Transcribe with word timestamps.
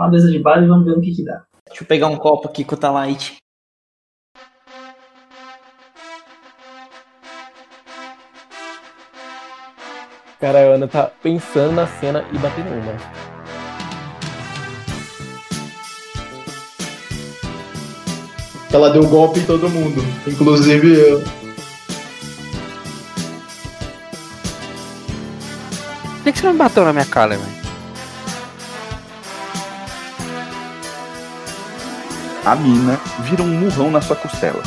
uma 0.00 0.08
mesa 0.08 0.30
de 0.30 0.38
bar 0.38 0.62
e 0.62 0.66
vamos 0.66 0.86
ver 0.86 0.96
no 0.96 1.02
que 1.02 1.14
que 1.14 1.22
dá. 1.22 1.42
Deixa 1.68 1.82
eu 1.82 1.86
pegar 1.86 2.06
um 2.06 2.16
copo 2.16 2.48
aqui 2.48 2.64
com 2.64 2.74
o 2.74 2.78
Talite. 2.78 3.36
Cara, 10.40 10.58
a 10.58 10.74
Ana 10.74 10.88
tá 10.88 11.10
pensando 11.22 11.72
na 11.72 11.86
cena 11.86 12.24
e 12.32 12.38
batendo 12.38 12.70
uma. 12.70 12.94
Ela 18.72 18.88
deu 18.88 19.06
golpe 19.06 19.40
em 19.40 19.44
todo 19.44 19.68
mundo, 19.68 20.00
inclusive 20.26 20.98
eu. 20.98 21.20
Por 26.00 26.24
que, 26.24 26.32
que 26.32 26.38
você 26.38 26.46
não 26.46 26.56
bateu 26.56 26.84
na 26.86 26.92
minha 26.94 27.04
cara, 27.04 27.36
velho? 27.36 27.59
A 32.44 32.56
mina 32.56 32.98
vira 33.20 33.42
um 33.42 33.48
murrão 33.48 33.90
na 33.90 34.00
sua 34.00 34.16
costela. 34.16 34.62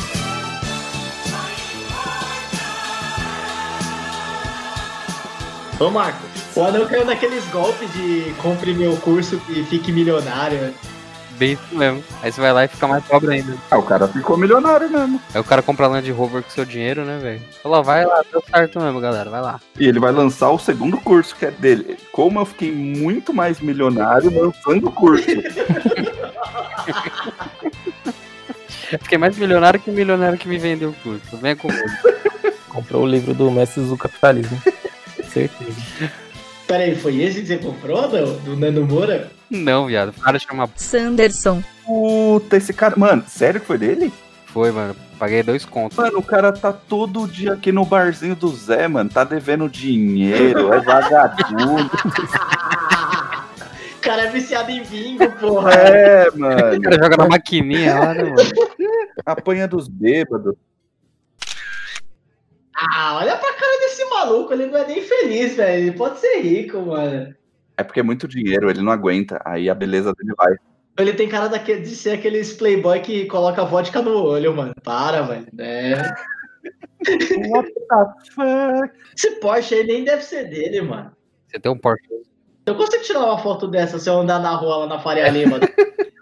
Ô 5.80 5.90
Marco, 5.90 6.22
o 6.54 6.62
anão 6.62 6.86
caiu 6.86 7.04
naqueles 7.04 7.44
golpes 7.48 7.92
de 7.92 8.32
compre 8.40 8.72
meu 8.72 8.96
curso 8.98 9.42
e 9.48 9.64
fique 9.64 9.90
milionário. 9.90 10.72
Bem 11.32 11.54
isso 11.54 11.74
mesmo. 11.74 12.04
Aí 12.22 12.30
você 12.30 12.40
vai 12.40 12.52
lá 12.52 12.64
e 12.64 12.68
fica 12.68 12.86
mais 12.86 13.04
pobre 13.04 13.34
ainda. 13.34 13.56
Ah, 13.68 13.78
o 13.78 13.82
cara 13.82 14.06
ficou 14.06 14.36
milionário 14.36 14.88
mesmo. 14.88 15.20
Aí 15.34 15.40
o 15.40 15.44
cara 15.44 15.60
compra 15.60 15.88
Land 15.88 16.08
Rover 16.12 16.44
com 16.44 16.50
seu 16.50 16.64
dinheiro, 16.64 17.04
né, 17.04 17.18
velho? 17.18 17.42
Falou, 17.60 17.82
vai 17.82 18.06
lá, 18.06 18.22
deu 18.30 18.40
certo 18.48 18.80
mesmo, 18.80 19.00
galera, 19.00 19.28
vai 19.28 19.42
lá. 19.42 19.60
E 19.78 19.88
ele 19.88 19.98
vai 19.98 20.12
lançar 20.12 20.50
o 20.50 20.60
segundo 20.60 20.96
curso 20.98 21.34
que 21.34 21.46
é 21.46 21.50
dele. 21.50 21.98
Como 22.12 22.38
eu 22.38 22.44
fiquei 22.44 22.70
muito 22.70 23.34
mais 23.34 23.58
milionário 23.60 24.30
lançando 24.32 24.86
o 24.86 24.92
curso. 24.92 25.26
Fiquei 29.02 29.18
mais 29.18 29.36
milionário 29.36 29.80
que 29.80 29.90
o 29.90 29.92
milionário 29.92 30.38
que 30.38 30.48
me 30.48 30.58
vendeu 30.58 30.90
o 30.90 30.94
curso. 30.94 31.36
Venha 31.36 31.56
comigo. 31.56 31.82
Comprou 32.68 33.02
o 33.02 33.06
livro 33.06 33.34
do 33.34 33.50
Mestres 33.50 33.88
do 33.88 33.96
Capitalismo. 33.96 34.60
Certeza. 35.28 36.12
Peraí, 36.66 36.94
foi 36.94 37.20
esse 37.22 37.40
que 37.40 37.46
você 37.46 37.58
comprou, 37.58 38.08
do, 38.08 38.38
do 38.38 38.56
Nando 38.56 38.84
Moura? 38.86 39.30
Não, 39.50 39.86
viado. 39.86 40.08
O 40.08 40.20
cara 40.20 40.38
chama. 40.38 40.68
Sanderson. 40.76 41.62
Puta, 41.84 42.56
esse 42.56 42.72
cara. 42.72 42.94
Mano, 42.96 43.24
sério 43.28 43.60
que 43.60 43.66
foi 43.66 43.78
dele? 43.78 44.12
Foi, 44.46 44.70
mano. 44.70 44.96
Paguei 45.18 45.42
dois 45.42 45.64
contos. 45.64 45.98
Mano, 45.98 46.18
o 46.18 46.22
cara 46.22 46.52
tá 46.52 46.72
todo 46.72 47.28
dia 47.28 47.52
aqui 47.52 47.70
no 47.70 47.84
barzinho 47.84 48.34
do 48.34 48.48
Zé, 48.48 48.88
mano. 48.88 49.10
Tá 49.10 49.24
devendo 49.24 49.68
dinheiro, 49.68 50.72
é 50.72 50.80
vagabundo. 50.80 51.90
O 54.04 54.06
cara 54.06 54.22
é 54.24 54.30
viciado 54.30 54.70
em 54.70 54.82
bingo, 54.84 55.30
porra. 55.40 55.72
é, 55.72 56.28
O 56.34 56.38
mano. 56.38 56.80
cara 56.82 57.02
joga 57.02 57.16
na 57.16 57.26
maquininha 57.28 57.98
lá, 57.98 58.12
né, 58.14 58.22
mano? 58.24 58.36
Apanha 59.24 59.66
dos 59.66 59.88
bêbados. 59.88 60.54
Ah, 62.76 63.16
olha 63.20 63.36
pra 63.36 63.52
cara 63.54 63.80
desse 63.80 64.04
maluco, 64.10 64.52
ele 64.52 64.66
não 64.66 64.76
é 64.78 64.86
nem 64.86 65.00
feliz, 65.02 65.54
velho. 65.56 65.82
Ele 65.88 65.92
pode 65.96 66.18
ser 66.18 66.40
rico, 66.40 66.80
mano. 66.80 67.34
É 67.76 67.82
porque 67.82 68.00
é 68.00 68.02
muito 68.02 68.28
dinheiro, 68.28 68.68
ele 68.68 68.82
não 68.82 68.92
aguenta. 68.92 69.40
Aí 69.44 69.70
a 69.70 69.74
beleza 69.74 70.12
dele 70.12 70.34
vai. 70.36 70.54
Ele 70.98 71.12
tem 71.12 71.28
cara 71.28 71.48
daque- 71.48 71.80
de 71.80 71.96
ser 71.96 72.10
aqueles 72.10 72.52
playboy 72.52 73.00
que 73.00 73.26
coloca 73.26 73.64
vodka 73.64 74.02
no 74.02 74.16
olho, 74.22 74.54
mano. 74.54 74.74
Para, 74.82 75.22
velho. 75.22 75.46
É. 75.58 75.94
What 77.48 77.72
the 77.72 78.30
fuck? 78.34 78.92
Esse 79.16 79.30
Porsche 79.40 79.74
aí 79.76 79.84
nem 79.86 80.04
deve 80.04 80.22
ser 80.22 80.44
dele, 80.48 80.82
mano. 80.82 81.10
Você 81.48 81.58
tem 81.58 81.70
um 81.72 81.78
Porsche. 81.78 82.04
Eu 82.66 82.74
consigo 82.74 83.02
tirar 83.02 83.24
uma 83.24 83.38
foto 83.38 83.68
dessa 83.68 83.98
se 83.98 84.08
eu 84.08 84.18
andar 84.18 84.40
na 84.40 84.54
rua 84.54 84.78
lá 84.78 84.86
na 84.86 84.98
Faria 84.98 85.28
Lima. 85.28 85.58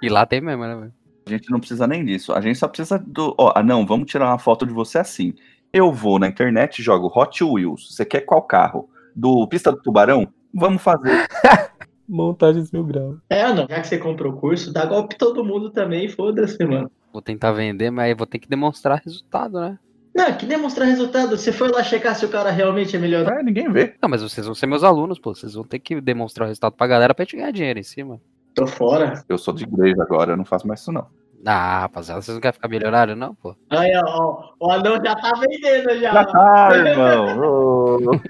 E 0.02 0.08
lá 0.08 0.26
tem 0.26 0.40
mesmo, 0.40 0.64
né, 0.64 0.74
velho? 0.74 0.92
A 1.24 1.30
gente 1.30 1.48
não 1.48 1.60
precisa 1.60 1.86
nem 1.86 2.04
disso. 2.04 2.32
A 2.32 2.40
gente 2.40 2.58
só 2.58 2.66
precisa 2.66 2.98
do. 2.98 3.32
Ó, 3.38 3.52
ah, 3.54 3.62
não, 3.62 3.86
vamos 3.86 4.10
tirar 4.10 4.26
uma 4.26 4.38
foto 4.38 4.66
de 4.66 4.72
você 4.72 4.98
assim. 4.98 5.32
Eu 5.72 5.92
vou 5.92 6.18
na 6.18 6.26
internet 6.26 6.80
e 6.80 6.82
jogo 6.82 7.06
Hot 7.14 7.44
Wheels. 7.44 7.94
Você 7.94 8.04
quer 8.04 8.22
qual 8.22 8.42
carro? 8.42 8.90
Do 9.14 9.46
Pista 9.46 9.70
do 9.70 9.80
Tubarão? 9.80 10.26
Vamos 10.52 10.82
fazer. 10.82 11.28
Montagens 12.08 12.72
mil 12.72 12.82
graus. 12.82 13.18
é, 13.30 13.54
não. 13.54 13.68
Já 13.70 13.80
que 13.80 13.86
você 13.86 13.96
comprou 13.96 14.32
o 14.32 14.36
curso, 14.36 14.72
dá 14.72 14.84
golpe 14.84 15.16
todo 15.16 15.44
mundo 15.44 15.70
também, 15.70 16.08
foda-se, 16.08 16.64
mano. 16.64 16.90
Vou 17.12 17.22
tentar 17.22 17.52
vender, 17.52 17.92
mas 17.92 18.06
aí 18.06 18.14
vou 18.14 18.26
ter 18.26 18.40
que 18.40 18.48
demonstrar 18.48 19.00
resultado, 19.04 19.60
né? 19.60 19.78
Não, 20.14 20.32
que 20.36 20.44
demonstrar 20.44 20.86
resultado. 20.86 21.36
Você 21.36 21.50
foi 21.50 21.68
lá 21.68 21.82
checar 21.82 22.14
se 22.14 22.24
o 22.24 22.28
cara 22.28 22.50
realmente 22.50 22.94
é 22.94 22.98
melhor. 22.98 23.26
É, 23.26 23.42
ninguém 23.42 23.70
vê. 23.70 23.94
Não, 24.00 24.08
mas 24.08 24.22
vocês 24.22 24.44
vão 24.44 24.54
ser 24.54 24.66
meus 24.66 24.84
alunos, 24.84 25.18
pô. 25.18 25.34
Vocês 25.34 25.54
vão 25.54 25.64
ter 25.64 25.78
que 25.78 26.00
demonstrar 26.00 26.46
o 26.46 26.48
resultado 26.48 26.74
pra 26.74 26.86
galera 26.86 27.14
pra 27.14 27.24
gente 27.24 27.36
ganhar 27.36 27.50
dinheiro 27.50 27.78
em 27.78 27.84
cima. 27.84 28.20
Tô 28.54 28.66
fora. 28.66 29.24
Eu 29.28 29.38
sou 29.38 29.54
de 29.54 29.64
igreja 29.64 30.02
agora, 30.02 30.32
eu 30.32 30.36
não 30.36 30.44
faço 30.44 30.66
mais 30.66 30.80
isso, 30.80 30.92
não. 30.92 31.06
Ah, 31.44 31.80
rapaziada, 31.80 32.22
vocês 32.22 32.34
não 32.34 32.40
querem 32.40 32.54
ficar 32.54 32.68
milionário, 32.68 33.16
não, 33.16 33.34
pô? 33.34 33.56
Aí, 33.70 33.90
ó, 33.96 34.02
ó, 34.06 34.54
o 34.60 34.70
anão 34.70 34.94
já 35.04 35.14
tá 35.16 35.32
vendendo 35.40 35.98
já. 35.98 36.24
Ah, 36.34 36.68
irmão. 36.76 38.20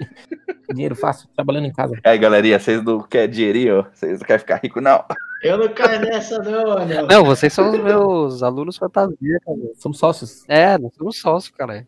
Dinheiro 0.73 0.95
fácil, 0.95 1.29
trabalhando 1.35 1.67
em 1.67 1.71
casa. 1.71 1.95
Aí, 2.03 2.17
galerinha, 2.17 2.59
vocês 2.59 2.83
não 2.83 3.01
querem 3.01 3.29
dinheirinho? 3.29 3.85
Vocês 3.93 4.19
não 4.19 4.25
querem 4.25 4.39
ficar 4.39 4.59
rico, 4.63 4.81
não? 4.81 5.05
Eu 5.43 5.57
não 5.57 5.69
caio 5.69 5.99
nessa, 5.99 6.39
não, 6.39 6.77
anão. 6.77 7.07
Não, 7.07 7.23
vocês 7.23 7.53
são 7.53 7.69
os 7.69 7.79
meus 7.79 8.41
alunos 8.41 8.77
fantasia, 8.77 9.39
cara. 9.45 9.59
Somos 9.75 9.99
sócios. 9.99 10.43
É, 10.47 10.77
nós 10.77 10.95
somos 10.95 11.19
sócios, 11.19 11.53
cara. 11.55 11.85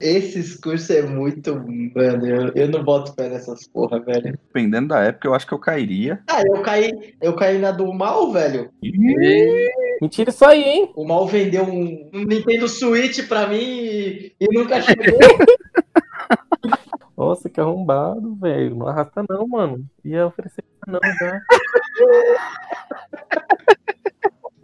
Esses 0.00 0.56
cursos 0.56 0.88
é 0.88 1.02
muito. 1.02 1.54
Mano, 1.54 2.26
eu, 2.26 2.52
eu 2.54 2.68
não 2.68 2.82
boto 2.82 3.14
pé 3.14 3.28
nessas 3.28 3.68
porra, 3.68 4.00
velho. 4.00 4.32
Dependendo 4.32 4.88
da 4.88 5.00
época, 5.00 5.28
eu 5.28 5.34
acho 5.34 5.46
que 5.46 5.52
eu 5.52 5.58
cairia. 5.58 6.22
Ah, 6.26 6.42
eu 6.42 6.62
caí, 6.62 7.14
eu 7.20 7.36
caí 7.36 7.58
na 7.58 7.70
do 7.70 7.92
mal, 7.92 8.32
velho. 8.32 8.70
Mentira 10.00 10.30
isso 10.30 10.44
aí, 10.44 10.62
hein? 10.62 10.92
O 10.96 11.04
mal 11.04 11.26
vendeu 11.26 11.64
um, 11.64 12.08
um 12.14 12.24
Nintendo 12.24 12.66
Switch 12.66 13.28
pra 13.28 13.46
mim 13.46 13.60
e, 13.60 14.32
e 14.40 14.46
nunca 14.50 14.80
chegou. 14.82 15.18
Nossa, 17.14 17.50
que 17.50 17.60
arrombado, 17.60 18.34
velho. 18.36 18.74
Não 18.76 18.88
arrasta 18.88 19.22
não, 19.28 19.46
mano. 19.46 19.84
Ia 20.02 20.26
oferecer 20.26 20.64
pra 20.80 20.94
não 20.94 21.00
já. 21.18 21.40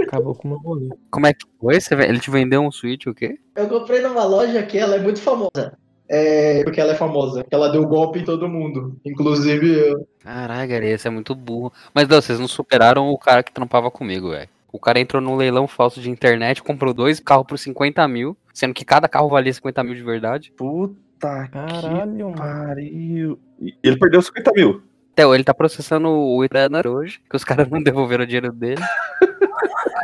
Acabou 0.06 0.34
com 0.34 0.48
o 0.48 0.50
meu 0.50 0.58
rolê. 0.58 0.88
Como 1.10 1.26
é 1.26 1.32
que 1.32 1.44
foi? 1.60 1.78
Ele 2.04 2.20
te 2.20 2.30
vendeu 2.30 2.62
um 2.62 2.70
Switch, 2.70 3.06
o 3.06 3.14
quê? 3.14 3.38
eu 3.54 3.68
comprei 3.68 4.00
numa 4.00 4.24
loja 4.24 4.62
que 4.62 4.78
ela 4.78 4.96
é 4.96 5.00
muito 5.00 5.20
famosa. 5.20 5.76
É, 6.08 6.62
porque 6.62 6.80
ela 6.80 6.92
é 6.92 6.96
famosa. 6.96 7.42
que 7.42 7.54
Ela 7.54 7.68
deu 7.68 7.86
golpe 7.86 8.20
em 8.20 8.24
todo 8.24 8.48
mundo. 8.48 8.98
Inclusive 9.04 9.88
eu. 9.88 10.06
Caralho, 10.20 10.68
galera, 10.68 10.86
esse 10.86 11.08
é 11.08 11.10
muito 11.10 11.34
burro. 11.34 11.72
Mas 11.92 12.06
não, 12.06 12.20
vocês 12.20 12.38
não 12.38 12.46
superaram 12.46 13.08
o 13.08 13.18
cara 13.18 13.42
que 13.42 13.52
trampava 13.52 13.90
comigo, 13.90 14.30
velho. 14.30 14.48
O 14.72 14.78
cara 14.78 15.00
entrou 15.00 15.22
num 15.22 15.36
leilão 15.36 15.66
falso 15.66 16.00
de 16.00 16.10
internet, 16.10 16.62
comprou 16.62 16.92
dois 16.92 17.18
carros 17.18 17.46
por 17.46 17.58
50 17.58 18.06
mil, 18.06 18.36
sendo 18.52 18.74
que 18.74 18.84
cada 18.84 19.08
carro 19.08 19.28
valia 19.28 19.52
50 19.52 19.82
mil 19.82 19.94
de 19.94 20.02
verdade. 20.02 20.52
Puta 20.56 21.48
Caralho, 21.48 22.32
que 22.32 22.38
pariu. 22.38 23.38
E 23.60 23.74
ele 23.82 23.98
perdeu 23.98 24.20
50 24.20 24.52
mil. 24.54 24.82
Até 25.12 25.22
ele 25.24 25.44
tá 25.44 25.54
processando 25.54 26.10
o 26.10 26.44
Itana 26.44 26.82
hoje, 26.86 27.20
que 27.28 27.34
os 27.34 27.42
caras 27.42 27.70
não 27.70 27.82
devolveram 27.82 28.24
o 28.24 28.26
dinheiro 28.26 28.52
dele. 28.52 28.82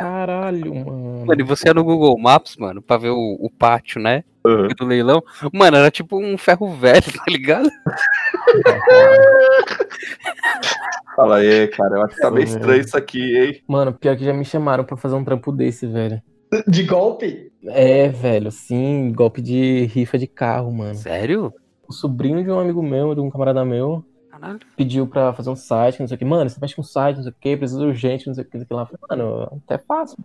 Caralho, 0.03 0.75
mano. 0.75 1.25
Mano, 1.25 1.39
e 1.39 1.45
você 1.45 1.69
ia 1.69 1.73
no 1.73 1.81
Google 1.81 2.19
Maps, 2.19 2.57
mano, 2.57 2.81
pra 2.81 2.97
ver 2.97 3.11
o, 3.11 3.37
o 3.39 3.49
pátio, 3.49 4.01
né? 4.01 4.25
Uhum. 4.45 4.67
Do 4.77 4.85
leilão. 4.85 5.23
Mano, 5.53 5.77
era 5.77 5.89
tipo 5.89 6.21
um 6.21 6.37
ferro 6.37 6.75
velho, 6.75 7.05
tá 7.15 7.23
ligado? 7.29 7.69
Fala 11.15 11.37
aí, 11.37 11.69
cara. 11.69 11.95
Eu 11.95 12.03
acho 12.03 12.15
que 12.15 12.21
tá 12.21 12.29
meio 12.29 12.43
estranho 12.43 12.81
isso 12.81 12.97
aqui, 12.97 13.37
hein? 13.37 13.61
Mano, 13.65 13.93
pior 13.93 14.17
que 14.17 14.25
já 14.25 14.33
me 14.33 14.43
chamaram 14.43 14.83
pra 14.83 14.97
fazer 14.97 15.15
um 15.15 15.23
trampo 15.23 15.53
desse, 15.53 15.87
velho. 15.87 16.21
De 16.67 16.83
golpe? 16.83 17.49
É, 17.67 18.09
velho, 18.09 18.51
sim, 18.51 19.13
golpe 19.15 19.41
de 19.41 19.85
rifa 19.85 20.17
de 20.17 20.27
carro, 20.27 20.69
mano. 20.73 20.95
Sério? 20.95 21.53
O 21.87 21.93
sobrinho 21.93 22.43
de 22.43 22.51
um 22.51 22.59
amigo 22.59 22.83
meu, 22.83 23.15
de 23.15 23.21
um 23.21 23.29
camarada 23.29 23.63
meu, 23.63 24.03
Caralho. 24.33 24.59
pediu 24.75 25.05
pra 25.05 25.31
fazer 25.31 25.51
um 25.51 25.55
site, 25.55 25.99
não 25.99 26.07
sei 26.07 26.15
o 26.15 26.17
que. 26.17 26.25
Mano, 26.25 26.49
você 26.49 26.59
mexe 26.59 26.75
com 26.75 26.81
um 26.81 26.85
site, 26.85 27.17
não 27.17 27.23
sei 27.23 27.31
o 27.31 27.35
que, 27.39 27.55
precisa 27.57 27.85
urgente, 27.85 28.25
não 28.25 28.33
sei 28.33 28.43
o 28.43 28.47
que, 28.47 28.57
não 28.57 28.61
sei 28.61 28.65
o 28.65 28.67
que 28.67 28.73
lá. 28.73 28.89
Mano, 29.09 29.61
até 29.63 29.77
fácil. 29.77 30.17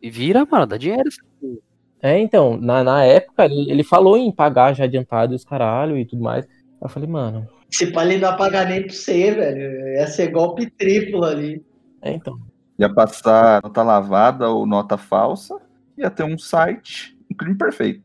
E 0.00 0.10
vira, 0.10 0.46
mano, 0.50 0.66
dá 0.66 0.78
dinheiro. 0.78 1.08
É, 2.00 2.18
então, 2.18 2.56
na, 2.56 2.82
na 2.82 3.04
época, 3.04 3.44
ele, 3.44 3.70
ele 3.70 3.84
falou 3.84 4.16
em 4.16 4.32
pagar 4.32 4.74
já 4.74 4.84
adiantado 4.84 5.34
e 5.34 5.36
os 5.36 5.44
caralho 5.44 5.98
e 5.98 6.06
tudo 6.06 6.22
mais. 6.22 6.46
Eu 6.80 6.88
falei, 6.88 7.08
mano, 7.08 7.46
Se 7.70 7.90
pá, 7.92 8.04
ele 8.04 8.18
não 8.18 8.30
ia 8.30 8.36
pagar 8.36 8.66
nem 8.66 8.82
pra 8.82 8.92
você, 8.92 9.32
velho. 9.32 9.96
Ia 9.96 10.06
ser 10.06 10.30
golpe 10.30 10.70
triplo 10.70 11.24
ali. 11.24 11.62
é 12.00 12.12
então. 12.12 12.38
Ia 12.78 12.92
passar 12.92 13.62
nota 13.62 13.82
lavada 13.82 14.48
ou 14.48 14.66
nota 14.66 14.96
falsa. 14.96 15.56
Ia 15.96 16.10
ter 16.10 16.24
um 16.24 16.38
site, 16.38 17.18
um 17.30 17.34
crime 17.34 17.56
perfeito. 17.56 18.02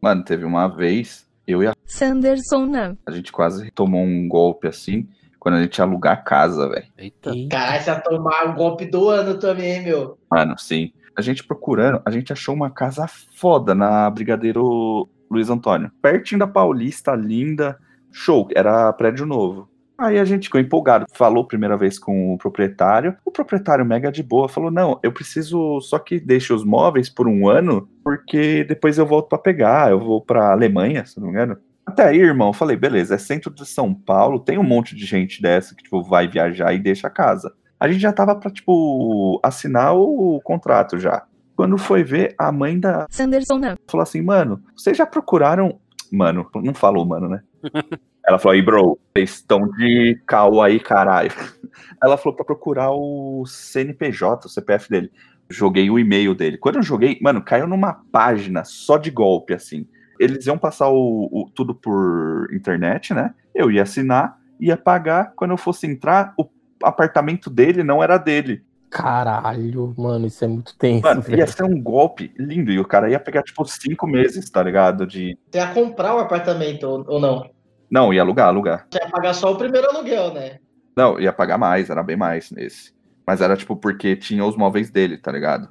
Mano, 0.00 0.24
teve 0.24 0.44
uma 0.44 0.68
vez, 0.68 1.28
eu 1.46 1.62
e 1.62 1.66
a, 1.66 1.74
Sanderson 1.84 2.66
não. 2.66 2.96
a 3.06 3.10
gente 3.10 3.32
quase 3.32 3.70
tomou 3.70 4.02
um 4.02 4.28
golpe 4.28 4.68
assim, 4.68 5.08
quando 5.38 5.56
a 5.56 5.62
gente 5.62 5.76
ia 5.76 5.84
alugar 5.84 6.24
casa, 6.24 6.68
velho. 6.68 6.86
Eita. 6.96 7.32
Caralho, 7.50 7.82
você 7.82 7.90
ia 7.90 8.00
tomar 8.00 8.50
o 8.50 8.54
golpe 8.54 8.86
do 8.86 9.08
ano 9.08 9.38
também, 9.38 9.82
meu. 9.82 10.16
Mano, 10.30 10.56
sim. 10.58 10.92
A 11.16 11.20
gente 11.20 11.44
procurando, 11.44 12.00
a 12.06 12.10
gente 12.10 12.32
achou 12.32 12.54
uma 12.54 12.70
casa 12.70 13.06
foda 13.08 13.74
na 13.74 14.08
Brigadeiro 14.08 15.08
Luiz 15.30 15.50
Antônio. 15.50 15.90
Pertinho 16.00 16.38
da 16.38 16.46
Paulista, 16.46 17.14
linda. 17.14 17.78
Show, 18.12 18.48
era 18.54 18.92
prédio 18.92 19.26
novo. 19.26 19.68
Aí 20.02 20.18
a 20.18 20.24
gente 20.24 20.44
ficou 20.44 20.60
empolgado, 20.60 21.06
falou 21.12 21.46
primeira 21.46 21.76
vez 21.76 21.98
com 21.98 22.34
o 22.34 22.38
proprietário. 22.38 23.16
O 23.24 23.30
proprietário 23.30 23.84
mega 23.84 24.10
de 24.10 24.22
boa 24.22 24.48
falou: 24.48 24.70
"Não, 24.70 24.98
eu 25.02 25.12
preciso 25.12 25.80
só 25.80 25.98
que 25.98 26.18
deixe 26.18 26.52
os 26.52 26.64
móveis 26.64 27.08
por 27.08 27.28
um 27.28 27.48
ano, 27.48 27.88
porque 28.02 28.64
depois 28.64 28.98
eu 28.98 29.06
volto 29.06 29.28
pra 29.28 29.38
pegar, 29.38 29.90
eu 29.90 30.00
vou 30.00 30.20
pra 30.20 30.50
Alemanha, 30.50 31.04
se 31.06 31.20
não 31.20 31.28
me 31.28 31.32
engano". 31.32 31.56
Até 31.86 32.04
aí, 32.04 32.18
irmão, 32.18 32.48
eu 32.48 32.52
falei: 32.52 32.76
"Beleza, 32.76 33.14
é 33.14 33.18
centro 33.18 33.52
de 33.52 33.64
São 33.64 33.94
Paulo, 33.94 34.40
tem 34.40 34.58
um 34.58 34.64
monte 34.64 34.96
de 34.96 35.06
gente 35.06 35.40
dessa 35.40 35.74
que 35.74 35.84
tipo 35.84 36.02
vai 36.02 36.26
viajar 36.26 36.72
e 36.74 36.78
deixa 36.78 37.06
a 37.06 37.10
casa". 37.10 37.52
A 37.78 37.88
gente 37.88 38.00
já 38.00 38.12
tava 38.12 38.34
pra 38.34 38.50
tipo 38.50 39.40
assinar 39.42 39.94
o 39.94 40.40
contrato 40.42 40.98
já. 40.98 41.24
Quando 41.56 41.76
foi 41.78 42.02
ver, 42.02 42.34
a 42.38 42.50
mãe 42.50 42.78
da 42.78 43.06
Sanderson 43.10 43.58
não. 43.58 43.76
falou 43.88 44.02
assim, 44.02 44.22
mano, 44.22 44.62
vocês 44.76 44.96
já 44.96 45.06
procuraram. 45.06 45.78
Mano, 46.10 46.48
não 46.56 46.74
falou, 46.74 47.04
mano, 47.06 47.28
né? 47.28 47.42
Ela 48.26 48.38
falou, 48.38 48.54
aí, 48.54 48.62
bro, 48.62 48.98
vocês 49.14 49.30
estão 49.30 49.68
de 49.72 50.20
cal 50.26 50.62
aí, 50.62 50.78
caralho. 50.78 51.30
Ela 52.02 52.16
falou 52.16 52.36
pra 52.36 52.44
procurar 52.44 52.90
o 52.92 53.44
CNPJ, 53.46 54.46
o 54.46 54.50
CPF 54.50 54.88
dele. 54.88 55.10
Joguei 55.50 55.90
o 55.90 55.98
e-mail 55.98 56.34
dele. 56.34 56.56
Quando 56.56 56.76
eu 56.76 56.82
joguei, 56.82 57.18
mano, 57.20 57.42
caiu 57.42 57.66
numa 57.66 58.00
página 58.12 58.64
só 58.64 58.96
de 58.96 59.10
golpe, 59.10 59.52
assim. 59.54 59.86
Eles 60.20 60.46
iam 60.46 60.56
passar 60.56 60.88
o, 60.88 61.28
o- 61.32 61.50
tudo 61.54 61.74
por 61.74 62.48
internet, 62.52 63.12
né? 63.12 63.34
Eu 63.54 63.70
ia 63.70 63.82
assinar, 63.82 64.38
ia 64.60 64.76
pagar. 64.76 65.32
Quando 65.34 65.50
eu 65.50 65.56
fosse 65.58 65.86
entrar, 65.86 66.32
o 66.38 66.46
apartamento 66.82 67.50
dele 67.50 67.82
não 67.82 68.02
era 68.02 68.16
dele. 68.18 68.62
Caralho, 68.88 69.92
mano, 69.98 70.26
isso 70.26 70.44
é 70.44 70.48
muito 70.48 70.76
tenso, 70.78 71.02
Mano, 71.02 71.22
velho. 71.22 71.38
ia 71.38 71.46
ser 71.46 71.64
um 71.64 71.80
golpe 71.82 72.32
lindo. 72.38 72.70
E 72.70 72.78
o 72.78 72.84
cara 72.84 73.10
ia 73.10 73.18
pegar, 73.18 73.42
tipo, 73.42 73.64
cinco 73.64 74.06
meses, 74.06 74.48
tá 74.48 74.62
ligado? 74.62 75.06
De. 75.06 75.36
Você 75.50 75.58
ia 75.58 75.72
comprar 75.74 76.14
o 76.14 76.18
apartamento 76.20 76.84
ou, 76.84 77.04
ou 77.08 77.20
não? 77.20 77.50
Não, 77.92 78.10
ia 78.10 78.22
alugar, 78.22 78.48
alugar. 78.48 78.86
Você 78.90 78.98
ia 79.04 79.10
pagar 79.10 79.34
só 79.34 79.52
o 79.52 79.56
primeiro 79.56 79.86
aluguel, 79.90 80.32
né? 80.32 80.58
Não, 80.96 81.20
ia 81.20 81.30
pagar 81.30 81.58
mais, 81.58 81.90
era 81.90 82.02
bem 82.02 82.16
mais 82.16 82.50
nesse. 82.50 82.94
Mas 83.26 83.42
era 83.42 83.54
tipo 83.54 83.76
porque 83.76 84.16
tinha 84.16 84.42
os 84.46 84.56
móveis 84.56 84.90
dele, 84.90 85.18
tá 85.18 85.30
ligado? 85.30 85.68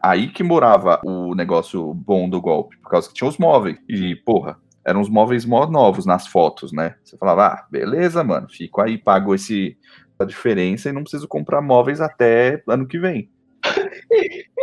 Aí 0.00 0.28
que 0.28 0.44
morava 0.44 1.00
o 1.04 1.34
negócio 1.34 1.92
bom 1.92 2.28
do 2.28 2.40
golpe, 2.40 2.76
por 2.78 2.90
causa 2.90 3.08
que 3.08 3.14
tinha 3.14 3.28
os 3.28 3.38
móveis. 3.38 3.76
E, 3.88 4.14
porra, 4.14 4.56
eram 4.86 5.00
os 5.00 5.08
móveis 5.08 5.44
mó 5.44 5.66
novos 5.66 6.06
nas 6.06 6.28
fotos, 6.28 6.70
né? 6.70 6.94
Você 7.02 7.18
falava, 7.18 7.46
ah, 7.46 7.66
beleza, 7.68 8.22
mano, 8.22 8.46
fico 8.48 8.80
aí, 8.80 8.96
pago 8.96 9.34
esse, 9.34 9.76
a 10.16 10.24
diferença 10.24 10.88
e 10.88 10.92
não 10.92 11.02
preciso 11.02 11.26
comprar 11.26 11.60
móveis 11.60 12.00
até 12.00 12.62
ano 12.68 12.86
que 12.86 13.00
vem. 13.00 13.28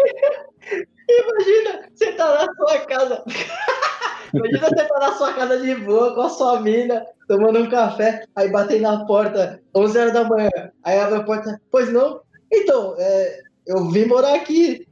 Imagina, 1.10 1.90
você 1.94 2.14
tá 2.14 2.46
na 2.46 2.54
sua 2.56 2.80
casa. 2.86 3.22
Imagina 4.34 4.60
você 4.60 4.86
tá 4.86 5.00
na 5.00 5.12
sua 5.14 5.34
casa 5.34 5.60
de 5.60 5.76
boa 5.76 6.16
com 6.16 6.22
a 6.22 6.30
sua 6.30 6.60
mina, 6.62 7.06
tomando 7.28 7.60
um 7.60 7.70
café, 7.70 8.24
aí 8.36 8.50
batem 8.50 8.82
na 8.82 9.06
porta, 9.06 9.62
11 9.76 9.98
horas 9.98 10.14
da 10.14 10.24
manhã. 10.24 10.50
Aí 10.84 11.00
abre 11.00 11.16
a 11.20 11.24
porta, 11.24 11.60
pois 11.70 11.92
não? 11.92 12.22
Então, 12.52 12.96
é, 12.98 13.40
eu 13.68 13.90
vim 13.90 14.06
morar 14.06 14.36
aqui. 14.36 14.88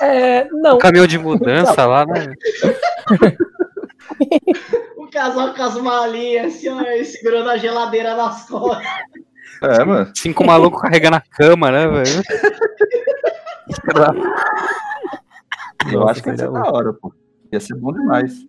É, 0.00 0.48
não. 0.50 0.78
Caminhão 0.78 1.06
de 1.06 1.18
mudança 1.18 1.86
lá, 1.86 2.04
né? 2.04 2.34
Um 4.98 5.08
casal 5.10 5.54
com 5.54 5.62
as 5.62 5.74
malinhas, 5.76 6.54
assim, 6.54 6.68
ó, 6.68 6.82
e 6.82 7.04
segurando 7.04 7.50
a 7.50 7.56
geladeira 7.56 8.14
nas 8.14 8.46
costas. 8.48 8.86
É, 9.62 9.84
mano. 9.84 10.12
Cinco 10.14 10.44
malucos 10.44 10.82
carregando 10.82 11.16
a 11.16 11.20
cama, 11.20 11.70
né, 11.70 11.86
velho? 11.88 12.22
Eu 15.90 16.00
Nossa, 16.00 16.12
acho 16.12 16.22
que 16.22 16.30
ia 16.30 16.36
ser 16.36 16.44
seria 16.44 16.62
da 16.62 16.70
hora, 16.70 16.92
pô. 16.92 17.12
Ia 17.52 17.60
ser 17.60 17.74
bom 17.76 17.92
demais. 17.92 18.46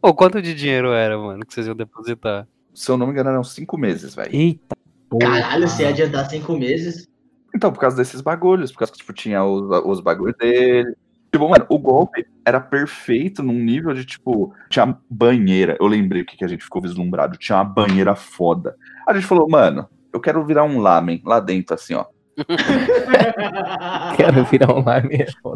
Pô, 0.00 0.12
quanto 0.14 0.42
de 0.42 0.54
dinheiro 0.54 0.92
era, 0.92 1.16
mano, 1.18 1.44
que 1.46 1.54
vocês 1.54 1.66
iam 1.66 1.76
depositar? 1.76 2.46
Se 2.74 2.90
eu 2.90 2.96
não 2.96 3.06
me 3.06 3.12
engano, 3.12 3.30
eram 3.30 3.44
cinco 3.44 3.78
meses, 3.78 4.14
velho. 4.14 4.34
Eita. 4.34 4.76
porra. 5.08 5.40
Caralho, 5.40 5.68
você 5.68 5.82
ia 5.82 5.90
adiantar 5.90 6.28
cinco 6.28 6.56
meses? 6.56 7.06
Então, 7.54 7.72
por 7.72 7.78
causa 7.78 7.96
desses 7.96 8.20
bagulhos, 8.20 8.72
por 8.72 8.78
causa 8.78 8.92
que, 8.92 8.98
tipo, 8.98 9.12
tinha 9.12 9.44
os, 9.44 9.62
os 9.84 10.00
bagulhos 10.00 10.36
dele. 10.36 10.94
Tipo, 11.30 11.48
mano, 11.48 11.66
o 11.68 11.78
golpe 11.78 12.26
era 12.44 12.60
perfeito 12.60 13.42
num 13.42 13.54
nível 13.54 13.94
de, 13.94 14.04
tipo, 14.04 14.54
tinha 14.68 14.98
banheira. 15.08 15.76
Eu 15.78 15.86
lembrei 15.86 16.22
o 16.22 16.26
que, 16.26 16.36
que 16.36 16.44
a 16.44 16.48
gente 16.48 16.64
ficou 16.64 16.82
vislumbrado. 16.82 17.38
Tinha 17.38 17.58
uma 17.58 17.64
banheira 17.64 18.14
foda. 18.14 18.76
A 19.06 19.14
gente 19.14 19.26
falou, 19.26 19.48
mano, 19.48 19.88
eu 20.12 20.20
quero 20.20 20.44
virar 20.44 20.64
um 20.64 20.80
lamen 20.80 21.22
lá 21.24 21.40
dentro, 21.40 21.74
assim, 21.74 21.94
ó. 21.94 22.06
Quero 24.16 24.44
virar 24.44 24.74
um 24.74 24.82
live 24.82 25.08
mesmo. 25.08 25.54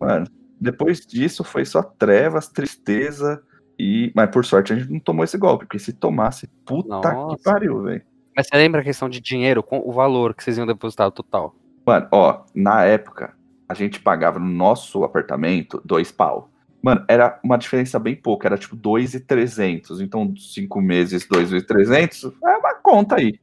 Mano, 0.00 0.26
depois 0.60 1.00
disso 1.06 1.42
foi 1.44 1.64
só 1.64 1.82
trevas, 1.82 2.48
tristeza 2.48 3.42
e... 3.78 4.10
Mas 4.14 4.30
por 4.30 4.44
sorte 4.44 4.72
a 4.72 4.76
gente 4.76 4.90
não 4.92 5.00
tomou 5.00 5.24
esse 5.24 5.36
golpe, 5.38 5.64
porque 5.66 5.78
se 5.78 5.92
tomasse, 5.92 6.46
puta 6.64 6.88
Nossa. 7.12 7.36
que 7.36 7.42
pariu, 7.42 7.82
velho. 7.82 8.02
Mas 8.36 8.48
você 8.48 8.56
lembra 8.56 8.80
a 8.80 8.84
questão 8.84 9.08
de 9.08 9.20
dinheiro, 9.20 9.62
com 9.62 9.78
o 9.84 9.92
valor 9.92 10.34
que 10.34 10.42
vocês 10.44 10.58
iam 10.58 10.66
depositar 10.66 11.10
total? 11.10 11.54
Mano, 11.86 12.06
ó, 12.10 12.42
na 12.54 12.84
época, 12.84 13.34
a 13.68 13.74
gente 13.74 14.00
pagava 14.00 14.38
no 14.38 14.46
nosso 14.48 15.02
apartamento 15.04 15.80
dois 15.84 16.10
pau. 16.12 16.50
Mano, 16.82 17.04
era 17.08 17.40
uma 17.42 17.56
diferença 17.56 17.98
bem 17.98 18.14
pouca, 18.14 18.46
era 18.46 18.58
tipo 18.58 18.76
2,300. 18.76 20.00
Então, 20.00 20.32
cinco 20.36 20.80
meses, 20.80 21.26
2,300, 21.26 22.24
é 22.44 22.56
uma 22.58 22.74
conta 22.76 23.16
aí. 23.16 23.40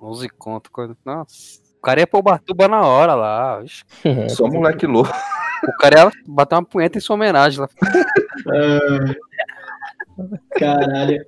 11 0.00 0.28
conto. 0.30 0.70
coisa- 0.70 0.96
Nossa. 1.04 1.60
O 1.78 1.80
cara 1.82 2.00
ia 2.00 2.06
pôr 2.06 2.22
Batuba 2.22 2.66
na 2.68 2.80
hora 2.82 3.14
lá. 3.14 3.62
Só 4.28 4.46
moleque 4.48 4.86
louco. 4.86 5.10
O 5.68 5.76
cara 5.78 6.00
ia 6.00 6.10
bater 6.26 6.54
uma 6.54 6.64
punheta 6.64 6.98
em 6.98 7.00
sua 7.00 7.14
homenagem 7.14 7.60
lá. 7.60 7.68
Caralho. 10.58 11.24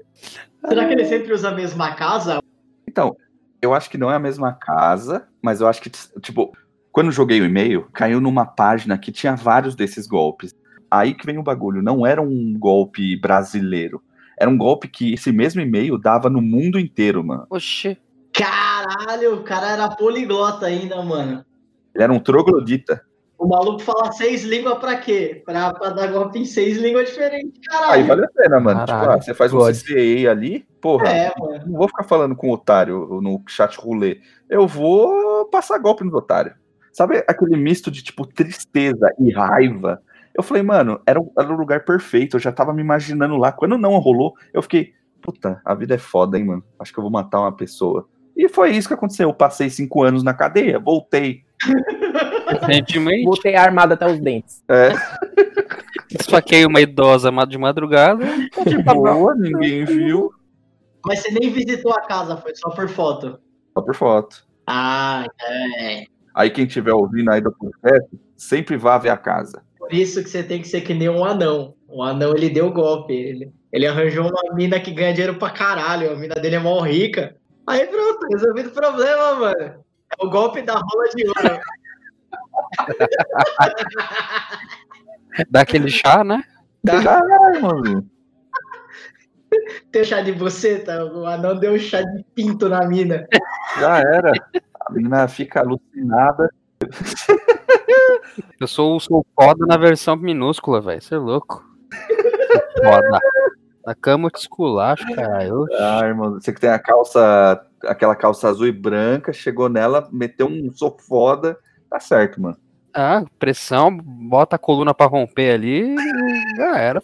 Será 0.66 0.86
que 0.86 0.92
ele 0.92 1.04
sempre 1.04 1.32
usa 1.32 1.48
a 1.48 1.54
mesma 1.54 1.94
casa? 1.94 2.40
Então, 2.86 3.16
eu 3.60 3.74
acho 3.74 3.90
que 3.90 3.98
não 3.98 4.10
é 4.10 4.14
a 4.14 4.20
mesma 4.20 4.52
casa, 4.52 5.26
mas 5.42 5.60
eu 5.60 5.68
acho 5.68 5.80
que, 5.80 5.90
tipo, 6.20 6.52
quando 6.92 7.12
joguei 7.12 7.40
o 7.40 7.44
e-mail, 7.44 7.88
caiu 7.92 8.20
numa 8.20 8.46
página 8.46 8.98
que 8.98 9.12
tinha 9.12 9.36
vários 9.36 9.74
desses 9.74 10.06
golpes. 10.06 10.54
Aí 10.90 11.14
que 11.14 11.26
vem 11.26 11.38
o 11.38 11.42
bagulho, 11.42 11.82
não 11.82 12.06
era 12.06 12.22
um 12.22 12.56
golpe 12.58 13.16
brasileiro. 13.20 14.02
Era 14.38 14.48
um 14.48 14.56
golpe 14.56 14.88
que 14.88 15.14
esse 15.14 15.32
mesmo 15.32 15.60
e-mail 15.60 15.98
dava 15.98 16.30
no 16.30 16.40
mundo 16.40 16.78
inteiro, 16.78 17.22
mano. 17.24 17.46
Oxi. 17.50 17.98
Caralho, 18.32 19.34
o 19.34 19.42
cara 19.42 19.72
era 19.72 19.88
poliglota 19.90 20.66
ainda, 20.66 21.02
mano. 21.02 21.44
Ele 21.94 22.04
era 22.04 22.12
um 22.12 22.20
troglodita. 22.20 23.04
O 23.38 23.46
maluco 23.46 23.78
fala 23.80 24.10
seis 24.10 24.42
línguas 24.42 24.78
pra 24.78 24.96
quê? 24.96 25.42
Pra, 25.46 25.72
pra 25.72 25.90
dar 25.90 26.08
golpe 26.08 26.40
em 26.40 26.44
seis 26.44 26.76
línguas 26.76 27.08
diferentes, 27.08 27.52
Aí 27.70 27.78
caralho. 27.78 28.06
vale 28.06 28.24
a 28.24 28.28
pena, 28.28 28.60
mano. 28.60 28.80
Caralho, 28.84 29.00
tipo, 29.02 29.12
ah, 29.12 29.22
você 29.22 29.34
faz 29.34 29.52
um 29.52 29.58
God. 29.58 29.74
CCA 29.76 30.30
ali, 30.32 30.66
porra. 30.80 31.08
É, 31.08 31.32
mano. 31.38 31.66
Não 31.66 31.78
vou 31.78 31.86
ficar 31.86 32.02
falando 32.02 32.34
com 32.34 32.48
o 32.48 32.52
otário 32.52 33.20
no 33.22 33.40
chat 33.46 33.76
roulette. 33.78 34.22
Eu 34.50 34.66
vou 34.66 35.46
passar 35.46 35.78
golpe 35.78 36.02
nos 36.02 36.14
otários. 36.14 36.56
Sabe 36.92 37.22
aquele 37.28 37.56
misto 37.56 37.92
de, 37.92 38.02
tipo, 38.02 38.26
tristeza 38.26 39.08
e 39.20 39.30
raiva? 39.30 40.02
Eu 40.34 40.42
falei, 40.42 40.64
mano, 40.64 41.00
era 41.06 41.20
era 41.38 41.52
o 41.52 41.56
lugar 41.56 41.84
perfeito. 41.84 42.36
Eu 42.36 42.40
já 42.40 42.50
tava 42.50 42.74
me 42.74 42.82
imaginando 42.82 43.36
lá. 43.36 43.52
Quando 43.52 43.78
não 43.78 43.96
rolou, 43.98 44.34
eu 44.52 44.62
fiquei, 44.62 44.94
puta, 45.22 45.60
a 45.64 45.74
vida 45.76 45.94
é 45.94 45.98
foda, 45.98 46.36
hein, 46.36 46.44
mano. 46.44 46.64
Acho 46.76 46.92
que 46.92 46.98
eu 46.98 47.02
vou 47.02 47.10
matar 47.10 47.38
uma 47.38 47.52
pessoa. 47.52 48.08
E 48.36 48.48
foi 48.48 48.70
isso 48.70 48.88
que 48.88 48.94
aconteceu. 48.94 49.28
Eu 49.28 49.34
passei 49.34 49.70
cinco 49.70 50.02
anos 50.02 50.24
na 50.24 50.34
cadeia, 50.34 50.80
voltei. 50.80 51.42
Recentemente, 52.48 53.24
Voltei 53.24 53.54
armado 53.54 53.94
até 53.94 54.06
os 54.06 54.18
dentes. 54.20 54.62
É, 54.68 54.90
esfaquei 56.18 56.64
uma 56.64 56.80
idosa 56.80 57.30
de 57.46 57.58
madrugada. 57.58 58.24
de 58.66 58.82
boa, 58.82 59.34
ninguém 59.36 59.84
viu. 59.84 60.30
Mas 61.04 61.20
você 61.20 61.30
nem 61.30 61.50
visitou 61.50 61.92
a 61.92 62.02
casa, 62.02 62.36
foi 62.36 62.54
só 62.54 62.70
por 62.70 62.88
foto. 62.88 63.38
Só 63.74 63.82
por 63.82 63.94
foto. 63.94 64.44
Ah, 64.66 65.26
é. 65.40 66.04
Aí 66.34 66.50
quem 66.50 66.66
estiver 66.66 66.92
ouvindo 66.92 67.30
aí 67.30 67.40
do 67.40 67.52
processo, 67.52 68.08
sempre 68.36 68.76
vá 68.76 68.98
ver 68.98 69.10
a 69.10 69.16
casa. 69.16 69.62
Por 69.78 69.92
isso 69.92 70.22
que 70.22 70.28
você 70.28 70.42
tem 70.42 70.60
que 70.60 70.68
ser 70.68 70.82
que 70.82 70.92
nem 70.92 71.08
um 71.08 71.24
anão. 71.24 71.74
O 71.88 72.02
anão, 72.02 72.34
ele 72.34 72.50
deu 72.50 72.70
golpe. 72.70 73.14
Ele, 73.14 73.50
ele 73.72 73.86
arranjou 73.86 74.28
uma 74.28 74.54
mina 74.54 74.78
que 74.78 74.90
ganha 74.90 75.12
dinheiro 75.12 75.38
pra 75.38 75.50
caralho. 75.50 76.12
A 76.12 76.16
mina 76.16 76.34
dele 76.34 76.56
é 76.56 76.58
mó 76.58 76.80
rica. 76.80 77.36
Aí 77.66 77.86
pronto, 77.86 78.26
resolvido 78.30 78.68
o 78.68 78.72
problema, 78.72 79.34
mano. 79.34 79.84
É 80.20 80.24
o 80.24 80.30
golpe 80.30 80.62
da 80.62 80.74
rola 80.74 81.08
de 81.14 81.26
ouro. 81.26 81.60
Dá 85.50 85.60
aquele 85.60 85.88
chá, 85.88 86.24
né? 86.24 86.42
Caralho, 86.84 87.62
mano. 87.62 88.10
Tem 89.90 90.04
chá 90.04 90.20
de 90.20 90.32
buceta? 90.32 91.04
O 91.04 91.26
anão 91.26 91.58
deu 91.58 91.72
um 91.72 91.78
chá 91.78 92.02
de 92.02 92.24
pinto 92.34 92.68
na 92.68 92.86
mina. 92.86 93.26
Já 93.78 93.98
era. 93.98 94.32
A 94.80 94.92
menina 94.92 95.28
fica 95.28 95.60
alucinada. 95.60 96.50
Eu 98.60 98.66
sou, 98.66 98.98
sou 99.00 99.26
foda 99.34 99.66
na 99.66 99.76
versão 99.76 100.16
minúscula, 100.16 100.80
velho. 100.80 101.00
Você 101.00 101.14
é 101.14 101.18
louco. 101.18 101.64
Foda. 102.76 103.20
Na 103.86 103.94
cama 103.94 104.30
te 104.30 104.40
esculacho, 104.40 105.04
caralho. 105.14 105.66
Ah, 105.78 106.00
irmão, 106.04 106.34
você 106.34 106.52
que 106.52 106.60
tem 106.60 106.70
a 106.70 106.78
calça, 106.78 107.64
aquela 107.84 108.14
calça 108.14 108.48
azul 108.48 108.66
e 108.66 108.72
branca, 108.72 109.32
chegou 109.32 109.68
nela, 109.68 110.08
meteu 110.12 110.46
um 110.46 110.70
sou 110.72 110.96
foda, 110.98 111.56
tá 111.90 112.00
certo, 112.00 112.40
mano. 112.40 112.56
Ah, 112.94 113.24
pressão, 113.38 113.96
bota 113.96 114.56
a 114.56 114.58
coluna 114.58 114.92
pra 114.94 115.06
romper 115.06 115.52
ali 115.54 115.94
e 115.94 116.56
já 116.56 116.76
era. 116.78 117.02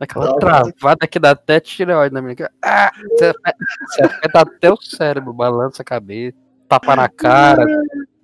Aquela 0.00 0.36
travada 0.36 1.06
que 1.06 1.18
dá 1.20 1.30
até 1.30 1.60
tireoide 1.60 2.12
na 2.12 2.20
minha 2.22 2.34
cara. 2.34 2.52
Ah, 2.64 2.90
você, 3.10 3.26
afeta- 3.26 3.56
você 3.86 4.02
afeta 4.04 4.40
até 4.40 4.72
o 4.72 4.76
cérebro, 4.76 5.32
balança 5.32 5.82
a 5.82 5.84
cabeça, 5.84 6.36
tapa 6.68 6.96
na 6.96 7.08
cara, 7.08 7.64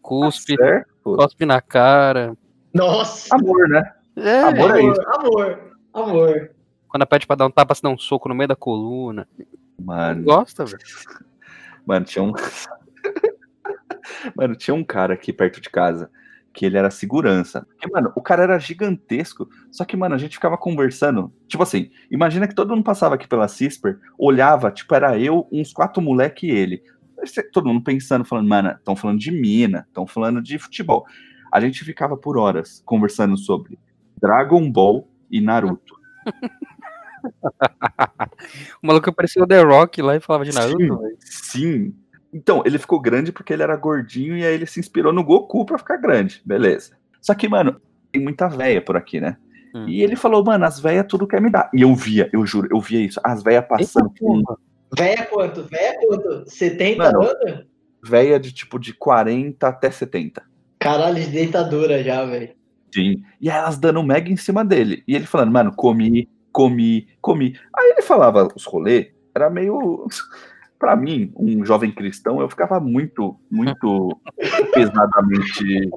cuspe, 0.03 0.57
Certo? 0.57 0.89
cospe 1.03 1.47
na 1.47 1.61
cara. 1.61 2.37
Nossa! 2.75 3.29
Amor, 3.37 3.69
né? 3.69 3.93
É, 4.17 4.41
Amor 4.41 4.77
é 4.77 4.83
isso. 4.83 5.01
amor, 5.15 5.73
amor. 5.95 6.51
quando 6.89 7.07
pede 7.07 7.27
pra 7.27 7.37
dar 7.37 7.47
um 7.47 7.51
tapa, 7.51 7.75
você 7.75 7.83
dá 7.83 7.89
um 7.91 7.99
soco 7.99 8.29
no 8.29 8.35
meio 8.35 8.49
da 8.49 8.57
coluna. 8.57 9.29
Mano, 9.81 10.25
Gosta, 10.25 10.65
velho. 10.65 10.79
mano, 11.87 12.05
tinha 12.05 12.25
um. 12.25 12.33
mano, 14.37 14.55
tinha 14.55 14.75
um 14.75 14.85
cara 14.85 15.15
aqui 15.15 15.33
perto 15.33 15.61
de 15.61 15.71
casa 15.71 16.11
que 16.53 16.67
ele 16.67 16.77
era 16.77 16.91
segurança. 16.91 17.67
Porque, 17.69 17.89
mano, 17.89 18.13
o 18.17 18.23
cara 18.23 18.43
era 18.43 18.59
gigantesco. 18.59 19.49
Só 19.71 19.85
que, 19.85 19.97
mano, 19.97 20.15
a 20.15 20.19
gente 20.19 20.35
ficava 20.35 20.59
conversando. 20.59 21.33
Tipo 21.47 21.63
assim, 21.63 21.91
imagina 22.11 22.49
que 22.49 22.55
todo 22.55 22.71
mundo 22.75 22.83
passava 22.83 23.15
aqui 23.15 23.29
pela 23.29 23.47
CISPER, 23.47 23.99
olhava, 24.19 24.71
tipo, 24.71 24.93
era 24.95 25.19
eu, 25.19 25.47
uns 25.53 25.73
quatro 25.73 26.03
moleque 26.03 26.49
e 26.49 26.51
ele. 26.51 26.83
Todo 27.53 27.69
mundo 27.69 27.85
pensando, 27.85 28.25
falando, 28.25 28.49
mano, 28.49 28.71
estão 28.71 28.97
falando 28.97 29.19
de 29.19 29.31
mina, 29.31 29.85
estão 29.89 30.07
falando 30.07 30.43
de 30.43 30.59
futebol. 30.59 31.07
A 31.53 31.61
gente 31.61 31.85
ficava 31.85 32.17
por 32.17 32.37
horas 32.37 32.83
conversando 32.85 33.37
sobre 33.37 33.79
Dragon 34.21 34.71
Ball 34.71 35.09
e 35.31 35.41
Naruto. 35.41 35.97
O 38.83 38.87
maluco 38.87 39.13
parecia 39.13 39.43
o 39.43 39.47
The 39.47 39.61
Rock 39.61 40.01
lá 40.01 40.17
e 40.17 40.21
falava 40.21 40.45
de 40.45 40.53
Sim. 40.53 40.59
Naruto, 40.59 40.99
velho. 40.99 41.17
Sim. 41.21 41.95
Então, 42.33 42.63
ele 42.67 42.79
ficou 42.79 43.01
grande 43.01 43.33
porque 43.33 43.53
ele 43.53 43.63
era 43.63 43.77
gordinho 43.77 44.37
e 44.37 44.45
aí 44.45 44.55
ele 44.55 44.67
se 44.67 44.81
inspirou 44.81 45.13
no 45.13 45.25
Goku 45.25 45.65
pra 45.65 45.79
ficar 45.79 45.97
grande. 45.97 46.43
Beleza. 46.45 46.97
Só 47.21 47.35
que, 47.35 47.49
mano, 47.49 47.81
tem 48.13 48.23
muita 48.23 48.49
véia 48.49 48.83
por 48.83 48.97
aqui, 48.97 49.21
né? 49.21 49.37
Hum. 49.75 49.89
E 49.89 50.03
ele 50.03 50.17
falou, 50.17 50.45
mano, 50.45 50.65
as 50.65 50.79
véias 50.79 51.07
tudo 51.09 51.27
quer 51.27 51.41
me 51.41 51.51
dar. 51.51 51.71
E 51.75 51.83
eu 51.83 51.95
via, 51.95 52.29
eu 52.33 52.45
juro, 52.47 52.69
eu 52.71 52.81
via 52.81 53.01
isso. 53.01 53.21
As 53.25 53.43
véias 53.43 53.67
passando 53.67 54.13
Eita. 54.21 54.57
Véia 54.97 55.27
quanto? 55.27 55.65
Véia 55.65 55.99
quanto? 56.01 56.51
70 56.51 56.99
Mano. 57.03 57.23
anos? 57.23 57.67
véia 58.03 58.39
de 58.39 58.53
tipo 58.53 58.79
de 58.79 58.93
40 58.95 59.67
até 59.67 59.91
70. 59.91 60.43
Caralho, 60.79 61.17
de 61.17 61.29
deitadura 61.29 62.03
já, 62.03 62.25
velho. 62.25 62.51
Sim. 62.93 63.23
E 63.41 63.51
aí 63.51 63.59
elas 63.59 63.77
dando 63.77 64.03
mega 64.03 64.31
em 64.31 64.37
cima 64.37 64.65
dele. 64.65 65.03
E 65.07 65.15
ele 65.15 65.27
falando, 65.27 65.53
mano, 65.53 65.73
comi, 65.75 66.29
comi, 66.53 67.09
comi. 67.21 67.59
Aí 67.77 67.91
ele 67.91 68.03
falava 68.03 68.49
os 68.55 68.65
rolês, 68.65 69.09
era 69.35 69.51
meio. 69.51 70.07
Pra 70.79 70.95
mim, 70.95 71.33
um 71.37 71.65
jovem 71.65 71.91
cristão, 71.91 72.41
eu 72.41 72.49
ficava 72.49 72.79
muito, 72.79 73.37
muito 73.51 74.17
pesadamente 74.73 75.91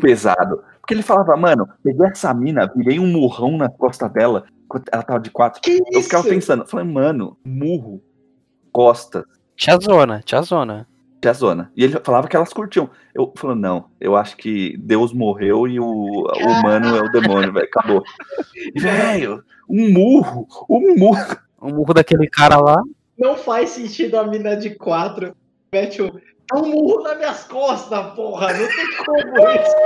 pesado. 0.00 0.62
Porque 0.80 0.94
ele 0.94 1.02
falava, 1.02 1.36
mano, 1.36 1.68
peguei 1.82 2.06
essa 2.06 2.32
mina, 2.32 2.70
virei 2.76 2.98
um 3.00 3.06
murrão 3.06 3.56
na 3.56 3.68
costa 3.68 4.08
dela, 4.08 4.44
ela 4.92 5.02
tava 5.02 5.20
de 5.20 5.30
quatro. 5.30 5.60
Que 5.60 5.80
Eu 5.92 6.02
ficava 6.02 6.22
isso? 6.24 6.34
pensando, 6.34 6.62
eu 6.62 6.68
falei, 6.68 6.86
mano, 6.86 7.36
murro, 7.44 8.00
costas, 8.72 9.24
Tia 9.56 9.76
Zona, 9.78 10.20
tia 10.24 10.42
Zona. 10.42 10.86
tia 11.20 11.32
zona. 11.32 11.72
E 11.74 11.82
ele 11.82 11.98
falava 12.04 12.28
que 12.28 12.36
elas 12.36 12.52
curtiam. 12.52 12.90
Eu 13.14 13.32
falando, 13.36 13.60
não, 13.60 13.86
eu 13.98 14.14
acho 14.14 14.36
que 14.36 14.76
Deus 14.76 15.12
morreu 15.14 15.66
e 15.66 15.80
o, 15.80 15.84
o 15.86 16.48
humano 16.60 16.94
é 16.94 17.00
o 17.00 17.10
demônio, 17.10 17.52
velho. 17.52 17.66
Acabou. 17.66 18.02
Velho, 18.76 19.42
um 19.68 19.90
murro, 19.92 20.46
um 20.68 20.94
murro. 20.96 21.36
O 21.58 21.70
murro 21.70 21.94
daquele 21.94 22.28
cara 22.28 22.58
lá. 22.58 22.76
Não 23.18 23.36
faz 23.36 23.70
sentido 23.70 24.18
a 24.18 24.26
mina 24.26 24.56
de 24.56 24.74
4 24.74 25.34
mete 25.72 26.02
um, 26.02 26.10
dá 26.10 26.58
um 26.58 26.66
murro 26.68 27.02
nas 27.02 27.16
minhas 27.18 27.44
costas, 27.44 28.14
porra. 28.14 28.48
Não 28.52 28.66
tem 28.68 29.04
como 29.04 29.48
isso. 29.50 29.76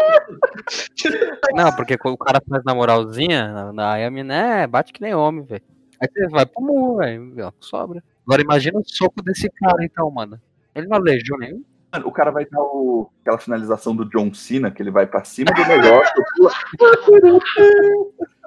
Não, 1.55 1.73
porque 1.75 1.97
quando 1.99 2.15
o 2.15 2.19
cara 2.19 2.41
faz 2.49 2.63
na 2.65 2.75
moralzinha, 2.75 3.73
aí 3.79 4.05
a 4.05 4.11
mina 4.11 4.35
é, 4.63 4.67
bate 4.67 4.93
que 4.93 5.01
nem 5.01 5.15
homem, 5.15 5.45
velho. 5.45 5.63
Aí 6.01 6.09
você 6.13 6.29
vai 6.29 6.47
pro 6.47 6.63
murro, 6.63 6.97
velho. 6.99 7.53
Sobra. 7.61 8.03
Agora 8.27 8.43
imagina 8.43 8.79
o 8.79 8.83
soco 8.85 9.23
desse 9.23 9.51
cara, 9.51 9.83
então, 9.85 10.11
mano. 10.11 10.41
Ele 10.75 10.87
não 10.87 10.97
aleijou 10.99 11.39
nenhum. 11.39 11.63
Mano, 11.93 12.07
o 12.07 12.13
cara 12.13 12.31
vai 12.31 12.45
dar 12.47 12.61
o- 12.61 13.11
aquela 13.21 13.39
finalização 13.39 13.95
do 13.97 14.05
John 14.09 14.33
Cena, 14.33 14.71
que 14.71 14.81
ele 14.81 14.91
vai 14.93 15.07
pra 15.07 15.25
cima 15.25 15.51
do 15.53 15.67
negócio. 15.67 16.13
pula. 16.37 17.41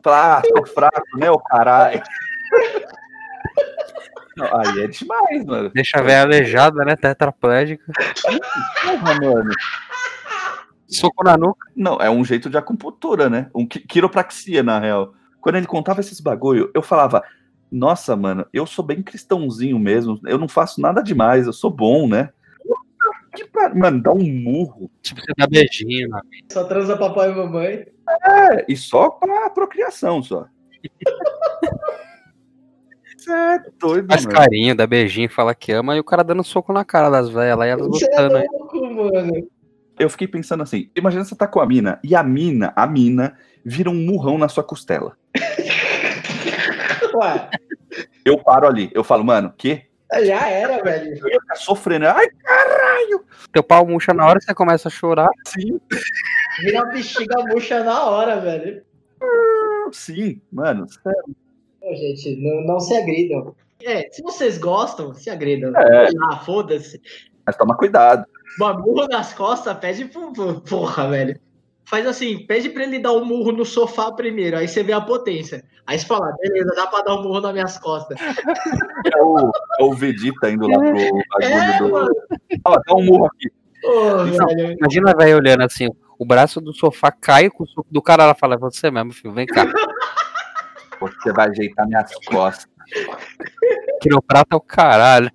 Fala, 0.04 0.38
ah, 0.38 0.42
tô 0.42 0.66
fraco, 0.66 1.18
né, 1.18 1.30
o 1.30 1.38
caralho. 1.40 2.02
Não, 4.36 4.46
aí 4.60 4.84
é 4.84 4.88
demais, 4.88 5.46
mano. 5.46 5.70
Deixa 5.70 6.00
a 6.00 6.02
velha 6.02 6.22
aleijada, 6.24 6.84
né? 6.84 6.96
Tetraplégica. 6.96 7.84
Porra, 8.82 9.16
mano. 9.22 9.52
Soco 10.88 11.24
na 11.24 11.38
nuca. 11.38 11.68
Não, 11.76 11.98
é 11.98 12.10
um 12.10 12.24
jeito 12.26 12.50
de 12.50 12.58
acupuntura, 12.58 13.30
né? 13.30 13.50
Um 13.54 13.68
qui- 13.68 13.82
quiropraxia, 13.82 14.64
na 14.64 14.80
real. 14.80 15.14
Quando 15.40 15.56
ele 15.58 15.68
contava 15.68 16.00
esses 16.00 16.20
bagulho, 16.20 16.72
eu 16.74 16.82
falava, 16.82 17.22
nossa, 17.72 18.16
mano, 18.16 18.46
eu 18.54 18.66
sou 18.66 18.84
bem 18.86 19.02
cristãozinho 19.02 19.78
mesmo, 19.80 20.20
eu 20.26 20.38
não 20.38 20.48
faço 20.48 20.80
nada 20.82 21.02
demais, 21.04 21.46
eu 21.48 21.54
sou 21.54 21.70
bom, 21.72 22.08
né? 22.08 22.30
Que 23.36 23.46
par- 23.46 23.76
Mano, 23.76 24.02
dá 24.02 24.12
um 24.12 24.24
murro. 24.24 24.92
Tipo, 25.02 25.20
você 25.22 25.34
dá 25.36 25.48
beijinho, 25.48 26.10
né? 26.10 26.22
Só 26.52 26.64
transa 26.66 26.96
papai 26.96 27.32
e 27.32 27.36
mamãe. 27.36 27.86
É, 28.24 28.66
e 28.68 28.76
só 28.78 29.10
pra 29.10 29.50
procriação, 29.50 30.22
só. 30.22 30.46
Você 33.24 33.32
é 33.32 33.60
doido, 33.80 34.08
Faz 34.08 34.26
mano. 34.26 34.38
carinho, 34.38 34.76
dá 34.76 34.86
beijinho, 34.86 35.30
fala 35.30 35.56
que 35.56 35.72
ama, 35.72 35.96
e 35.96 36.00
o 36.00 36.04
cara 36.04 36.24
dando 36.24 36.44
soco 36.44 36.74
na 36.74 36.84
cara 36.84 37.10
das 37.10 37.30
velhas 37.30 37.58
lá 37.58 37.66
e 37.66 37.70
elas 37.70 37.88
Você 37.88 38.06
é 38.12 38.22
louco, 38.28 38.82
mano. 38.94 39.48
Eu 39.98 40.10
fiquei 40.10 40.28
pensando 40.28 40.64
assim, 40.64 40.90
imagina 40.96 41.24
você 41.24 41.36
tá 41.36 41.48
com 41.48 41.62
a 41.62 41.66
mina, 41.66 42.00
e 42.04 42.16
a 42.16 42.24
mina, 42.24 42.74
a 42.76 42.86
mina, 42.86 43.38
vira 43.64 43.90
um 43.90 43.94
murrão 43.96 44.38
na 44.38 44.50
sua 44.50 44.64
costela. 44.64 45.16
Ué, 47.16 47.50
Eu 48.26 48.38
paro 48.40 48.68
ali, 48.68 48.90
eu 48.94 49.04
falo, 49.04 49.24
mano, 49.24 49.54
que? 49.58 49.84
já 50.24 50.48
era, 50.50 50.84
velho. 50.84 51.18
Eu 51.18 51.28
ia 51.30 51.40
ficar 51.42 51.56
sofrendo. 51.56 52.08
Ai, 52.08 52.28
caralho! 52.44 53.24
Teu 53.52 53.64
pau 53.64 53.86
murcha 53.88 54.14
na 54.14 54.26
hora 54.28 54.40
você 54.42 54.54
começa 54.54 54.88
a 54.88 54.92
chorar. 54.92 55.30
Sim, 55.48 55.80
Vira 56.62 56.84
uma 56.84 56.92
bexiga 56.92 57.36
murcha 57.48 57.84
na 57.84 58.04
hora, 58.06 58.40
velho. 58.40 58.84
sim, 59.92 60.42
mano. 60.52 60.86
sério. 60.90 61.36
Pô, 61.84 61.94
gente, 61.96 62.38
não, 62.38 62.62
não 62.62 62.80
se 62.80 62.96
agridam. 62.96 63.54
É, 63.84 64.10
se 64.10 64.22
vocês 64.24 64.58
gostam, 64.58 65.14
se 65.14 65.30
agridam. 65.30 65.76
É. 65.76 66.08
Ah, 66.32 66.38
foda-se. 66.38 67.02
Mas 67.46 67.58
toma 67.58 67.76
cuidado. 67.76 68.26
Uma 68.58 68.74
murro 68.74 69.06
nas 69.10 69.34
costas, 69.34 69.78
pede 69.78 70.10
Porra, 70.70 71.10
velho. 71.10 71.38
Faz 71.84 72.08
assim, 72.08 72.46
pede 72.48 72.70
pra 72.70 72.84
ele 72.84 73.00
dar 73.00 73.12
um 73.12 73.26
murro 73.26 73.52
no 73.52 73.66
sofá 73.66 74.10
primeiro, 74.14 74.58
aí 74.58 74.66
você 74.66 74.82
vê 74.82 74.94
a 74.94 75.02
potência. 75.02 75.66
Aí 75.86 76.00
você 76.00 76.06
fala, 76.06 76.34
beleza, 76.40 76.72
dá 76.74 76.88
pra 76.88 77.02
dar 77.02 77.16
um 77.16 77.24
murro 77.24 77.42
nas 77.42 77.52
minhas 77.52 77.78
costas. 77.78 78.18
É 78.22 79.22
o, 79.22 79.52
é 79.80 79.84
o 79.84 79.94
Vegeta 79.94 80.50
indo 80.50 80.66
lá 80.66 80.80
pro 80.80 80.94
bagulho 80.94 81.22
É, 81.42 81.78
do. 81.80 81.90
mano. 81.92 82.16
Ó, 82.64 82.80
dá 82.88 82.96
um 82.96 83.04
murro 83.04 83.26
aqui. 83.26 83.52
Não. 83.84 84.48
velho. 84.48 84.78
Imagina 84.80 85.12
a 85.12 85.18
velha 85.18 85.36
olhando 85.36 85.64
assim, 85.64 85.90
o 86.18 86.26
braço 86.26 86.62
do 86.62 86.74
sofá 86.74 87.12
cai 87.12 87.50
com 87.50 87.66
o 87.66 87.68
soco 87.68 87.88
do 87.92 88.02
cara, 88.02 88.24
ela 88.24 88.34
fala, 88.34 88.56
é 88.56 88.58
você 88.58 88.90
mesmo, 88.90 89.12
filho, 89.12 89.34
vem 89.34 89.46
cá. 89.46 89.66
Você 91.12 91.34
vai 91.34 91.50
ajeitar 91.50 91.88
minhas 91.88 92.12
costas. 92.26 92.68
Quiroprata 94.02 94.56
é 94.56 94.56
o 94.56 94.62
caralho. 94.62 95.32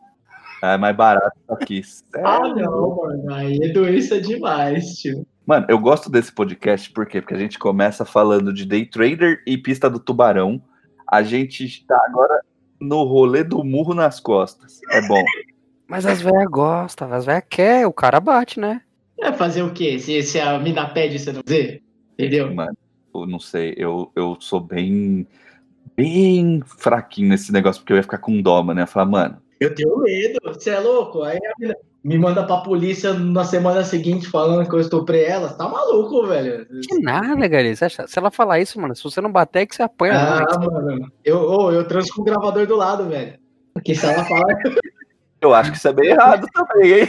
É 0.63 0.77
mais 0.77 0.97
barato 0.97 1.37
isso 1.39 1.53
aqui. 1.53 1.83
Ah, 2.17 2.39
Sério? 2.39 2.55
não, 2.57 2.97
mano. 2.97 3.35
Aí 3.35 3.59
é 3.63 3.69
doença 3.69 4.21
demais, 4.21 4.97
tio. 4.97 5.27
Mano, 5.47 5.67
eu 5.69 5.79
gosto 5.79 6.11
desse 6.11 6.33
podcast, 6.33 6.91
por 6.91 7.07
quê? 7.07 7.21
Porque 7.21 7.35
a 7.35 7.39
gente 7.39 7.59
começa 7.59 8.05
falando 8.05 8.53
de 8.53 8.67
Day 8.67 8.85
Trader 8.85 9.43
e 9.47 9.57
Pista 9.57 9.89
do 9.89 9.99
Tubarão. 9.99 10.61
A 11.11 11.23
gente 11.23 11.65
está 11.65 11.99
agora 12.07 12.43
no 12.81 13.03
rolê 13.05 13.43
do 13.43 13.65
murro 13.65 13.95
nas 13.95 14.21
costas. 14.21 14.81
É 14.91 15.01
bom. 15.07 15.25
Mas 15.87 16.05
as 16.05 16.21
velhas 16.21 16.51
gostam, 16.51 17.11
as 17.13 17.25
velhas 17.25 17.45
querem, 17.49 17.87
o 17.87 17.93
cara 17.93 18.21
bate, 18.21 18.61
né? 18.61 18.83
É 19.19 19.33
fazer 19.33 19.63
o 19.63 19.73
quê? 19.73 19.99
Se, 19.99 20.23
se 20.23 20.39
a 20.39 20.59
mina 20.59 20.87
pede, 20.87 21.19
você 21.19 21.33
não 21.33 21.41
vê? 21.47 21.83
Entendeu? 22.13 22.55
Mano, 22.55 22.77
eu 23.15 23.27
não 23.27 23.41
sei, 23.41 23.75
eu, 23.77 24.13
eu 24.15 24.37
sou 24.39 24.61
bem, 24.61 25.27
bem 25.99 26.63
fraquinho 26.65 27.29
nesse 27.29 27.53
negócio, 27.53 27.83
porque 27.83 27.93
eu 27.93 27.97
ia 27.97 28.03
ficar 28.05 28.19
com 28.19 28.41
dó, 28.41 28.63
mano. 28.63 28.79
Eu 28.79 28.85
ia 28.85 28.87
falar, 28.87 29.07
mano, 29.07 29.43
Eu 29.59 29.75
tenho 29.75 29.99
medo. 29.99 30.39
Você 30.45 30.71
é 30.71 30.79
louco? 30.79 31.25
Aí 31.25 31.37
a 31.37 31.53
mina 31.59 31.75
me 32.05 32.17
manda 32.17 32.47
pra 32.47 32.59
polícia 32.59 33.13
na 33.13 33.45
semana 33.45 33.83
seguinte 33.83 34.29
falando 34.29 34.69
que 34.69 34.75
eu 34.75 34.81
estuprei 34.81 35.25
ela. 35.25 35.49
Tá 35.49 35.69
maluco, 35.69 36.29
velho? 36.29 36.65
Que 36.89 37.01
nada, 37.01 37.49
galera. 37.49 37.75
Se 37.75 38.19
ela 38.19 38.31
falar 38.31 38.61
isso, 38.61 38.81
mano, 38.81 38.95
se 38.95 39.03
você 39.03 39.21
não 39.21 39.33
bater, 39.33 39.63
é 39.63 39.67
que 39.67 39.75
você 39.75 39.83
apanha. 39.83 40.15
Ah, 40.15 40.59
não, 40.59 40.71
mano. 40.71 41.13
Eu, 41.25 41.39
ô, 41.41 41.73
eu 41.73 41.87
transo 41.87 42.15
com 42.15 42.23
o 42.23 42.25
gravador 42.25 42.67
do 42.67 42.77
lado, 42.77 43.09
velho. 43.09 43.35
Porque 43.75 43.95
se 43.95 44.07
ela 44.07 44.25
falar. 44.25 44.55
eu 45.43 45.53
acho 45.53 45.73
que 45.73 45.79
isso 45.79 45.89
é 45.89 45.93
bem 45.93 46.11
errado 46.11 46.47
também, 46.55 47.01
hein? 47.01 47.09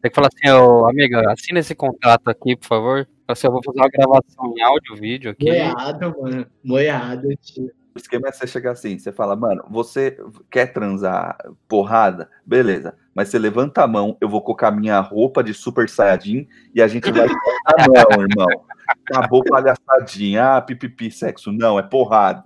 Tem 0.00 0.10
que 0.10 0.14
falar 0.14 0.28
assim, 0.28 0.50
ô, 0.56 0.88
amiga, 0.88 1.32
assina 1.32 1.58
esse 1.58 1.74
contrato 1.74 2.28
aqui, 2.28 2.56
por 2.56 2.66
favor. 2.66 3.08
Assim, 3.32 3.46
eu 3.46 3.52
vou 3.52 3.62
fazer 3.64 3.78
uma 3.78 3.88
gravação 3.88 4.54
em 4.56 4.62
áudio, 4.62 4.96
vídeo 4.96 5.30
aqui. 5.30 5.46
Moiado, 5.46 6.16
mano. 6.20 6.46
Moiado, 6.64 7.28
tio. 7.36 7.70
O 7.94 7.98
esquema 7.98 8.28
é 8.28 8.32
você 8.32 8.46
chegar 8.46 8.72
assim, 8.72 8.98
você 8.98 9.10
fala, 9.10 9.34
mano, 9.34 9.64
você 9.68 10.16
quer 10.48 10.72
transar 10.72 11.36
porrada? 11.66 12.30
Beleza. 12.46 12.94
Mas 13.12 13.28
você 13.28 13.38
levanta 13.38 13.82
a 13.82 13.88
mão, 13.88 14.16
eu 14.20 14.28
vou 14.28 14.40
colocar 14.40 14.70
minha 14.70 15.00
roupa 15.00 15.42
de 15.42 15.52
super 15.52 15.88
saiyajin 15.88 16.46
e 16.74 16.80
a 16.80 16.88
gente 16.88 17.10
vai. 17.10 17.26
Ah, 17.66 17.86
não, 17.86 18.22
irmão. 18.22 18.64
Acabou 18.88 19.44
palhaçadinha. 19.44 20.56
Ah, 20.56 20.62
pipipi, 20.62 21.10
sexo. 21.10 21.52
Não, 21.52 21.78
é 21.78 21.82
porrada. 21.82 22.42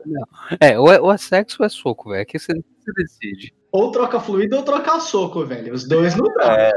É, 0.60 0.78
ou 0.78 0.92
é, 0.92 1.00
ou 1.00 1.12
é 1.12 1.16
sexo 1.16 1.58
ou 1.60 1.66
é 1.66 1.68
soco, 1.68 2.10
velho. 2.10 2.22
Aqui 2.22 2.38
você, 2.38 2.52
você 2.52 2.92
decide. 2.96 3.54
Ou 3.70 3.90
troca 3.90 4.20
fluido 4.20 4.56
ou 4.56 4.62
troca 4.62 4.98
soco, 5.00 5.46
velho. 5.46 5.72
Os 5.72 5.86
dois 5.86 6.14
não 6.16 6.26
dá. 6.34 6.58
É, 6.58 6.72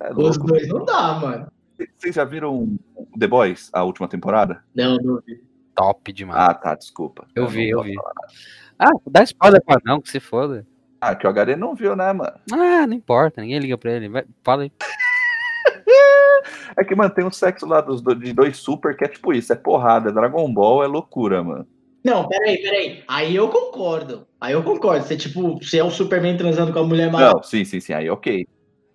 é 0.00 0.12
Os 0.12 0.36
dois 0.36 0.68
não 0.68 0.84
dá, 0.84 1.14
mano. 1.14 1.50
Vocês 1.98 2.14
já 2.14 2.24
viram 2.24 2.76
The 3.18 3.26
Boys, 3.26 3.70
a 3.72 3.82
última 3.84 4.08
temporada? 4.08 4.62
Não, 4.74 4.96
não 4.96 5.20
vi. 5.26 5.42
Top 5.74 6.12
demais. 6.12 6.38
Ah, 6.40 6.54
tá, 6.54 6.74
desculpa. 6.74 7.26
eu 7.34 7.46
vi, 7.46 7.70
eu 7.70 7.82
vi. 7.82 7.94
Ah, 8.78 8.90
dá 9.10 9.22
spoiler 9.22 9.62
pra 9.64 9.78
não, 9.84 10.00
que 10.00 10.10
se 10.10 10.20
foda. 10.20 10.66
Ah, 11.00 11.14
que 11.14 11.26
o 11.26 11.30
HD 11.30 11.56
não 11.56 11.74
viu, 11.74 11.94
né, 11.96 12.12
mano? 12.12 12.38
Ah, 12.52 12.86
não 12.86 12.94
importa, 12.94 13.40
ninguém 13.40 13.58
liga 13.58 13.78
pra 13.78 13.92
ele. 13.92 14.08
Vai, 14.08 14.24
fala 14.42 14.62
aí. 14.64 14.72
É 16.76 16.84
que, 16.84 16.94
mano, 16.94 17.12
tem 17.12 17.24
um 17.24 17.30
sexo 17.32 17.66
lá 17.66 17.80
dos, 17.80 18.00
do- 18.00 18.14
de 18.14 18.32
dois 18.32 18.56
super 18.56 18.96
que 18.96 19.04
é 19.04 19.08
tipo 19.08 19.32
isso, 19.32 19.52
é 19.52 19.56
porrada, 19.56 20.08
é 20.08 20.12
Dragon 20.12 20.50
Ball, 20.52 20.84
é 20.84 20.86
loucura, 20.86 21.42
mano. 21.42 21.66
Não, 22.04 22.26
peraí, 22.28 22.56
peraí. 22.62 23.04
Aí 23.08 23.36
eu 23.36 23.48
concordo. 23.48 24.26
Aí 24.40 24.52
eu 24.54 24.62
concordo. 24.62 25.04
Você, 25.04 25.16
tipo, 25.16 25.58
você 25.58 25.78
é 25.78 25.84
o 25.84 25.90
Superman 25.90 26.36
transando 26.36 26.72
com 26.72 26.78
a 26.78 26.84
mulher 26.84 27.10
mais. 27.10 27.30
Não, 27.34 27.42
sim, 27.42 27.64
sim, 27.64 27.78
sim, 27.80 27.92
aí 27.92 28.08
ok. 28.08 28.46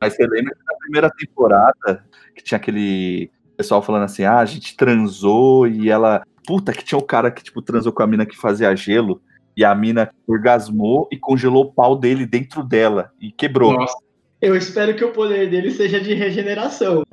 Mas 0.02 0.16
você 0.16 0.26
lembra 0.26 0.56
que 0.56 0.64
na 0.66 0.78
primeira 0.80 1.10
temporada 1.12 2.06
que 2.36 2.44
tinha 2.44 2.58
aquele 2.58 3.32
pessoal 3.56 3.82
falando 3.82 4.04
assim, 4.04 4.24
ah, 4.24 4.40
a 4.40 4.46
gente 4.46 4.76
transou 4.76 5.68
e 5.68 5.90
ela. 5.90 6.24
Puta, 6.46 6.72
que 6.72 6.86
tinha 6.86 7.00
o 7.00 7.04
cara 7.04 7.32
que, 7.32 7.44
tipo, 7.44 7.60
transou 7.62 7.92
com 7.92 8.04
a 8.04 8.08
mina 8.08 8.26
que 8.26 8.38
fazia 8.38 8.76
gelo 8.76 9.20
e 9.58 9.64
a 9.66 9.74
mina 9.74 10.12
orgasmou 10.28 11.08
e 11.12 11.18
congelou 11.18 11.64
o 11.64 11.72
pau 11.72 11.98
dele 11.98 12.26
dentro 12.26 12.64
dela 12.64 13.12
e 13.20 13.32
quebrou. 13.32 13.74
Nossa. 13.74 13.98
Eu 14.42 14.56
espero 14.56 14.96
que 14.96 15.04
o 15.04 15.12
poder 15.12 15.50
dele 15.50 15.72
seja 15.72 16.00
de 16.00 16.14
regeneração. 16.14 17.04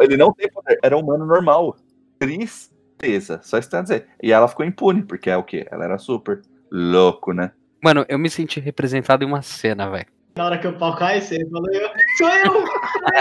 Ele 0.00 0.16
não 0.16 0.32
tem 0.32 0.50
poder, 0.50 0.78
era 0.82 0.98
humano 0.98 1.24
normal. 1.24 1.76
Tristeza, 2.18 3.40
só 3.42 3.56
isso 3.56 3.68
que 3.68 3.70
tem 3.70 3.80
a 3.80 3.82
dizer. 3.82 4.06
E 4.22 4.32
ela 4.32 4.48
ficou 4.48 4.66
impune, 4.66 5.02
porque 5.02 5.30
é 5.30 5.36
o 5.36 5.44
quê? 5.44 5.66
Ela 5.70 5.84
era 5.84 5.98
super 5.98 6.42
louco, 6.70 7.32
né? 7.32 7.52
Mano, 7.82 8.04
eu 8.08 8.18
me 8.18 8.28
senti 8.28 8.58
representado 8.60 9.24
em 9.24 9.26
uma 9.26 9.42
cena, 9.42 9.88
velho. 9.88 10.06
Na 10.36 10.44
hora 10.44 10.58
que 10.58 10.66
o 10.66 10.72
pau 10.74 10.94
cai, 10.94 11.20
você 11.20 11.44
falou, 11.48 11.66
eu, 11.72 11.88
sou 12.18 12.28
eu, 12.28 12.52
sou 12.52 12.68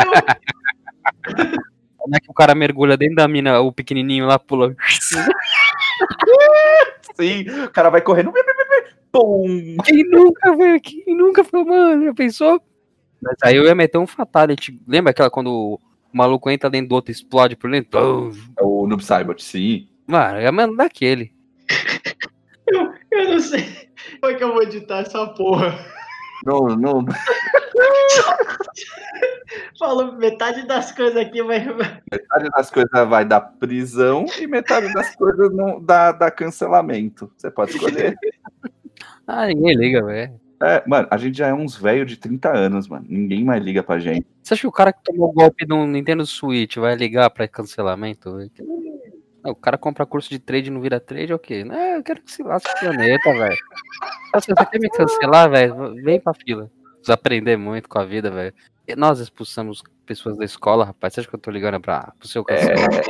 eu. 0.04 0.12
Como 1.98 2.16
é 2.16 2.20
que 2.20 2.30
o 2.30 2.34
cara 2.34 2.54
mergulha 2.54 2.98
dentro 2.98 3.16
da 3.16 3.28
mina, 3.28 3.62
o 3.62 3.72
pequenininho 3.72 4.26
lá 4.26 4.38
pula. 4.38 4.76
Sim, 7.16 7.50
o 7.64 7.70
cara 7.72 7.90
vai 7.90 8.02
correndo. 8.02 8.34
Pum! 9.14 9.78
Quem 9.86 10.04
nunca, 10.10 10.56
velho? 10.58 10.82
Quem 10.82 11.16
nunca 11.16 11.44
falou, 11.46 11.66
mano, 11.66 12.06
já 12.06 12.14
pensou? 12.14 12.62
Mas 13.22 13.38
aí 13.44 13.56
eu 13.56 13.64
ia 13.64 13.74
meter 13.74 13.98
um 13.98 14.06
fatality. 14.06 14.78
Lembra 14.86 15.12
aquela 15.12 15.30
quando 15.30 15.50
o 15.50 15.80
maluco 16.12 16.50
entra 16.50 16.70
dentro 16.70 16.90
do 16.90 16.96
outro 16.96 17.12
e 17.12 17.16
explode 17.16 17.56
por 17.56 17.72
dentro? 17.72 17.98
Pum. 17.98 18.32
É 18.60 18.64
o 18.64 18.86
Noob 18.86 19.04
Saibot, 19.04 19.42
sim. 19.42 19.88
Mano, 20.06 20.40
eu 20.40 20.42
ia 20.42 20.52
mandar 20.52 20.84
daquele. 20.84 21.34
Eu 23.12 23.30
não 23.30 23.40
sei 23.40 23.64
como 24.20 24.34
é 24.34 24.36
que 24.36 24.44
eu 24.44 24.52
vou 24.52 24.64
editar 24.64 25.00
essa 25.00 25.26
porra. 25.28 25.78
Não, 26.46 26.68
não. 26.76 27.06
Falou 29.80 30.14
metade 30.14 30.66
das 30.68 30.92
coisas 30.92 31.18
aqui, 31.18 31.42
mas 31.44 31.66
Metade 32.12 32.50
das 32.50 32.70
coisas 32.70 33.08
vai 33.08 33.26
dar 33.26 33.42
prisão 33.42 34.26
e 34.40 34.48
metade 34.48 34.94
das 34.94 35.16
coisas 35.16 35.52
não 35.54 35.82
dá, 35.82 36.12
dá 36.12 36.30
cancelamento. 36.32 37.32
Você 37.36 37.50
pode 37.52 37.72
escolher. 37.72 38.16
Ah, 39.28 39.48
ninguém 39.48 39.76
liga, 39.76 40.06
velho. 40.06 40.40
É, 40.62 40.84
mano, 40.88 41.08
a 41.10 41.18
gente 41.18 41.40
já 41.40 41.48
é 41.48 41.54
uns 41.54 41.76
velhos 41.76 42.08
de 42.08 42.16
30 42.16 42.56
anos, 42.56 42.88
mano. 42.88 43.06
Ninguém 43.10 43.44
mais 43.44 43.64
liga 43.64 43.82
pra 43.82 43.98
gente. 43.98 44.28
Você 44.44 44.54
acha 44.54 44.62
que 44.62 44.68
o 44.68 44.72
cara 44.72 44.94
que 44.94 45.04
tomou 45.04 45.30
o 45.30 45.34
golpe 45.34 45.66
no 45.66 45.88
Nintendo 45.88 46.24
Switch 46.28 46.78
vai 46.78 46.96
ligar 46.96 47.32
pra 47.32 47.48
cancelamento? 47.48 48.38
velho? 48.38 48.52
Não, 49.46 49.52
o 49.52 49.56
cara 49.56 49.78
compra 49.78 50.06
curso 50.08 50.30
de 50.30 50.40
trade 50.40 50.70
e 50.70 50.72
não 50.72 50.82
vira 50.82 51.00
trade, 51.00 51.32
é 51.32 51.36
o 51.36 51.40
quê? 51.40 51.64
Não, 51.64 51.76
eu 51.76 52.04
quero 52.04 52.20
que 52.22 52.32
se 52.32 52.42
lasque 52.42 52.70
o 52.76 52.80
planeta, 52.80 53.32
velho. 53.32 53.56
Você 54.34 54.54
quer 54.54 54.80
me 54.80 54.90
cancelar, 54.90 55.50
velho, 55.50 55.94
vem 56.04 56.20
pra 56.20 56.34
fila. 56.34 56.70
Aprender 57.08 57.56
muito 57.56 57.88
com 57.88 58.00
a 58.00 58.06
vida, 58.06 58.32
velho. 58.32 58.52
Nós 58.98 59.20
expulsamos 59.20 59.84
pessoas 60.06 60.36
da 60.38 60.44
escola, 60.46 60.86
rapaz. 60.86 61.14
Você 61.14 61.20
acha 61.20 61.30
que 61.30 61.36
eu 61.36 61.40
tô 61.40 61.52
ligando 61.52 61.80
pra, 61.80 62.12
pro 62.18 62.28
seu 62.28 62.44
cancelamento? 62.44 63.08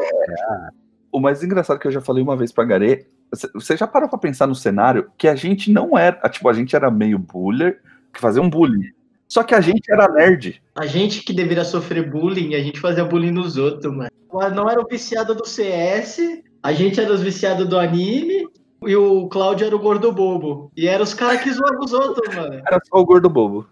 O 1.11 1.21
mais 1.21 1.41
engraçado 1.41 1.79
que 1.79 1.87
eu 1.87 1.91
já 1.91 2.01
falei 2.01 2.21
uma 2.21 2.35
vez 2.35 2.51
pra 2.51 2.65
Garê, 2.65 3.07
você- 3.31 3.49
você 3.53 3.77
já 3.77 3.87
parou 3.87 4.09
pra 4.09 4.19
pensar 4.19 4.47
no 4.47 4.55
cenário 4.55 5.09
que 5.17 5.29
a 5.29 5.35
gente 5.35 5.71
não 5.71 5.97
era, 5.97 6.27
tipo, 6.29 6.49
a 6.49 6.53
gente 6.53 6.75
era 6.75 6.91
meio 6.91 7.17
buller, 7.17 7.81
que 8.13 8.19
fazia 8.19 8.41
um 8.41 8.49
bullying. 8.49 8.91
Só 9.27 9.41
que 9.43 9.55
a 9.55 9.61
gente 9.61 9.89
era 9.89 10.09
nerd. 10.09 10.61
A 10.75 10.85
gente 10.85 11.23
que 11.23 11.33
deveria 11.33 11.63
sofrer 11.63 12.09
bullying, 12.09 12.53
a 12.55 12.59
gente 12.59 12.79
fazia 12.79 13.05
bullying 13.05 13.31
nos 13.31 13.57
outros, 13.57 13.93
mano. 13.95 14.09
Não 14.53 14.69
era 14.69 14.81
o 14.81 14.87
viciado 14.87 15.33
do 15.33 15.45
CS, 15.47 16.19
a 16.61 16.73
gente 16.73 16.99
era 16.99 17.11
os 17.13 17.21
viciados 17.21 17.67
do 17.67 17.79
anime, 17.79 18.45
e 18.85 18.95
o 18.95 19.27
Cláudio 19.29 19.65
era 19.65 19.75
o 19.75 19.79
gordo 19.79 20.11
bobo. 20.11 20.71
E 20.75 20.87
eram 20.87 21.03
os 21.03 21.13
caras 21.13 21.41
que 21.41 21.51
zoavam 21.51 21.79
os 21.79 21.93
outros, 21.93 22.35
mano. 22.35 22.55
Era 22.55 22.79
só 22.85 22.97
o 22.99 23.05
gordo 23.05 23.29
bobo. 23.29 23.65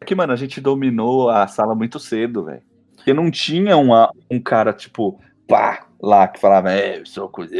É 0.00 0.04
que, 0.04 0.14
mano, 0.14 0.32
a 0.32 0.36
gente 0.36 0.60
dominou 0.60 1.30
a 1.30 1.46
sala 1.46 1.74
muito 1.74 1.98
cedo, 2.00 2.44
velho. 2.44 2.62
Porque 2.96 3.14
não 3.14 3.30
tinha 3.30 3.76
uma- 3.76 4.10
um 4.30 4.40
cara, 4.40 4.72
tipo, 4.72 5.20
pá, 5.46 5.86
lá, 6.02 6.26
que 6.28 6.40
falava, 6.40 6.72
é, 6.72 6.98
eu 6.98 7.06
sou 7.06 7.28
coisa. 7.28 7.54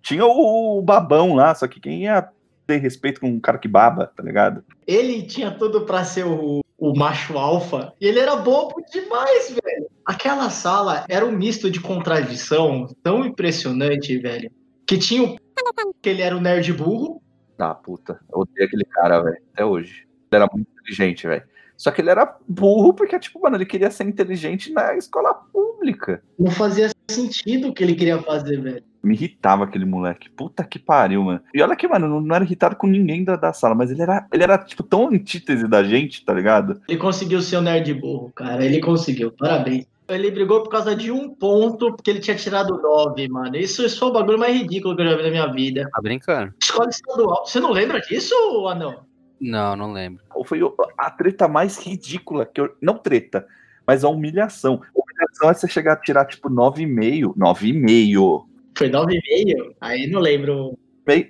Tinha 0.00 0.24
o, 0.24 0.78
o 0.78 0.82
babão 0.82 1.34
lá, 1.34 1.54
só 1.54 1.66
que 1.66 1.80
quem 1.80 2.04
ia 2.04 2.28
ter 2.66 2.78
respeito 2.78 3.20
com 3.20 3.28
um 3.28 3.40
cara 3.40 3.58
que 3.58 3.68
baba, 3.68 4.10
tá 4.16 4.22
ligado? 4.22 4.64
Ele 4.86 5.22
tinha 5.22 5.50
tudo 5.50 5.82
pra 5.82 6.04
ser 6.04 6.24
o, 6.24 6.60
o 6.78 6.94
macho 6.96 7.38
alfa, 7.38 7.92
e 8.00 8.06
ele 8.06 8.18
era 8.18 8.36
bobo 8.36 8.82
demais, 8.90 9.50
velho. 9.50 9.86
Aquela 10.04 10.50
sala 10.50 11.04
era 11.08 11.24
um 11.24 11.32
misto 11.32 11.70
de 11.70 11.80
contradição 11.80 12.88
tão 13.02 13.24
impressionante, 13.24 14.18
velho. 14.18 14.50
Que 14.86 14.98
tinha 14.98 15.22
o 15.22 15.36
que 16.02 16.08
ele 16.08 16.22
era 16.22 16.36
o 16.36 16.40
nerd 16.40 16.72
burro, 16.72 17.22
Ah, 17.58 17.74
puta. 17.74 18.20
Eu 18.32 18.40
odeio 18.40 18.66
aquele 18.66 18.84
cara, 18.84 19.22
velho, 19.22 19.38
até 19.52 19.64
hoje. 19.64 20.06
Ele 20.30 20.42
era 20.42 20.50
muito 20.52 20.68
inteligente, 20.72 21.26
velho. 21.26 21.44
Só 21.76 21.90
que 21.90 22.00
ele 22.00 22.10
era 22.10 22.36
burro 22.46 22.92
porque, 22.92 23.18
tipo, 23.18 23.40
mano, 23.40 23.56
ele 23.56 23.66
queria 23.66 23.90
ser 23.90 24.04
inteligente 24.04 24.72
na 24.72 24.96
escola 24.96 25.34
pública. 25.34 26.22
não 26.38 26.50
fazia 26.50 26.90
sentido 27.10 27.68
o 27.68 27.74
que 27.74 27.82
ele 27.82 27.94
queria 27.94 28.20
fazer, 28.22 28.60
velho. 28.60 28.84
Me 29.04 29.14
irritava 29.14 29.64
aquele 29.64 29.84
moleque. 29.84 30.30
Puta 30.30 30.64
que 30.64 30.78
pariu, 30.78 31.22
mano. 31.22 31.40
E 31.52 31.62
olha 31.62 31.76
que, 31.76 31.86
mano, 31.86 32.08
não, 32.08 32.20
não 32.20 32.34
era 32.34 32.44
irritado 32.44 32.76
com 32.76 32.86
ninguém 32.86 33.22
da, 33.22 33.36
da 33.36 33.52
sala, 33.52 33.74
mas 33.74 33.90
ele 33.90 34.02
era, 34.02 34.26
ele 34.32 34.42
era, 34.42 34.58
tipo, 34.58 34.82
tão 34.82 35.08
antítese 35.08 35.68
da 35.68 35.82
gente, 35.82 36.24
tá 36.24 36.32
ligado? 36.32 36.80
Ele 36.88 36.98
conseguiu 36.98 37.40
ser 37.42 37.56
o 37.56 37.62
nerd 37.62 37.92
burro, 37.94 38.32
cara. 38.34 38.64
Ele 38.64 38.80
conseguiu. 38.80 39.30
Parabéns. 39.30 39.86
Ele 40.06 40.30
brigou 40.30 40.62
por 40.62 40.68
causa 40.68 40.94
de 40.94 41.10
um 41.10 41.30
ponto, 41.30 41.94
porque 41.94 42.10
ele 42.10 42.20
tinha 42.20 42.36
tirado 42.36 42.76
9, 42.80 43.26
mano. 43.28 43.56
Isso, 43.56 43.84
isso 43.84 43.98
foi 43.98 44.08
o 44.08 44.12
bagulho 44.12 44.38
mais 44.38 44.54
ridículo 44.54 44.94
que 44.94 45.02
eu 45.02 45.06
já 45.06 45.16
vi 45.16 45.22
na 45.22 45.30
minha 45.30 45.46
vida. 45.46 45.88
Tá 45.90 46.02
brincando? 46.02 46.52
Escola 46.62 46.90
estadual. 46.90 47.46
Você 47.46 47.58
não 47.58 47.72
lembra 47.72 48.00
disso, 48.00 48.34
anão? 48.68 49.04
Não, 49.40 49.74
não 49.74 49.92
lembro. 49.92 50.22
Foi 50.44 50.60
a 50.98 51.10
treta 51.10 51.48
mais 51.48 51.78
ridícula 51.78 52.44
que 52.44 52.60
eu. 52.60 52.74
Não 52.82 52.98
treta, 52.98 53.46
mas 53.86 54.04
a 54.04 54.08
humilhação. 54.08 54.82
A 54.94 55.00
humilhação 55.00 55.50
é 55.50 55.54
você 55.54 55.68
chegar 55.68 55.94
a 55.94 55.96
tirar, 55.96 56.26
tipo, 56.26 56.50
9,5. 56.50 57.34
9,5. 57.36 58.44
Foi 58.76 58.90
9,5? 58.90 59.74
Aí 59.80 60.06
não 60.06 60.20
lembro. 60.20 60.78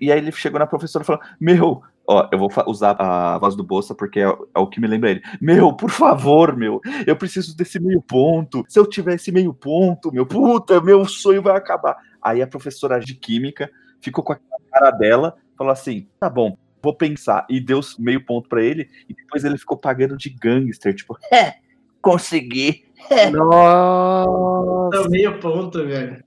E 0.01 0.11
aí 0.11 0.19
ele 0.19 0.33
chegou 0.33 0.59
na 0.59 0.67
professora 0.67 1.03
e 1.03 1.07
falou: 1.07 1.23
Meu, 1.41 1.83
ó, 2.07 2.29
eu 2.33 2.39
vou 2.39 2.51
usar 2.67 2.97
a 2.99 3.39
voz 3.39 3.57
do 3.57 3.65
Bolsa 3.65 3.95
porque 3.95 4.21
é, 4.21 4.25
é 4.25 4.59
o 4.59 4.67
que 4.67 4.81
me 4.81 4.87
lembra 4.87 5.11
ele. 5.11 5.23
Meu, 5.41 5.73
por 5.75 5.91
favor, 5.91 6.57
meu, 6.57 6.81
eu 7.07 7.17
preciso 7.17 7.57
desse 7.57 7.81
meio 7.81 8.01
ponto. 8.01 8.65
Se 8.69 8.79
eu 8.79 8.87
tiver 8.87 9.15
esse 9.15 9.33
meio 9.33 9.53
ponto, 9.53 10.13
meu, 10.13 10.27
puta, 10.27 10.81
meu 10.81 11.05
sonho 11.05 11.43
vai 11.43 11.57
acabar. 11.57 11.97
Aí 12.23 12.41
a 12.41 12.47
professora 12.47 13.01
de 13.01 13.15
química 13.15 13.71
ficou 14.01 14.23
com 14.23 14.33
a 14.33 14.39
cara 14.71 14.91
dela, 14.93 15.37
falou 15.57 15.73
assim: 15.73 16.07
tá 16.21 16.31
bom, 16.31 16.57
vou 16.83 16.95
pensar. 16.95 17.47
E 17.51 17.61
deu 17.61 17.81
meio 17.99 18.25
ponto 18.25 18.49
pra 18.49 18.63
ele, 18.63 18.89
e 19.09 19.15
depois 19.15 19.45
ele 19.45 19.59
ficou 19.59 19.77
pagando 19.77 20.17
de 20.17 20.31
gangster, 20.31 20.95
tipo, 20.95 21.19
é, 21.33 21.55
consegui. 22.01 22.85
Nossa! 23.33 24.91
Deu 24.91 25.11
meio 25.11 25.39
ponto, 25.41 25.85
velho. 25.85 26.23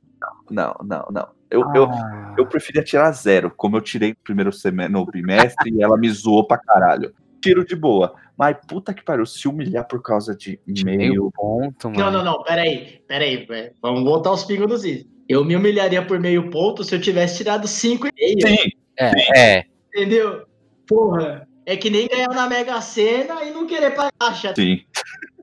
Não, 0.49 0.75
não, 0.83 1.05
não. 1.11 1.27
Eu, 1.49 1.61
eu, 1.73 1.85
Ah. 1.85 2.35
Eu 2.37 2.45
preferia 2.45 2.83
tirar 2.83 3.11
zero, 3.11 3.51
como 3.55 3.77
eu 3.77 3.81
tirei 3.81 4.09
no 4.09 4.15
primeiro 4.23 4.51
semestre, 4.51 4.93
no 4.93 5.05
bimestre 5.05 5.71
e 5.73 5.81
ela 5.81 5.97
me 5.97 6.09
zoou 6.09 6.45
pra 6.45 6.57
caralho. 6.57 7.13
Tiro 7.41 7.63
de 7.65 7.75
boa. 7.75 8.13
Mas 8.37 8.57
puta 8.67 8.93
que 8.93 9.03
pariu, 9.03 9.25
se 9.25 9.47
humilhar 9.47 9.87
por 9.87 10.01
causa 10.01 10.35
de 10.35 10.59
meio 10.83 10.97
meio. 10.97 11.31
ponto, 11.33 11.89
mano. 11.89 11.99
Não, 11.99 12.11
não, 12.11 12.23
não. 12.23 12.43
Peraí. 12.43 13.01
Peraí, 13.07 13.45
velho. 13.45 13.71
Vamos 13.81 14.03
voltar 14.03 14.29
aos 14.31 14.43
pingos 14.43 14.67
dos 14.67 14.83
is. 14.83 15.05
Eu 15.29 15.43
me 15.45 15.55
humilharia 15.55 16.05
por 16.05 16.19
meio 16.19 16.49
ponto 16.49 16.83
se 16.83 16.95
eu 16.95 17.01
tivesse 17.01 17.37
tirado 17.37 17.67
5,5. 17.67 18.11
Sim, 18.47 18.69
É, 18.97 19.39
é. 19.59 19.63
Entendeu? 19.93 20.45
Porra. 20.87 21.47
É 21.65 21.75
que 21.75 21.89
nem 21.89 22.07
ganhar 22.07 22.29
na 22.29 22.47
Mega 22.47 22.79
Sena 22.81 23.43
e 23.43 23.51
não 23.51 23.65
querer 23.67 23.91
pagar 23.91 24.11
a 24.19 24.25
taxa. 24.27 24.53
sim. 24.55 24.81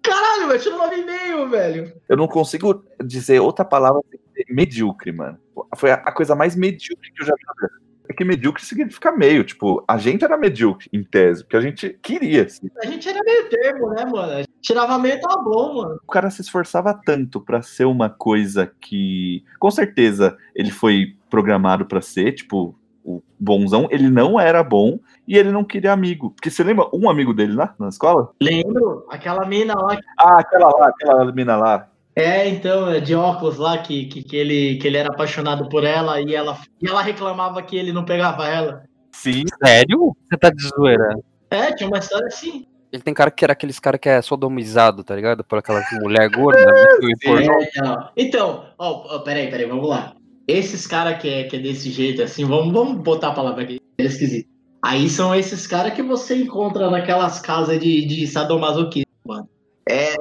Caralho, 0.02 0.48
velho. 0.48 0.60
Tirou 0.60 0.78
9,5, 0.78 1.50
velho. 1.50 1.92
Eu 2.08 2.16
não 2.16 2.28
consigo 2.28 2.84
dizer 3.02 3.40
outra 3.40 3.64
palavra 3.64 4.00
sem 4.10 4.20
medíocre, 4.48 5.12
mano. 5.12 5.38
Foi 5.76 5.90
a, 5.90 5.94
a 5.94 6.12
coisa 6.12 6.35
mais 6.35 6.57
medíocre 6.57 7.12
que 7.12 7.22
eu 7.22 7.26
já 7.26 7.35
vi 7.35 7.42
na 7.46 7.68
vida. 7.68 8.14
que 8.16 8.24
medíocre 8.24 8.64
significa 8.64 9.12
meio. 9.12 9.44
Tipo, 9.44 9.85
a 9.87 9.96
gente 9.98 10.24
era 10.24 10.37
medíocre, 10.37 10.88
em 10.92 11.02
tese, 11.02 11.42
porque 11.44 11.57
a 11.57 11.61
gente 11.61 11.90
queria. 12.02 12.44
assim. 12.44 12.68
A 12.83 12.87
gente 12.87 13.09
era 13.09 13.20
meio 13.24 13.48
termo, 13.48 13.90
né, 13.90 14.04
mano? 14.04 14.33
A 14.33 14.37
gente 14.38 14.50
tirava 14.61 14.98
meio 14.98 15.20
tá 15.20 15.37
bom, 15.37 15.83
mano. 15.83 16.00
O 16.02 16.11
cara 16.11 16.30
se 16.30 16.42
esforçava 16.42 16.94
tanto 16.94 17.40
pra 17.40 17.62
ser 17.62 17.85
uma 17.85 18.11
coisa 18.11 18.70
que, 18.80 19.44
com 19.59 19.70
certeza, 19.70 20.37
ele 20.54 20.70
foi 20.70 21.16
programado 21.28 21.87
pra 21.87 22.00
ser, 22.00 22.33
tipo, 22.33 22.76
o 23.04 23.22
bonzão. 23.38 23.87
Ele 23.90 24.09
não 24.09 24.40
era 24.40 24.62
bom 24.64 24.98
e 25.28 25.37
ele 25.37 25.52
não 25.52 25.62
queria 25.62 25.92
amigo. 25.92 26.30
Porque 26.30 26.50
você 26.50 26.64
lembra 26.64 26.88
um 26.92 27.09
amigo 27.09 27.35
dele 27.35 27.52
lá 27.52 27.74
na 27.78 27.88
escola? 27.88 28.30
Lembro, 28.40 29.07
aquela 29.11 29.44
mina 29.44 29.74
lá. 29.74 29.98
Ah, 30.18 30.38
aquela 30.40 30.68
lá, 30.70 30.88
aquela 30.88 31.33
mina 31.33 31.57
lá. 31.57 31.88
É, 32.16 32.48
então, 32.48 32.90
é 32.90 33.00
de 33.00 33.14
óculos 33.14 33.59
lá, 33.59 33.79
que, 33.79 34.07
que, 34.07 34.22
que, 34.22 34.37
ele, 34.37 34.77
que 34.79 34.87
ele 34.87 34.96
era 34.96 35.09
apaixonado 35.09 35.68
por 35.68 35.83
ela 35.83 36.20
e 36.20 36.35
ela, 36.35 36.57
e 36.81 36.88
ela 36.88 37.03
reclamava 37.03 37.61
que 37.62 37.77
ele 37.77 37.92
não 37.92 38.05
pegava 38.05 38.46
ela. 38.46 38.85
Sim, 39.12 39.42
Sério? 39.64 40.16
Você 40.22 40.37
tá 40.38 40.50
de 40.50 40.68
zoeira? 40.68 41.16
É, 41.50 41.72
tinha 41.72 41.88
uma 41.88 41.98
história 41.98 42.27
assim. 42.29 42.66
Ele 42.92 43.03
tem 43.03 43.12
cara 43.12 43.31
que 43.31 43.44
era 43.44 43.53
aqueles 43.53 43.81
cara 43.81 43.98
que 43.98 44.09
é 44.09 44.22
sodomizado, 44.22 45.03
tá 45.03 45.16
ligado? 45.16 45.42
Por 45.42 45.59
aquela 45.59 45.83
mulher 46.00 46.29
gorda. 46.31 46.64
É, 47.27 47.62
então, 47.62 48.11
então 48.16 48.64
ó, 48.79 49.16
ó, 49.16 49.18
peraí, 49.20 49.50
peraí, 49.50 49.66
vamos 49.66 49.88
lá. 49.88 50.14
Esses 50.46 50.87
caras 50.87 51.20
que 51.20 51.29
é, 51.29 51.44
que 51.44 51.57
é 51.57 51.59
desse 51.59 51.90
jeito, 51.90 52.22
assim, 52.22 52.44
vamos, 52.44 52.72
vamos 52.72 53.03
botar 53.03 53.29
a 53.29 53.35
palavra 53.35 53.62
aqui, 53.64 53.81
é 53.98 54.05
esquisito. 54.05 54.48
Aí 54.83 55.09
são 55.09 55.35
esses 55.35 55.66
caras 55.66 55.94
que 55.94 56.03
você 56.03 56.37
encontra 56.37 56.90
naquelas 56.90 57.40
casas 57.40 57.81
de, 57.81 58.05
de 58.07 58.27
sadomasoquismo. 58.27 59.03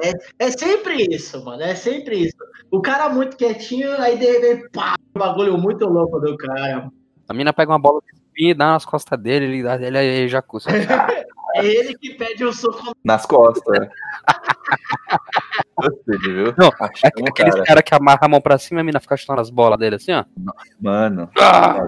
É, 0.04 0.10
é, 0.10 0.46
é 0.46 0.50
sempre 0.50 1.06
isso, 1.14 1.44
mano, 1.44 1.62
é 1.62 1.74
sempre 1.74 2.18
isso. 2.26 2.36
O 2.70 2.80
cara 2.82 3.08
muito 3.08 3.36
quietinho, 3.36 3.92
aí 4.00 4.18
de 4.18 4.24
repente, 4.26 4.68
pá, 4.72 4.94
um 5.14 5.18
bagulho 5.18 5.56
muito 5.58 5.84
louco 5.86 6.18
do 6.20 6.36
cara. 6.36 6.88
A 7.28 7.34
mina 7.34 7.52
pega 7.52 7.72
uma 7.72 7.78
bola 7.78 8.00
de 8.00 8.14
e 8.36 8.52
dá 8.52 8.72
nas 8.72 8.84
costas 8.84 9.18
dele, 9.20 9.44
ele, 9.46 9.62
dá- 9.62 9.80
ele 9.80 9.98
ejacula. 10.24 10.62
É 11.56 11.64
ele 11.64 11.94
que 11.96 12.14
pede 12.14 12.44
o 12.44 12.52
soco. 12.52 12.96
nas 13.04 13.24
costas. 13.24 13.86
Gostei, 15.76 16.18
viu? 16.18 16.52
Não, 16.58 16.68
Achei 16.80 17.10
um 17.20 17.26
Aqueles 17.28 17.54
cara. 17.54 17.64
cara 17.66 17.82
que 17.82 17.94
amarra 17.94 18.18
a 18.22 18.28
mão 18.28 18.40
pra 18.40 18.58
cima 18.58 18.80
e 18.80 18.82
a 18.82 18.84
mina 18.84 18.98
fica 18.98 19.16
chutando 19.16 19.40
as 19.40 19.50
bolas 19.50 19.78
dele 19.78 19.94
assim, 19.94 20.10
ó. 20.12 20.24
Mano, 20.80 21.30
Ah! 21.38 21.86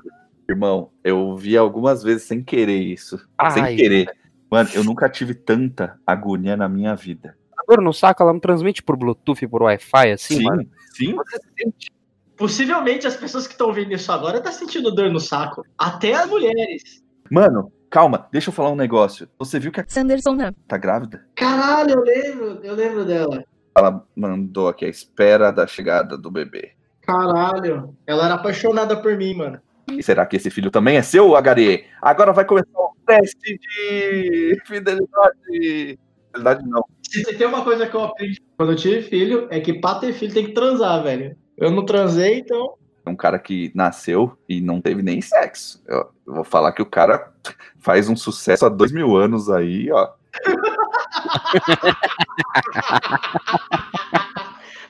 irmão, 0.49 0.91
eu 1.03 1.37
vi 1.37 1.57
algumas 1.57 2.03
vezes 2.05 2.23
sem 2.29 2.45
querer 2.45 2.79
isso. 2.79 3.19
sem 3.51 3.63
Ai, 3.63 3.75
querer. 3.75 4.09
Mano, 4.49 4.69
eu 4.73 4.85
nunca 4.85 5.09
tive 5.09 5.35
tanta 5.35 5.99
agonia 6.07 6.57
na 6.57 6.69
minha 6.69 6.95
vida. 6.95 7.37
Dor 7.69 7.83
no 7.83 7.93
saco, 7.93 8.23
ela 8.23 8.33
não 8.33 8.41
transmite 8.41 8.83
por 8.83 8.97
Bluetooth, 8.97 9.47
por 9.49 9.63
Wi-Fi, 9.63 10.13
assim, 10.13 10.37
sim, 10.37 10.45
mano? 10.45 10.67
sim. 10.95 11.17
Sente. 11.59 11.91
Possivelmente 12.37 13.07
as 13.07 13.17
pessoas 13.17 13.47
que 13.47 13.55
estão 13.55 13.73
vendo 13.73 13.93
isso 13.93 14.13
agora 14.13 14.41
tá 14.41 14.53
sentindo 14.53 14.95
dor 14.95 15.11
no 15.11 15.19
saco. 15.19 15.65
Até 15.79 16.13
as 16.13 16.29
mulheres. 16.29 17.03
Mano, 17.31 17.73
calma, 17.91 18.29
deixa 18.31 18.51
eu 18.51 18.53
falar 18.53 18.71
um 18.71 18.77
negócio. 18.77 19.27
Você 19.39 19.59
viu 19.59 19.73
que 19.73 19.81
a 19.81 19.85
Sanderson 19.89 20.35
não. 20.35 20.53
tá 20.69 20.77
grávida? 20.77 21.27
Caralho, 21.35 21.93
eu 21.93 22.03
lembro, 22.03 22.61
eu 22.63 22.75
lembro 22.75 23.05
dela. 23.05 23.43
Ela 23.77 24.07
mandou 24.15 24.69
aqui 24.69 24.85
a 24.85 24.89
espera 24.89 25.51
da 25.51 25.67
chegada 25.67 26.17
do 26.17 26.31
bebê. 26.31 26.73
Caralho, 27.01 27.97
ela 28.07 28.27
era 28.27 28.35
apaixonada 28.35 28.97
por 29.01 29.17
mim, 29.17 29.35
mano. 29.35 29.61
E 29.91 30.03
será 30.03 30.27
que 30.27 30.37
esse 30.37 30.51
filho 30.51 30.71
também 30.71 30.97
é 30.97 31.03
seu, 31.03 31.35
HDE? 31.37 31.85
Agora 32.03 32.33
vai 32.33 32.45
começar 32.45 32.69
o 32.75 32.97
teste 33.07 33.59
de 33.59 34.61
fidelidade. 34.67 35.99
Fidelidade 36.27 36.69
não. 36.69 36.85
Se 37.11 37.23
tem 37.37 37.47
uma 37.47 37.63
coisa 37.63 37.87
que 37.87 37.95
eu 37.95 38.05
aprendi 38.05 38.41
quando 38.57 38.73
eu 38.73 38.77
tive 38.77 39.03
filho, 39.03 39.47
é 39.51 39.61
que 39.61 39.75
pra 39.75 39.97
ter 39.97 40.13
filho 40.13 40.35
tem 40.35 40.47
que 40.47 40.53
transar, 40.53 41.03
velho. 41.03 41.37
Eu 41.57 41.71
não 41.71 41.85
transei, 41.85 42.39
então. 42.39 42.75
É 43.05 43.11
um 43.11 43.17
cara 43.17 43.39
que 43.39 43.71
nasceu 43.75 44.37
e 44.49 44.61
não 44.61 44.81
teve 44.81 45.03
nem 45.03 45.21
sexo. 45.21 45.83
Eu, 45.87 46.11
eu 46.27 46.35
vou 46.35 46.45
falar 46.45 46.73
que 46.73 46.83
o 46.83 46.87
cara 46.87 47.33
faz 47.79 48.09
um 48.09 48.17
sucesso 48.17 48.67
há 48.67 48.69
dois 48.69 48.91
mil 48.91 49.17
anos 49.17 49.49
aí, 49.49 49.91
ó. 49.93 50.13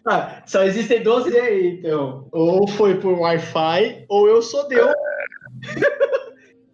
Ah, 0.06 0.42
só 0.46 0.62
existem 0.62 1.02
12 1.02 1.38
aí, 1.38 1.78
então. 1.78 2.26
Ou 2.32 2.66
foi 2.66 2.98
por 2.98 3.18
Wi-Fi, 3.18 4.06
ou 4.08 4.28
eu 4.28 4.40
sou 4.40 4.66
Deus. 4.66 4.94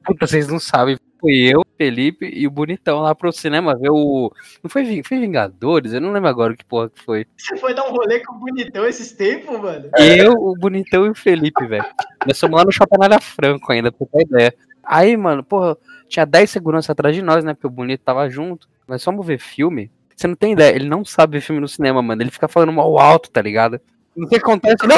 Puta, 0.05 0.27
vocês 0.27 0.47
não 0.47 0.61
sabem. 0.61 0.97
Fui 1.21 1.53
eu, 1.53 1.62
Felipe 1.77 2.31
e 2.33 2.47
o 2.47 2.51
Bonitão 2.51 3.01
lá 3.01 3.15
pro 3.15 3.33
cinema 3.33 3.77
ver 3.77 3.91
o. 3.91 4.33
Não 4.63 4.71
foi, 4.71 5.03
foi 5.03 5.19
Vingadores? 5.19 5.93
Eu 5.93 6.01
não 6.01 6.13
lembro 6.13 6.29
agora 6.29 6.57
que 6.57 6.65
porra 6.65 6.89
que 6.91 7.01
foi. 7.03 7.27
Você 7.37 7.57
foi 7.57 7.75
dar 7.75 7.87
um 7.87 7.91
rolê 7.91 8.21
com 8.21 8.35
o 8.35 8.39
bonitão 8.39 8.87
esses 8.87 9.13
tempos, 9.13 9.61
mano? 9.61 9.91
Eu, 9.99 10.33
o 10.33 10.55
Bonitão 10.57 11.07
e 11.07 11.11
o 11.11 11.15
Felipe, 11.15 11.67
velho. 11.67 11.85
Nós 12.27 12.39
fomos 12.39 12.59
lá 12.59 12.65
no 12.65 12.73
Shopping 12.73 12.97
Franco 13.21 13.73
ainda, 13.73 13.91
pra 13.91 14.07
ter 14.07 14.23
ideia. 14.23 14.55
Aí, 14.85 15.17
mano, 15.17 15.43
porra, 15.43 15.77
tinha 16.09 16.27
10 16.27 16.51
seguranças 16.51 16.91
atrás 16.91 17.15
de 17.15 17.23
nós, 17.23 17.45
né? 17.45 17.55
Porque 17.55 17.67
o 17.67 17.71
Bonito 17.71 18.03
tava 18.05 18.29
junto. 18.29 18.69
Nós 18.87 19.03
fomos 19.03 19.27
ver 19.27 19.39
filme. 19.39 19.91
Você 20.15 20.27
não 20.27 20.35
tem 20.35 20.53
ideia, 20.53 20.75
ele 20.75 20.89
não 20.89 21.05
sabe 21.05 21.39
ver 21.39 21.41
filme 21.41 21.61
no 21.61 21.69
cinema, 21.69 22.03
mano. 22.03 22.23
Ele 22.23 22.31
fica 22.31 22.47
falando 22.49 22.73
mal 22.73 22.99
alto, 22.99 23.31
tá 23.31 23.41
ligado? 23.43 23.81
Não 24.15 24.29
sei 24.29 24.39
o 24.39 24.41
que 24.41 24.47
acontece. 24.47 24.87
Não! 24.87 24.97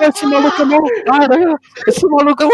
Esse 0.00 0.26
maluco 0.26 0.64
não. 0.64 0.82
Cara, 1.04 1.58
esse 1.86 2.06
maluco 2.06 2.44
não. 2.44 2.50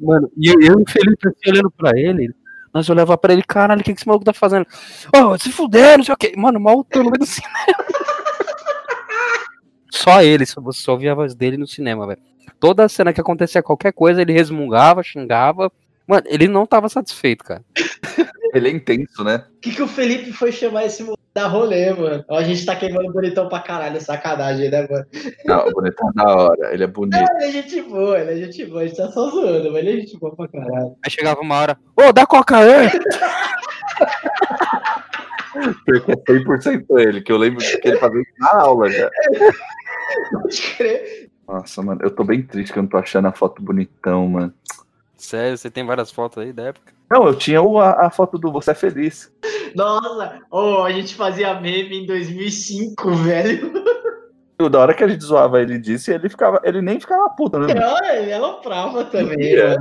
Mano, 0.00 0.30
e 0.36 0.48
eu, 0.48 0.60
eu 0.60 0.78
e 0.78 0.82
o 0.82 0.90
Felipe 0.90 1.28
assim, 1.28 1.50
olhando 1.50 1.70
pra 1.70 1.90
ele. 1.98 2.34
Nós 2.72 2.88
olhava 2.90 3.16
pra 3.16 3.32
ele, 3.32 3.42
caralho, 3.42 3.80
o 3.80 3.84
que, 3.84 3.94
que 3.94 4.00
esse 4.00 4.06
maluco 4.06 4.24
tá 4.24 4.32
fazendo? 4.32 4.66
Ô, 5.14 5.38
se 5.38 5.50
fuder, 5.50 5.96
não 5.96 6.04
sei 6.04 6.14
o 6.14 6.16
que. 6.16 6.36
Mano, 6.36 6.60
mal 6.60 6.84
tô 6.84 6.98
no 6.98 7.10
meio 7.10 7.18
do 7.18 7.26
cinema. 7.26 7.54
Só 9.90 10.22
ele, 10.22 10.44
só, 10.44 10.60
você 10.60 10.80
só 10.82 10.92
ouvia 10.92 11.12
a 11.12 11.14
voz 11.14 11.34
dele 11.34 11.56
no 11.56 11.66
cinema, 11.66 12.06
velho. 12.06 12.20
Toda 12.60 12.88
cena 12.88 13.12
que 13.12 13.20
acontecia 13.20 13.62
qualquer 13.62 13.92
coisa, 13.92 14.20
ele 14.20 14.32
resmungava, 14.32 15.02
xingava. 15.02 15.72
Mano, 16.06 16.22
ele 16.26 16.46
não 16.46 16.66
tava 16.66 16.88
satisfeito, 16.88 17.44
cara. 17.44 17.64
Ele 18.54 18.68
é 18.68 18.72
intenso, 18.72 19.24
né? 19.24 19.44
O 19.56 19.60
que, 19.60 19.74
que 19.74 19.82
o 19.82 19.88
Felipe 19.88 20.32
foi 20.32 20.52
chamar 20.52 20.84
esse 20.84 21.02
da 21.36 21.46
rolê, 21.46 21.92
mano? 21.92 22.24
Ó, 22.28 22.38
a 22.38 22.42
gente 22.42 22.64
tá 22.64 22.74
queimando 22.74 23.10
o 23.10 23.12
bonitão 23.12 23.46
pra 23.46 23.60
caralho, 23.60 24.00
sacanagem, 24.00 24.70
né, 24.70 24.88
mano? 24.90 25.04
Não, 25.44 25.68
o 25.68 25.70
bonito 25.70 26.02
é 26.02 26.12
da 26.14 26.34
hora, 26.34 26.72
ele 26.72 26.84
é 26.84 26.86
bonito. 26.86 27.14
Ele 27.14 27.44
é 27.44 27.52
gente 27.52 27.82
boa, 27.82 28.18
ele 28.18 28.32
é 28.32 28.36
gente 28.46 28.64
boa, 28.64 28.80
a 28.80 28.86
gente 28.86 28.96
tá 28.96 29.12
só 29.12 29.28
zoando, 29.28 29.70
mas 29.70 29.82
ele 29.84 29.90
é 29.90 30.00
gente 30.00 30.18
boa 30.18 30.34
pra 30.34 30.48
caralho. 30.48 30.96
Aí 31.04 31.10
chegava 31.10 31.42
uma 31.42 31.54
hora, 31.56 31.78
ô, 31.94 32.10
dá 32.10 32.24
coca 32.24 32.56
aí! 32.56 32.90
Perca 35.84 36.16
100% 36.16 36.84
ele, 36.98 37.20
que 37.20 37.30
eu 37.30 37.36
lembro 37.36 37.58
que 37.58 37.86
ele 37.86 37.98
fazia 37.98 38.22
isso 38.22 38.32
na 38.38 38.54
aula 38.58 38.90
já. 38.90 39.10
Pode 40.32 40.62
crer. 40.74 41.30
Nossa, 41.46 41.82
mano, 41.82 42.00
eu 42.02 42.10
tô 42.10 42.24
bem 42.24 42.42
triste 42.42 42.72
que 42.72 42.78
eu 42.78 42.82
não 42.82 42.88
tô 42.88 42.96
achando 42.96 43.28
a 43.28 43.32
foto 43.32 43.60
bonitão, 43.60 44.26
mano. 44.26 44.54
Sério, 45.26 45.58
você 45.58 45.68
tem 45.68 45.84
várias 45.84 46.12
fotos 46.12 46.38
aí 46.38 46.52
da 46.52 46.66
época? 46.66 46.92
Não, 47.10 47.26
eu 47.26 47.34
tinha 47.34 47.60
a, 47.60 48.06
a 48.06 48.10
foto 48.10 48.38
do 48.38 48.52
Você 48.52 48.70
é 48.70 48.74
Feliz. 48.74 49.32
Nossa, 49.74 50.38
ô, 50.48 50.84
a 50.84 50.92
gente 50.92 51.16
fazia 51.16 51.60
meme 51.60 52.02
em 52.02 52.06
2005, 52.06 53.10
velho. 53.10 53.72
E 54.58 54.70
da 54.70 54.80
hora 54.80 54.94
que 54.94 55.04
a 55.04 55.08
gente 55.08 55.22
zoava 55.22 55.60
ele 55.60 55.78
disso, 55.78 56.10
ele, 56.10 56.30
ficava, 56.30 56.58
ele 56.64 56.80
nem 56.80 56.98
ficava 56.98 57.28
puta, 57.28 57.58
né? 57.58 57.74
Não, 57.74 58.04
ele 58.06 58.32
aloprava 58.32 59.04
também, 59.04 59.54
É. 59.54 59.76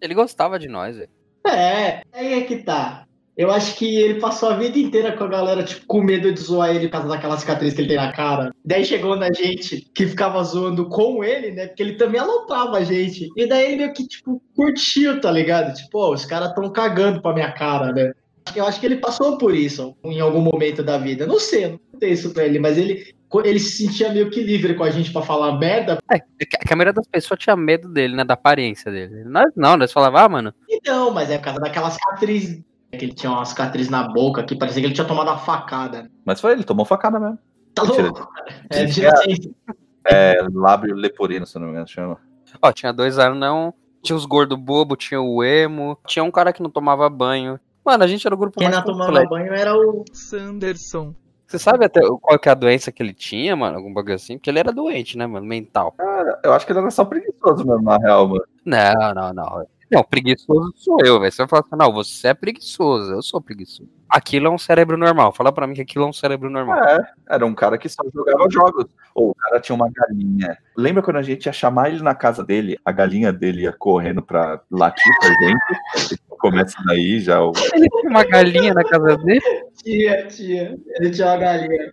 Ele 0.00 0.14
gostava 0.14 0.58
de 0.58 0.68
nós, 0.68 0.96
velho. 0.96 1.10
É, 1.46 2.00
aí 2.14 2.32
é 2.32 2.40
que 2.40 2.62
tá. 2.62 3.06
Eu 3.36 3.50
acho 3.50 3.76
que 3.76 3.96
ele 3.96 4.18
passou 4.18 4.48
a 4.48 4.56
vida 4.56 4.78
inteira 4.78 5.12
com 5.12 5.24
a 5.24 5.28
galera, 5.28 5.62
tipo, 5.62 5.84
com 5.86 6.02
medo 6.02 6.32
de 6.32 6.40
zoar 6.40 6.74
ele 6.74 6.86
por 6.86 6.92
causa 6.92 7.08
daquela 7.08 7.36
cicatriz 7.36 7.74
que 7.74 7.82
ele 7.82 7.88
tem 7.88 7.98
na 7.98 8.10
cara. 8.10 8.50
Daí 8.64 8.82
chegou 8.82 9.14
na 9.14 9.30
gente 9.30 9.90
que 9.94 10.06
ficava 10.06 10.42
zoando 10.42 10.88
com 10.88 11.22
ele, 11.22 11.50
né? 11.50 11.66
Porque 11.66 11.82
ele 11.82 11.96
também 11.96 12.18
aloprava 12.18 12.78
a 12.78 12.84
gente. 12.84 13.28
E 13.36 13.46
daí 13.46 13.66
ele 13.66 13.76
meio 13.76 13.92
que, 13.92 14.08
tipo, 14.08 14.42
curtiu, 14.54 15.20
tá 15.20 15.30
ligado? 15.30 15.74
Tipo, 15.74 15.98
ó, 15.98 16.14
os 16.14 16.24
caras 16.24 16.54
tão 16.54 16.70
cagando 16.70 17.20
pra 17.20 17.34
minha 17.34 17.52
cara, 17.52 17.92
né? 17.92 18.12
Eu 18.54 18.64
acho 18.64 18.80
que 18.80 18.86
ele 18.86 18.96
passou 18.96 19.36
por 19.36 19.54
isso 19.54 19.94
em 20.04 20.20
algum 20.20 20.40
momento 20.40 20.82
da 20.82 20.96
vida. 20.96 21.26
Não 21.26 21.38
sei, 21.38 21.68
não 21.68 21.80
contei 21.92 22.12
isso 22.12 22.32
pra 22.32 22.44
ele, 22.44 22.58
mas 22.58 22.78
ele, 22.78 23.14
ele 23.44 23.58
se 23.58 23.84
sentia 23.84 24.12
meio 24.12 24.30
que 24.30 24.40
livre 24.40 24.74
com 24.74 24.84
a 24.84 24.90
gente 24.90 25.12
pra 25.12 25.20
falar 25.20 25.58
merda. 25.58 25.98
É, 26.10 26.18
que 26.18 26.72
a 26.72 26.76
maioria 26.76 26.92
das 26.92 27.08
pessoas 27.08 27.40
tinha 27.40 27.56
medo 27.56 27.88
dele, 27.88 28.14
né? 28.14 28.24
Da 28.24 28.34
aparência 28.34 28.90
dele. 28.90 29.24
Nós 29.24 29.52
não, 29.54 29.76
nós 29.76 29.92
falava, 29.92 30.22
ah, 30.22 30.28
mano, 30.28 30.54
Então, 30.70 31.10
mas 31.10 31.30
é 31.30 31.36
por 31.36 31.44
causa 31.44 31.60
daquela 31.60 31.90
cicatriz. 31.90 32.62
Que 32.92 33.04
ele 33.04 33.12
tinha 33.12 33.32
uma 33.32 33.44
cicatriz 33.44 33.88
na 33.88 34.08
boca 34.08 34.42
que 34.42 34.56
parecia 34.56 34.80
que 34.80 34.86
ele 34.86 34.94
tinha 34.94 35.06
tomado 35.06 35.28
uma 35.28 35.38
facada. 35.38 36.10
Mas 36.24 36.40
foi 36.40 36.52
ele, 36.52 36.64
tomou 36.64 36.84
facada 36.84 37.18
mesmo. 37.20 37.38
Tá 37.74 37.82
louco? 37.82 38.28
É, 38.70 38.84
É. 38.84 40.36
É 40.38 40.46
lábio 40.54 40.94
leporino, 40.94 41.44
se 41.46 41.56
eu 41.56 41.60
não 41.60 41.66
me 41.66 41.72
engano, 41.72 41.88
chama. 41.88 42.18
ó, 42.62 42.70
tinha 42.70 42.92
dois 42.92 43.18
anão, 43.18 43.74
tinha 44.02 44.16
os 44.16 44.24
gordo 44.24 44.56
bobo, 44.56 44.94
tinha 44.94 45.20
o 45.20 45.42
emo, 45.42 45.98
tinha 46.06 46.22
um 46.22 46.30
cara 46.30 46.52
que 46.52 46.62
não 46.62 46.70
tomava 46.70 47.08
banho. 47.10 47.58
Mano, 47.84 48.04
a 48.04 48.06
gente 48.06 48.24
era 48.26 48.34
o 48.34 48.38
grupo 48.38 48.58
Quem 48.58 48.68
mais 48.68 48.78
não 48.78 48.84
tomava 48.84 49.06
completo. 49.10 49.28
banho 49.30 49.52
era 49.52 49.76
o. 49.76 50.04
Sanderson. 50.12 51.12
Você 51.46 51.58
sabe 51.58 51.84
até 51.84 52.00
qual 52.20 52.38
que 52.38 52.48
é 52.48 52.52
a 52.52 52.56
doença 52.56 52.90
que 52.90 53.02
ele 53.02 53.14
tinha, 53.14 53.54
mano? 53.54 53.76
Algum 53.76 53.92
bagulho 53.92 54.14
assim? 54.14 54.36
Porque 54.36 54.50
ele 54.50 54.58
era 54.58 54.72
doente, 54.72 55.16
né, 55.16 55.26
mano? 55.26 55.46
Mental. 55.46 55.94
Eu 56.42 56.52
acho 56.52 56.66
que 56.66 56.72
ele 56.72 56.80
era 56.80 56.90
só 56.90 57.04
preguiçoso 57.04 57.64
mesmo, 57.64 57.82
na 57.82 57.96
real, 57.98 58.28
mano. 58.28 58.44
Não, 58.64 59.14
não, 59.14 59.32
não. 59.32 59.66
Não, 59.90 60.02
preguiçoso 60.02 60.72
sou 60.76 60.98
eu, 61.04 61.20
velho. 61.20 61.30
Você 61.30 61.42
vai 61.42 61.48
falar 61.48 61.62
assim, 61.62 61.76
não, 61.76 61.92
você 61.92 62.28
é 62.28 62.34
preguiçoso, 62.34 63.12
eu 63.12 63.22
sou 63.22 63.40
preguiçoso. 63.40 63.88
Aquilo 64.08 64.46
é 64.46 64.50
um 64.50 64.58
cérebro 64.58 64.96
normal. 64.96 65.32
Fala 65.32 65.52
pra 65.52 65.66
mim 65.66 65.74
que 65.74 65.80
aquilo 65.80 66.04
é 66.04 66.08
um 66.08 66.12
cérebro 66.12 66.50
normal. 66.50 66.82
É, 66.82 67.12
era 67.28 67.46
um 67.46 67.54
cara 67.54 67.78
que 67.78 67.88
só 67.88 68.02
jogava 68.12 68.48
jogos. 68.50 68.86
Ou 69.14 69.30
o 69.30 69.34
cara 69.34 69.60
tinha 69.60 69.76
uma 69.76 69.90
galinha. 69.90 70.58
Lembra 70.76 71.02
quando 71.02 71.16
a 71.18 71.22
gente 71.22 71.46
ia 71.46 71.52
chamar 71.52 71.90
ele 71.90 72.02
na 72.02 72.14
casa 72.14 72.44
dele? 72.44 72.78
A 72.84 72.90
galinha 72.90 73.32
dele 73.32 73.62
ia 73.62 73.72
correndo 73.72 74.22
pra 74.22 74.60
latir 74.70 75.12
pra 75.20 75.28
gente. 75.28 76.20
Começa 76.28 76.76
daí 76.86 77.20
já 77.20 77.42
o. 77.42 77.52
Ele 77.74 77.88
tinha 77.88 78.10
uma 78.10 78.22
galinha 78.22 78.74
na 78.74 78.84
casa 78.84 79.16
dele. 79.16 79.40
Tia, 79.82 80.26
tia. 80.26 80.78
Ele 80.96 81.10
tinha 81.10 81.28
uma 81.28 81.36
galinha. 81.38 81.92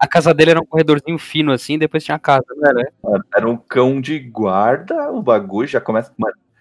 A 0.00 0.08
casa 0.08 0.34
dele 0.34 0.50
era 0.50 0.60
um 0.60 0.66
corredorzinho 0.66 1.16
fino 1.16 1.52
assim, 1.52 1.78
depois 1.78 2.04
tinha 2.04 2.16
a 2.16 2.18
casa, 2.18 2.44
não 2.56 2.68
era? 2.68 3.48
Um 3.48 3.56
cão 3.56 4.00
de 4.00 4.18
guarda, 4.18 5.12
o 5.12 5.22
bagulho 5.22 5.68
já 5.68 5.80
começa. 5.80 6.12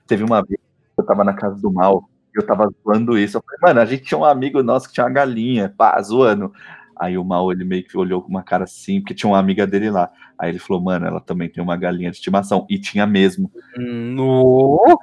Teve 0.06 0.24
uma 0.24 0.44
vez 0.44 0.60
eu 0.98 1.06
tava 1.06 1.24
na 1.24 1.34
casa 1.34 1.60
do 1.62 1.72
mal, 1.72 2.10
e 2.36 2.40
eu 2.40 2.46
tava 2.46 2.70
zoando 2.84 3.18
isso. 3.18 3.38
Eu 3.38 3.44
falei, 3.44 3.60
mano, 3.62 3.82
a 3.82 3.86
gente 3.86 4.04
tinha 4.04 4.18
um 4.18 4.26
amigo 4.26 4.64
nosso 4.64 4.88
que 4.88 4.94
tinha 4.94 5.06
uma 5.06 5.12
galinha, 5.12 5.74
pá, 5.78 6.02
zoando. 6.02 6.54
Aí 6.96 7.18
o 7.18 7.24
mal, 7.24 7.52
ele 7.52 7.64
meio 7.64 7.84
que 7.84 7.98
olhou 7.98 8.22
com 8.22 8.30
uma 8.30 8.44
cara 8.44 8.64
assim, 8.66 9.00
porque 9.02 9.14
tinha 9.14 9.30
uma 9.30 9.40
amiga 9.40 9.66
dele 9.66 9.90
lá. 9.90 10.12
Aí 10.38 10.50
ele 10.50 10.60
falou, 10.60 10.82
mano, 10.82 11.06
ela 11.06 11.20
também 11.20 11.50
tem 11.50 11.64
uma 11.64 11.76
galinha 11.76 12.12
de 12.12 12.18
estimação. 12.18 12.66
E 12.70 12.80
tinha 12.80 13.06
mesmo. 13.06 13.52
No. 13.76 15.00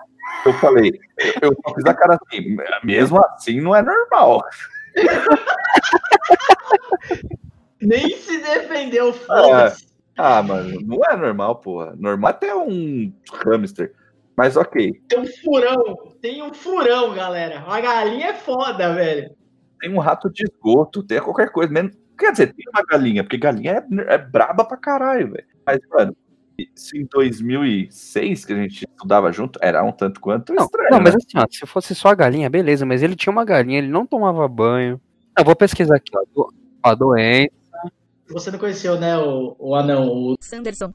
Eu 0.47 0.53
falei, 0.55 0.93
eu 1.43 1.53
só 1.65 1.75
fiz 1.75 1.85
a 1.85 1.95
cara 1.95 2.17
assim, 2.23 2.57
mesmo 2.85 3.19
assim 3.19 3.61
não 3.61 3.75
é 3.75 3.83
normal. 3.83 4.43
Nem 7.81 8.17
se 8.17 8.39
defendeu, 8.39 9.13
foda-se. 9.13 9.91
Ah, 10.17 10.43
mano, 10.43 10.79
não 10.83 11.01
é 11.05 11.17
normal, 11.17 11.57
porra. 11.57 11.95
Normal 11.99 12.31
até 12.31 12.55
um 12.55 13.13
hamster. 13.45 13.93
Mas 14.37 14.57
ok. 14.57 14.93
Tem 15.09 15.19
um 15.21 15.27
furão. 15.27 15.97
Tem 16.21 16.43
um 16.43 16.53
furão, 16.55 17.15
galera. 17.15 17.65
Uma 17.67 17.81
galinha 17.81 18.29
é 18.29 18.35
foda, 18.35 18.95
velho. 18.95 19.31
Tem 19.81 19.93
um 19.93 19.99
rato 19.99 20.31
de 20.31 20.45
esgoto, 20.45 21.03
tem 21.03 21.21
qualquer 21.21 21.51
coisa. 21.51 21.73
Menos... 21.73 21.97
Quer 22.19 22.33
dizer, 22.33 22.55
tem 22.55 22.65
uma 22.73 22.83
galinha, 22.85 23.23
porque 23.25 23.39
galinha 23.39 23.85
é, 24.09 24.15
é 24.15 24.19
braba 24.19 24.65
pra 24.65 24.77
caralho, 24.77 25.31
velho. 25.33 25.47
Mas, 25.67 25.79
mano, 25.91 26.15
se 26.75 26.99
em 26.99 27.07
2006 27.07 28.45
que 28.45 28.53
a 28.53 28.57
gente 28.57 28.85
estudava 28.85 29.33
junto, 29.33 29.59
era 29.63 29.83
um 29.83 29.93
tanto 29.93 30.21
quanto 30.21 30.53
Não, 30.53 30.65
estranho. 30.65 30.91
não 30.91 30.99
né? 30.99 31.05
mas 31.05 31.15
assim, 31.17 31.39
ó, 31.39 31.47
se 31.51 31.67
fosse 31.67 31.95
só 31.95 32.09
a 32.09 32.15
galinha, 32.15 32.51
beleza, 32.51 32.85
mas 32.85 33.03
ele 33.03 33.17
tinha 33.17 33.33
uma 33.33 33.45
galinha, 33.45 33.79
ele 33.79 33.89
não 33.89 34.07
tomava 34.07 34.47
banho. 34.49 35.01
Eu 35.39 35.45
vou 35.45 35.57
pesquisar 35.57 35.97
aqui, 35.97 36.11
ó. 36.15 36.23
do- 36.35 36.53
A 36.83 36.95
doença. 36.95 37.51
Você 38.29 38.51
não 38.51 38.59
conheceu, 38.59 38.99
né, 39.01 39.17
o, 39.19 39.57
o 39.59 39.75
anão, 39.75 40.07
o 40.09 40.37
Sanderson. 40.41 40.93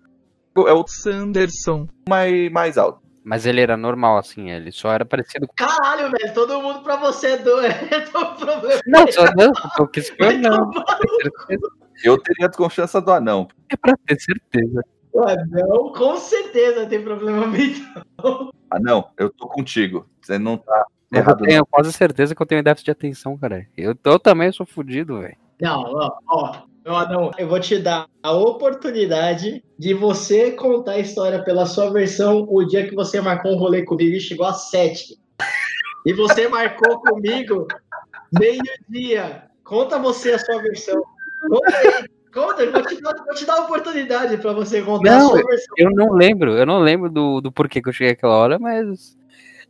É 0.55 0.71
o 0.73 0.85
Sanderson. 0.87 1.87
mais, 2.07 2.51
mais 2.51 2.77
alto. 2.77 3.01
Mas 3.25 3.47
ele 3.47 3.59
era 3.59 3.75
normal, 3.75 4.19
assim, 4.19 4.51
ele 4.51 4.71
só 4.71 4.91
era 4.91 5.03
parecido 5.03 5.47
com. 5.47 5.55
Caralho, 5.55 6.11
velho, 6.11 6.33
todo 6.35 6.61
mundo 6.61 6.81
pra 6.81 6.95
você 6.97 7.29
é 7.29 7.37
doido. 7.37 7.73
É 7.91 7.99
problema. 8.01 8.81
Não, 8.85 9.11
só 9.11 9.25
não, 9.35 9.51
eu 9.79 9.87
quis 9.87 10.13
Vai 10.19 10.37
não. 10.37 10.71
Eu 12.03 12.21
teria 12.21 12.45
a 12.45 12.49
desconfiança 12.49 13.01
do 13.01 13.11
anão. 13.11 13.47
É 13.67 13.75
pra 13.75 13.95
ter 14.05 14.19
certeza. 14.19 14.85
no 15.11 15.27
anão, 15.27 15.93
com 15.93 16.15
certeza 16.17 16.85
tem 16.85 17.03
problema 17.03 17.47
mental. 17.47 18.53
Anão, 18.69 19.09
eu 19.17 19.31
tô 19.31 19.47
contigo. 19.47 20.07
Você 20.21 20.37
não 20.37 20.57
tá 20.57 20.85
eu 21.11 21.35
tenho 21.37 21.65
quase 21.65 21.93
certeza 21.93 22.35
que 22.35 22.41
eu 22.41 22.45
tenho 22.45 22.63
déficit 22.63 22.85
de 22.85 22.91
atenção, 22.91 23.37
cara. 23.37 23.65
Eu, 23.75 23.95
eu 24.03 24.19
também 24.19 24.51
sou 24.51 24.65
fudido, 24.65 25.21
velho. 25.21 25.37
Não, 25.61 25.81
ó, 25.81 26.17
ó, 26.27 26.61
meu 26.85 26.95
anão, 26.95 27.31
eu 27.39 27.47
vou 27.47 27.59
te 27.59 27.79
dar 27.79 28.05
a 28.21 28.31
oportunidade 28.31 29.63
de 29.77 29.93
você 29.95 30.51
contar 30.51 30.91
a 30.91 30.99
história 30.99 31.43
pela 31.43 31.65
sua 31.65 31.89
versão 31.89 32.45
o 32.47 32.63
dia 32.63 32.87
que 32.87 32.93
você 32.93 33.19
marcou 33.19 33.53
um 33.53 33.57
rolê 33.57 33.83
comigo 33.83 34.15
e 34.15 34.19
chegou 34.19 34.45
às 34.45 34.69
sete. 34.69 35.17
E 36.05 36.13
você 36.13 36.47
marcou 36.47 36.99
comigo 37.01 37.67
meio-dia. 38.31 39.45
Conta 39.63 39.97
você 39.97 40.33
a 40.33 40.39
sua 40.39 40.61
versão. 40.61 41.03
Conta 41.49 41.75
aí. 41.75 42.05
Conta, 42.31 42.63
eu 42.63 42.71
vou 42.71 42.83
te 42.83 43.01
dar, 43.01 43.15
vou 43.15 43.33
te 43.33 43.45
dar 43.45 43.55
a 43.55 43.61
oportunidade 43.63 44.37
pra 44.37 44.53
você 44.53 44.83
contar 44.83 45.17
Não, 45.17 45.27
a 45.27 45.29
sua 45.29 45.43
versão. 45.43 45.75
Eu 45.77 45.89
não 45.89 46.13
lembro, 46.13 46.51
eu 46.51 46.67
não 46.67 46.79
lembro 46.79 47.09
do, 47.09 47.41
do 47.41 47.51
porquê 47.51 47.81
que 47.81 47.89
eu 47.89 47.93
cheguei 47.93 48.13
aquela 48.13 48.35
hora, 48.35 48.59
mas. 48.59 49.17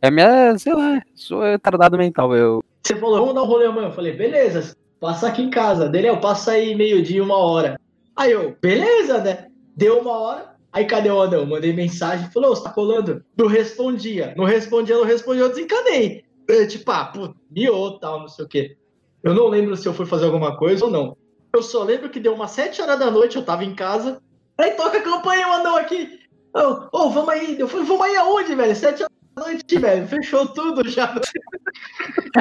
É 0.02 0.10
minha, 0.10 0.58
sei 0.58 0.74
lá, 0.74 1.00
sou 1.14 1.42
retardado 1.42 1.96
mental. 1.96 2.36
Eu. 2.36 2.62
Você 2.82 2.94
falou, 2.96 3.20
vamos 3.20 3.34
dar 3.34 3.42
um 3.42 3.46
rolê 3.46 3.64
amanhã. 3.64 3.88
Eu 3.88 3.92
falei, 3.92 4.12
beleza, 4.12 4.76
passa 5.00 5.28
aqui 5.28 5.42
em 5.42 5.50
casa. 5.50 5.88
Dele, 5.88 6.08
eu 6.08 6.20
passo 6.20 6.50
aí 6.50 6.74
meio-dia, 6.74 7.22
uma 7.22 7.36
hora. 7.36 7.80
Aí 8.14 8.32
eu, 8.32 8.56
beleza, 8.60 9.18
né? 9.18 9.48
Deu 9.76 10.00
uma 10.00 10.12
hora. 10.12 10.56
Aí 10.72 10.84
cadê 10.86 11.10
o 11.10 11.20
anão? 11.20 11.46
Mandei 11.46 11.72
mensagem, 11.72 12.30
falou, 12.30 12.54
você 12.54 12.64
tá 12.64 12.70
colando? 12.70 13.24
Não 13.36 13.46
respondia. 13.46 14.34
Não 14.36 14.44
respondia, 14.44 14.96
não 14.96 15.04
respondia, 15.04 15.42
eu 15.42 15.48
desencanei. 15.48 16.24
Eu, 16.46 16.68
tipo, 16.68 16.90
ah, 16.90 17.06
pô, 17.06 17.34
miou, 17.50 17.98
tal, 17.98 18.20
não 18.20 18.28
sei 18.28 18.44
o 18.44 18.48
quê. 18.48 18.76
Eu 19.22 19.34
não 19.34 19.48
lembro 19.48 19.76
se 19.76 19.88
eu 19.88 19.94
fui 19.94 20.06
fazer 20.06 20.26
alguma 20.26 20.56
coisa 20.56 20.84
ou 20.84 20.90
não. 20.90 21.16
Eu 21.52 21.62
só 21.62 21.82
lembro 21.82 22.10
que 22.10 22.20
deu 22.20 22.34
umas 22.34 22.50
sete 22.50 22.82
horas 22.82 22.98
da 22.98 23.10
noite, 23.10 23.36
eu 23.36 23.44
tava 23.44 23.64
em 23.64 23.74
casa. 23.74 24.20
Aí 24.58 24.72
toca 24.72 24.98
a 24.98 25.02
campanha, 25.02 25.48
o 25.48 25.52
anão 25.52 25.76
aqui. 25.76 26.20
Ô, 26.54 26.88
ô, 26.92 27.10
vamos 27.10 27.30
aí. 27.30 27.58
Eu 27.58 27.66
falei, 27.68 27.86
vamos 27.86 28.02
aí 28.02 28.16
aonde, 28.16 28.54
velho? 28.54 28.76
Sete 28.76 29.02
horas 29.02 29.15
noite, 29.36 29.78
velho. 29.78 30.06
Fechou 30.08 30.46
tudo 30.46 30.88
já. 30.88 31.14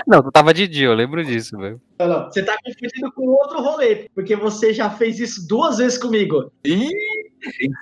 Não, 0.08 0.23
tu 0.23 0.31
tava 0.31 0.53
de 0.53 0.67
dia, 0.67 0.88
eu 0.88 0.93
lembro 0.93 1.23
disso, 1.23 1.58
velho. 1.58 1.81
Não, 1.99 2.08
não, 2.08 2.25
Você 2.25 2.43
tá 2.43 2.55
confundindo 2.63 3.12
com 3.12 3.27
outro 3.27 3.62
rolê, 3.62 4.08
porque 4.15 4.36
você 4.36 4.73
já 4.73 4.89
fez 4.89 5.19
isso 5.19 5.47
duas 5.47 5.77
vezes 5.77 5.97
comigo. 5.97 6.51
Ih, 6.65 6.89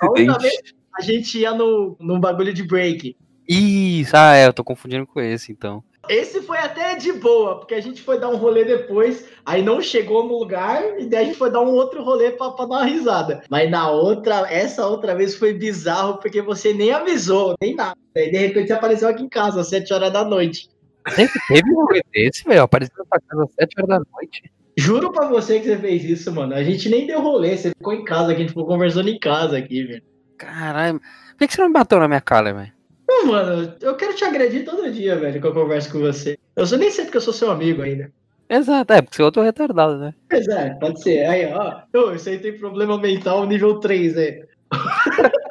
A 0.02 0.08
incidente. 0.19 0.39
vez 0.41 0.62
a 0.95 1.02
gente 1.02 1.39
ia 1.39 1.54
no, 1.54 1.95
num 1.99 2.19
bagulho 2.19 2.54
de 2.54 2.63
break. 2.63 3.15
Isso, 3.47 4.15
ah, 4.15 4.36
é, 4.36 4.47
eu 4.47 4.54
tô 4.54 4.63
confundindo 4.63 5.06
com 5.06 5.19
esse, 5.19 5.52
então. 5.52 5.84
Esse 6.09 6.41
foi 6.41 6.57
até 6.57 6.95
de 6.95 7.13
boa, 7.13 7.59
porque 7.59 7.73
a 7.73 7.81
gente 7.81 8.01
foi 8.01 8.19
dar 8.19 8.29
um 8.29 8.35
rolê 8.35 8.65
depois, 8.65 9.25
aí 9.45 9.61
não 9.61 9.81
chegou 9.81 10.25
no 10.25 10.37
lugar, 10.37 10.99
e 10.99 11.05
daí 11.05 11.23
a 11.23 11.25
gente 11.25 11.37
foi 11.37 11.49
dar 11.49 11.61
um 11.61 11.71
outro 11.71 12.03
rolê 12.03 12.31
pra, 12.31 12.51
pra 12.51 12.65
dar 12.65 12.75
uma 12.75 12.85
risada. 12.85 13.41
Mas 13.49 13.71
na 13.71 13.89
outra, 13.89 14.45
essa 14.51 14.85
outra 14.85 15.15
vez 15.15 15.35
foi 15.35 15.53
bizarro, 15.53 16.17
porque 16.17 16.41
você 16.41 16.73
nem 16.73 16.91
avisou, 16.91 17.55
nem 17.61 17.73
nada. 17.73 17.97
Aí 18.17 18.29
de 18.29 18.37
repente 18.37 18.67
você 18.67 18.73
apareceu 18.73 19.07
aqui 19.07 19.23
em 19.23 19.29
casa, 19.29 19.61
às 19.61 19.69
7 19.69 19.93
horas 19.93 20.11
da 20.11 20.25
noite. 20.25 20.67
Teve, 21.15 21.31
teve 21.47 21.71
um 21.71 21.85
rolê 21.85 22.01
desse, 22.13 22.43
velho. 22.43 22.63
Apareceu 22.63 22.95
na 22.97 23.05
sua 23.05 23.19
casa 23.27 23.43
às 23.43 23.53
7 23.53 23.73
horas 23.77 23.89
da 23.89 24.11
noite. 24.11 24.51
Juro 24.75 25.11
pra 25.11 25.27
você 25.27 25.59
que 25.59 25.67
você 25.67 25.77
fez 25.77 26.03
isso, 26.03 26.31
mano. 26.33 26.53
A 26.53 26.63
gente 26.63 26.89
nem 26.89 27.07
deu 27.07 27.21
rolê, 27.21 27.55
você 27.55 27.69
ficou 27.69 27.93
em 27.93 28.03
casa 28.03 28.31
aqui, 28.31 28.35
a 28.35 28.39
gente 28.39 28.49
ficou 28.49 28.65
conversando 28.65 29.07
em 29.07 29.19
casa 29.19 29.57
aqui, 29.57 29.83
velho. 29.83 30.03
Caralho. 30.37 30.99
Por 31.37 31.47
que 31.47 31.53
você 31.53 31.61
não 31.61 31.67
me 31.67 31.73
bateu 31.73 31.99
na 31.99 32.07
minha 32.07 32.21
cara, 32.21 32.53
velho? 32.53 32.71
Não, 33.13 33.28
mano, 33.28 33.76
eu 33.80 33.95
quero 33.95 34.15
te 34.15 34.26
agredir 34.26 34.65
todo 34.65 34.91
dia, 34.91 35.15
velho, 35.15 35.39
que 35.39 35.45
eu 35.45 35.54
converso 35.54 35.91
com 35.91 35.99
você. 35.99 36.36
Eu 36.56 36.65
sou 36.65 36.80
nem 36.80 36.89
sei 36.89 37.06
porque 37.06 37.17
eu 37.17 37.21
sou 37.21 37.34
seu 37.34 37.52
amigo 37.52 37.84
ainda. 37.84 38.12
Exato, 38.49 38.91
é, 38.91 39.02
porque 39.02 39.15
você 39.15 39.21
é 39.21 39.26
outro 39.26 39.43
retardado, 39.43 39.97
né? 39.97 40.13
Mas 40.32 40.47
é, 40.47 40.71
pode 40.71 41.02
ser. 41.02 41.26
Aí, 41.28 41.45
ó. 41.54 41.82
Ô, 41.95 42.13
isso 42.13 42.28
aí 42.28 42.39
tem 42.39 42.58
problema 42.58 42.97
mental 42.97 43.45
nível 43.45 43.80
3, 43.80 44.15
né? 44.15 44.41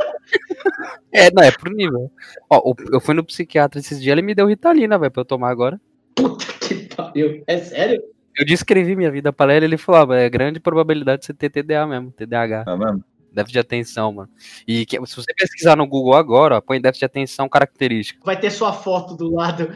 É, 1.14 1.30
não, 1.30 1.42
é 1.42 1.50
pro 1.50 1.70
nível. 1.70 2.10
Ó, 2.48 2.74
eu 2.90 2.98
fui 2.98 3.14
no 3.14 3.22
psiquiatra 3.22 3.78
esses 3.78 4.00
dias, 4.00 4.12
ele 4.12 4.22
me 4.22 4.34
deu 4.34 4.46
Ritalina, 4.46 4.98
velho, 4.98 5.12
pra 5.12 5.20
eu 5.20 5.26
tomar 5.26 5.50
agora. 5.50 5.78
Puta 6.14 6.46
que 6.58 6.94
pariu. 6.96 7.44
É 7.46 7.58
sério? 7.58 8.02
Eu 8.38 8.46
descrevi 8.46 8.96
minha 8.96 9.10
vida 9.10 9.30
pra 9.30 9.54
ele, 9.54 9.66
ele 9.66 9.76
falou, 9.76 10.10
ah, 10.10 10.16
é 10.16 10.30
grande 10.30 10.58
probabilidade 10.58 11.20
de 11.20 11.26
você 11.26 11.34
ter 11.34 11.50
TDA 11.50 11.86
mesmo, 11.86 12.10
TDAH, 12.12 12.64
Tá 12.64 12.76
mesmo? 12.78 13.04
Déficit 13.32 13.52
de 13.54 13.58
atenção, 13.58 14.12
mano. 14.12 14.30
E 14.66 14.86
que- 14.86 15.04
se 15.06 15.16
você 15.16 15.32
pesquisar 15.34 15.76
no 15.76 15.86
Google 15.86 16.14
agora, 16.14 16.56
ó, 16.56 16.60
põe 16.60 16.80
déficit 16.80 17.00
de 17.00 17.04
atenção 17.06 17.48
característica. 17.48 18.20
Vai 18.24 18.38
ter 18.38 18.50
sua 18.50 18.72
foto 18.72 19.16
do 19.16 19.34
lado. 19.34 19.68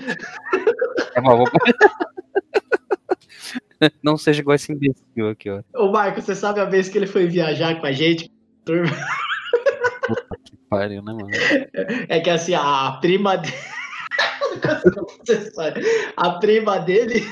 É, 1.15 1.21
mas 1.21 1.33
eu 1.33 1.39
vou... 1.39 1.47
Não 4.03 4.17
seja 4.17 4.41
igual 4.41 4.55
esse 4.55 4.73
imbecil 4.73 5.29
aqui, 5.31 5.51
ó. 5.51 5.61
Ô, 5.75 5.91
Marco, 5.93 6.23
você 6.23 6.35
sabe 6.35 6.61
a 6.61 6.65
vez 6.65 6.89
que 6.89 6.97
ele 6.97 7.07
foi 7.07 7.27
viajar 7.27 7.79
com 7.79 7.87
a 7.87 7.93
gente? 7.93 8.31
Pariu, 10.71 11.03
né, 11.03 11.13
mano? 11.13 11.29
É 12.09 12.19
que 12.21 12.31
assim, 12.31 12.55
a 12.55 12.97
prima 13.01 13.37
dele. 13.37 13.55
A 16.17 16.31
prima 16.39 16.79
dele. 16.79 17.23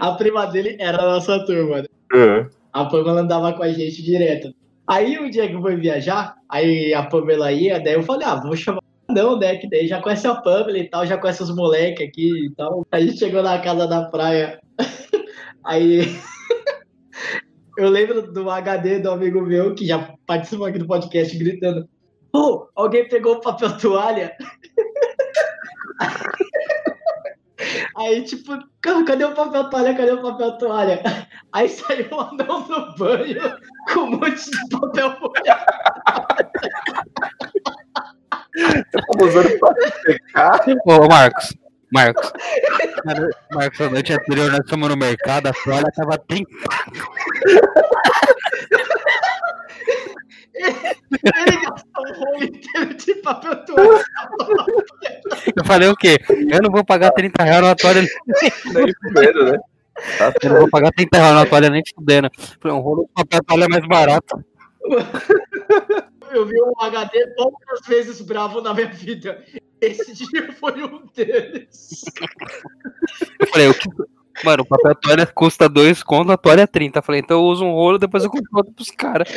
A 0.00 0.12
prima 0.12 0.46
dele 0.46 0.76
era 0.80 1.00
a 1.00 1.06
nossa 1.14 1.44
turma. 1.46 1.82
né? 1.82 1.86
É. 2.12 2.46
A 2.72 2.84
Pamela 2.86 3.20
andava 3.20 3.52
com 3.52 3.62
a 3.62 3.72
gente 3.72 4.02
direto. 4.02 4.52
Aí 4.90 5.16
um 5.20 5.30
dia 5.30 5.46
que 5.46 5.54
eu 5.54 5.60
fui 5.60 5.76
viajar, 5.76 6.34
aí 6.48 6.92
a 6.92 7.04
Pamela 7.04 7.52
ia, 7.52 7.78
daí 7.78 7.94
eu 7.94 8.02
falei, 8.02 8.26
ah, 8.26 8.34
vou 8.34 8.56
chamar 8.56 8.82
não, 9.08 9.38
né? 9.38 9.56
Que 9.56 9.70
daí 9.70 9.86
já 9.86 10.02
conhece 10.02 10.26
a 10.26 10.34
Pamela 10.34 10.76
e 10.76 10.88
tal, 10.88 11.06
já 11.06 11.16
conhece 11.16 11.44
os 11.44 11.54
moleques 11.54 12.08
aqui 12.08 12.46
e 12.46 12.50
tal. 12.56 12.84
A 12.90 13.00
gente 13.00 13.16
chegou 13.16 13.40
na 13.40 13.60
casa 13.60 13.86
da 13.86 14.06
praia. 14.06 14.60
Aí 15.64 16.00
eu 17.78 17.88
lembro 17.88 18.32
do 18.32 18.50
HD 18.50 18.98
do 18.98 19.12
amigo 19.12 19.40
meu 19.42 19.76
que 19.76 19.86
já 19.86 20.12
participou 20.26 20.66
aqui 20.66 20.78
do 20.78 20.88
podcast 20.88 21.38
gritando: 21.38 21.88
Pô, 22.32 22.68
alguém 22.74 23.08
pegou 23.08 23.36
o 23.36 23.40
papel 23.40 23.78
toalha? 23.78 24.36
Aí, 27.96 28.22
tipo, 28.22 28.56
"Ca- 28.80 29.04
cadê 29.04 29.24
o 29.24 29.34
papel 29.34 29.70
toalha? 29.70 29.94
Cadê 29.96 30.12
o 30.12 30.22
papel 30.22 30.52
toalha? 30.58 31.02
Aí 31.52 31.68
saiu 31.68 32.08
o 32.12 32.20
anão 32.20 32.66
no 32.68 32.94
banho 32.96 33.56
com 33.92 34.00
um 34.00 34.10
monte 34.12 34.50
de 34.50 34.68
papel 34.78 35.16
molhado. 35.20 35.66
tava 38.92 39.24
usando 39.24 39.58
pra 39.58 39.74
secar. 40.04 40.60
Ô, 40.86 41.08
Marcos. 41.08 41.54
Marcos. 41.92 42.32
Marcos, 43.52 43.80
a 43.80 43.90
noite 43.90 44.12
anterior 44.12 44.50
nós 44.50 44.68
fomos 44.68 44.88
no 44.88 44.96
mercado, 44.96 45.48
a 45.48 45.52
toalha 45.52 45.90
tava 45.94 46.18
30. 46.18 46.50
Ele 50.54 51.56
gastou 51.62 52.06
um 52.06 52.12
rolo 52.14 52.44
inteiro 52.44 52.94
de 52.94 53.14
papel 53.16 53.64
toalha. 53.64 54.04
Eu 55.56 55.64
falei 55.64 55.88
o 55.88 55.96
quê? 55.96 56.16
Eu 56.28 56.62
não 56.62 56.70
vou 56.70 56.84
pagar 56.84 57.10
30 57.12 57.42
reais 57.42 57.60
numa 57.60 57.74
toalha. 57.74 58.02
Nem 58.72 58.92
primeiro, 59.00 59.52
né? 59.52 59.58
Tá 60.18 60.32
Eu 60.42 60.50
não 60.50 60.60
vou 60.60 60.70
pagar 60.70 60.92
30 60.92 61.18
reais 61.18 61.34
numa 61.34 61.46
toalha 61.46 61.70
nem 61.70 61.82
fudendo. 61.94 62.30
Falei, 62.60 62.76
um 62.76 62.80
rolo 62.80 63.04
de 63.04 63.12
papel 63.14 63.40
toalha 63.44 63.64
é 63.64 63.68
mais 63.68 63.86
barato. 63.88 64.44
Eu 66.32 66.46
vi 66.46 66.60
um 66.62 66.72
HD 66.80 67.26
poucas 67.36 67.80
vezes 67.86 68.20
bravo 68.20 68.60
na 68.60 68.72
minha 68.74 68.88
vida. 68.88 69.44
Esse 69.80 70.12
dia 70.12 70.52
foi 70.52 70.82
um 70.82 71.06
deles. 71.14 72.04
Eu 73.38 73.46
falei, 73.48 73.72
que. 73.74 73.88
Mano, 74.42 74.62
o 74.62 74.66
papel 74.66 74.94
toalha 74.94 75.26
custa 75.26 75.68
2 75.68 76.02
conto, 76.02 76.32
a 76.32 76.36
toalha 76.36 76.62
é 76.62 76.66
30. 76.66 76.98
Eu 76.98 77.02
falei, 77.02 77.20
então 77.20 77.38
eu 77.38 77.44
uso 77.44 77.64
um 77.64 77.72
rolo, 77.72 77.98
depois 77.98 78.24
eu 78.24 78.30
compro 78.30 78.48
outro 78.54 78.72
pros 78.72 78.90
caras. 78.90 79.28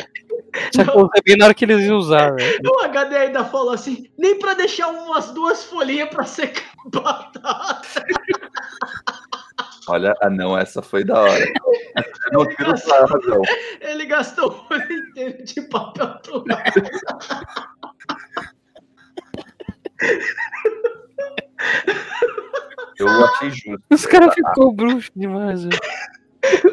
Só 0.74 0.84
que 0.84 0.90
eu 0.90 1.10
sabia 1.14 1.36
na 1.36 1.46
hora 1.46 1.54
que 1.54 1.64
eles 1.64 1.80
iam 1.82 1.98
usar, 1.98 2.34
velho. 2.34 2.60
O 2.64 2.84
HD 2.84 3.16
ainda 3.16 3.44
falou 3.44 3.72
assim: 3.72 4.08
nem 4.16 4.38
pra 4.38 4.54
deixar 4.54 4.88
umas 4.88 5.30
duas 5.32 5.64
folhinhas 5.64 6.08
pra 6.08 6.24
secar 6.24 6.64
batata. 6.86 8.04
Olha, 9.88 10.14
ah 10.22 10.30
não, 10.30 10.56
essa 10.56 10.80
foi 10.82 11.04
da 11.04 11.20
hora. 11.20 11.44
Não 12.32 12.46
tiro 12.48 12.70
razão. 12.70 13.42
Ele 13.80 14.06
gastou 14.06 14.66
o 14.70 14.74
inteiro 14.74 15.44
de 15.44 15.60
papel 15.62 16.18
toalha. 16.22 16.64
Eu 22.98 23.08
achei 23.26 23.50
justo. 23.50 23.82
Os 23.90 24.06
caras 24.06 24.34
ficou 24.34 24.72
bruxo 24.72 25.10
demais, 25.14 25.64
velho. 25.64 25.78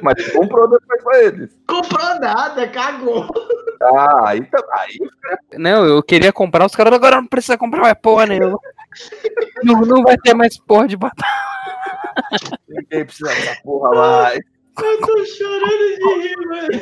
Mas 0.01 0.15
ele 0.17 0.31
comprou 0.31 0.69
depois 0.69 1.03
pra 1.03 1.23
eles. 1.23 1.57
Comprou 1.67 2.19
nada, 2.19 2.67
cagou. 2.69 3.27
Ah, 3.81 4.29
aí, 4.29 4.43
tá- 4.45 4.63
aí 4.77 4.97
Não, 5.57 5.85
eu 5.85 6.03
queria 6.03 6.31
comprar, 6.33 6.65
os 6.65 6.75
caras 6.75 6.93
agora 6.93 7.15
não 7.15 7.27
precisa 7.27 7.57
comprar 7.57 7.81
mais 7.81 7.95
porra 8.01 8.25
nenhuma. 8.25 8.59
Não, 9.63 9.81
não 9.81 10.03
vai 10.03 10.17
ter 10.17 10.33
mais 10.33 10.57
porra 10.59 10.87
de 10.87 10.97
batata. 10.97 11.25
Ninguém 12.67 13.05
precisa 13.05 13.29
dessa 13.29 13.61
porra 13.63 13.91
mais. 13.91 14.39
Eu 14.81 14.99
tô 15.01 15.25
chorando 15.25 15.67
de 15.67 16.27
rir, 16.27 16.37
mano. 16.47 16.81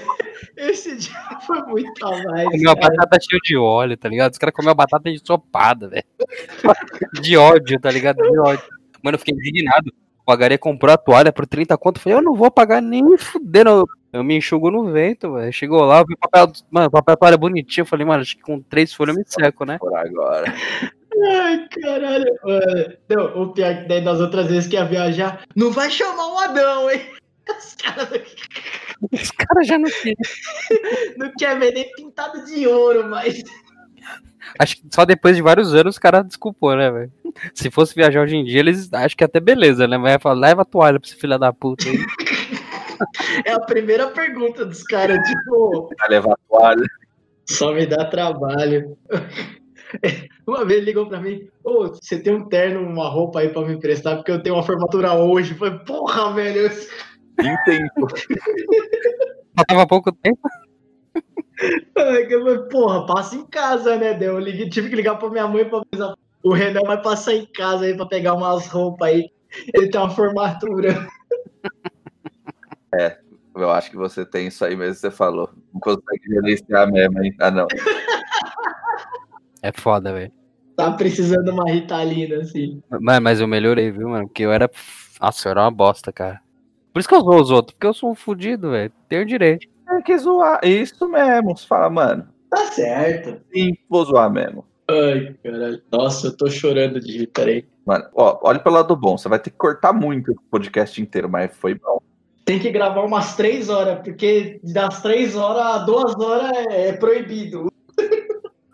Esse 0.55 0.95
dia 0.95 1.39
foi 1.45 1.61
muito 1.63 2.05
a 2.05 2.23
mais. 2.23 2.49
Comeu 2.49 2.71
a 2.71 2.75
batata 2.75 3.17
cheia 3.19 3.39
de 3.43 3.57
óleo, 3.57 3.97
tá 3.97 4.07
ligado? 4.07 4.31
Os 4.31 4.37
caras 4.37 4.55
comeu 4.55 4.71
a 4.71 4.75
batata 4.75 5.09
ensopada, 5.09 5.89
velho. 5.89 6.03
De 7.21 7.35
ódio, 7.35 7.79
tá 7.79 7.89
ligado? 7.89 8.17
De 8.17 8.39
ódio. 8.39 8.63
Mano, 9.03 9.15
eu 9.15 9.19
fiquei 9.19 9.33
indignado. 9.33 9.91
O 10.25 10.31
Agaré 10.31 10.57
comprou 10.57 10.93
a 10.93 10.97
toalha 10.97 11.33
por 11.33 11.47
30 11.47 11.75
conto. 11.77 11.97
Eu 11.97 12.01
falei, 12.03 12.17
eu 12.19 12.21
não 12.21 12.35
vou 12.35 12.51
pagar 12.51 12.81
nem 12.81 13.17
fudendo. 13.17 13.87
Eu- 14.11 14.23
me 14.23 14.37
enxugo 14.37 14.71
no 14.71 14.91
vento, 14.91 15.33
velho. 15.33 15.51
Chegou 15.53 15.81
lá, 15.83 15.99
eu 15.99 16.05
vi 16.07 16.13
o 16.13 16.17
papel. 16.17 16.51
Mano, 16.71 16.87
o 16.87 16.91
papel 16.91 17.17
toalha 17.17 17.37
bonitinho. 17.37 17.83
Eu 17.83 17.87
falei, 17.87 18.05
mano, 18.05 18.21
acho 18.21 18.35
que 18.35 18.41
com 18.41 18.61
três 18.61 18.93
folhas 18.93 19.15
eu 19.15 19.21
me 19.21 19.27
seco, 19.27 19.65
né? 19.65 19.77
Por 19.77 19.95
agora. 19.95 20.53
Ai, 21.31 21.67
caralho. 21.81 22.25
mano. 22.43 22.93
Não, 23.09 23.43
o 23.43 23.53
pior 23.53 23.67
é 23.71 23.81
que 23.81 23.87
daí 23.87 24.03
das 24.03 24.19
outras 24.19 24.47
vezes 24.47 24.67
que 24.69 24.75
ia 24.75 24.85
viajar, 24.85 25.43
não 25.55 25.71
vai 25.71 25.89
chamar 25.89 26.27
um 26.27 26.39
Adão, 26.39 26.89
hein? 26.91 27.01
Os 27.49 27.75
caras 27.75 28.09
Os 29.11 29.31
caras 29.31 29.67
já 29.67 29.79
não 29.79 29.89
queriam. 29.89 30.15
não 31.17 31.31
querem 31.37 31.59
ver 31.59 31.73
nem 31.73 31.91
pintado 31.93 32.45
de 32.45 32.67
ouro, 32.67 33.07
mas. 33.09 33.43
Acho 34.57 34.77
que 34.77 34.83
só 34.93 35.03
depois 35.05 35.35
de 35.35 35.41
vários 35.41 35.73
anos 35.73 35.95
os 35.95 35.99
caras 35.99 36.25
desculpou, 36.25 36.75
né, 36.75 36.89
velho? 36.89 37.11
Se 37.53 37.69
fosse 37.69 37.93
viajar 37.95 38.21
hoje 38.21 38.35
em 38.35 38.43
dia, 38.43 38.59
eles 38.59 38.91
acham 38.93 39.15
que 39.17 39.23
até 39.23 39.39
beleza, 39.39 39.87
né? 39.87 39.97
Mas 39.97 40.13
ia 40.13 40.19
falar, 40.19 40.39
leva 40.39 40.61
a 40.61 40.65
toalha 40.65 40.99
pra 40.99 41.07
esse 41.07 41.15
filho 41.19 41.37
da 41.37 41.51
puta 41.53 41.85
aí. 41.87 41.97
É 43.45 43.51
a 43.51 43.59
primeira 43.59 44.07
pergunta 44.07 44.65
dos 44.65 44.83
caras, 44.83 45.17
tipo, 45.27 45.89
Vai 45.99 46.09
levar 46.09 46.35
toalha. 46.49 46.85
só 47.47 47.73
me 47.73 47.85
dá 47.85 48.05
trabalho. 48.05 48.97
Uma 50.45 50.65
vez 50.65 50.77
ele 50.77 50.85
ligou 50.85 51.07
pra 51.07 51.19
mim, 51.19 51.47
ô, 51.63 51.87
você 51.87 52.21
tem 52.21 52.33
um 52.33 52.47
terno, 52.47 52.81
uma 52.81 53.09
roupa 53.09 53.39
aí 53.39 53.49
pra 53.49 53.63
me 53.65 53.73
emprestar, 53.73 54.17
porque 54.17 54.31
eu 54.31 54.41
tenho 54.41 54.55
uma 54.55 54.63
formatura 54.63 55.13
hoje. 55.13 55.51
Eu 55.53 55.57
falei, 55.57 55.79
porra, 55.79 56.33
velho, 56.33 56.61
eu 56.61 57.45
Em 57.45 57.63
tempo. 57.65 58.07
Faltava 59.55 59.87
pouco 59.87 60.11
tempo. 60.11 60.39
Que 61.57 62.33
eu 62.33 62.43
falei, 62.43 62.59
porra, 62.69 63.05
passa 63.05 63.35
em 63.35 63.45
casa, 63.47 63.97
né? 63.97 64.13
Daí 64.13 64.27
Eu 64.27 64.39
liguei, 64.39 64.69
tive 64.69 64.89
que 64.89 64.95
ligar 64.95 65.15
pra 65.15 65.29
minha 65.29 65.47
mãe 65.47 65.65
pra 65.65 65.81
avisar. 65.91 66.15
O 66.43 66.53
Renan 66.53 66.81
vai 66.85 67.01
passar 67.01 67.33
em 67.33 67.45
casa 67.47 67.85
aí 67.85 67.95
pra 67.95 68.05
pegar 68.05 68.33
umas 68.33 68.67
roupas 68.67 69.09
aí. 69.09 69.29
Ele 69.73 69.89
tem 69.89 69.99
uma 69.99 70.09
formatura. 70.09 71.07
Eu 73.55 73.69
acho 73.71 73.89
que 73.91 73.97
você 73.97 74.25
tem 74.25 74.47
isso 74.47 74.63
aí 74.63 74.75
mesmo 74.75 74.93
que 74.95 74.99
você 75.01 75.11
falou. 75.11 75.49
Não 75.73 75.79
consegue 75.81 76.21
gerenciar 76.27 76.89
mesmo, 76.91 77.23
hein? 77.23 77.33
Ah, 77.39 77.51
não. 77.51 77.67
É 79.61 79.71
foda, 79.73 80.13
velho. 80.13 80.31
Tá 80.77 80.91
precisando 80.93 81.43
de 81.43 81.51
uma 81.51 81.69
ritalina, 81.69 82.37
assim. 82.37 82.81
Mas, 83.01 83.19
mas 83.19 83.39
eu 83.41 83.47
melhorei, 83.47 83.91
viu, 83.91 84.07
mano? 84.07 84.25
Porque 84.25 84.43
eu 84.43 84.53
era. 84.53 84.69
Nossa, 85.19 85.47
eu 85.47 85.51
era 85.51 85.63
uma 85.63 85.71
bosta, 85.71 86.13
cara. 86.13 86.39
Por 86.93 86.99
isso 87.01 87.09
que 87.09 87.15
eu 87.15 87.19
zoo 87.21 87.41
os 87.41 87.51
outros, 87.51 87.73
porque 87.73 87.87
eu 87.87 87.93
sou 87.93 88.09
um 88.11 88.15
fudido, 88.15 88.71
velho. 88.71 88.91
Tenho 89.09 89.25
direito. 89.25 89.67
Tem 89.85 90.01
que 90.01 90.17
zoar. 90.17 90.61
Isso 90.63 91.07
mesmo. 91.09 91.57
Você 91.57 91.67
fala, 91.67 91.89
mano, 91.89 92.27
Tá 92.49 92.65
certo. 92.67 93.41
sim, 93.53 93.75
vou 93.89 94.05
zoar 94.05 94.31
mesmo. 94.31 94.65
Ai, 94.89 95.35
caralho. 95.43 95.81
Nossa, 95.91 96.27
eu 96.27 96.37
tô 96.37 96.49
chorando 96.49 96.99
de 97.01 97.17
rir, 97.17 97.27
peraí. 97.27 97.65
Mano, 97.85 98.05
ó, 98.13 98.39
olha 98.43 98.59
pelo 98.59 98.75
lado 98.75 98.95
bom. 98.95 99.17
Você 99.17 99.27
vai 99.27 99.39
ter 99.39 99.49
que 99.49 99.57
cortar 99.57 99.91
muito 99.91 100.31
o 100.31 100.41
podcast 100.49 101.01
inteiro, 101.01 101.29
mas 101.29 101.53
foi 101.57 101.75
bom. 101.75 102.01
Tem 102.49 102.57
que 102.57 102.71
gravar 102.71 103.01
umas 103.01 103.35
três 103.35 103.69
horas, 103.69 103.99
porque 104.03 104.59
das 104.63 105.03
três 105.03 105.35
horas 105.35 105.63
a 105.63 105.77
duas 105.85 106.15
horas 106.15 106.49
é 106.51 106.87
é 106.87 106.93
proibido. 106.93 107.71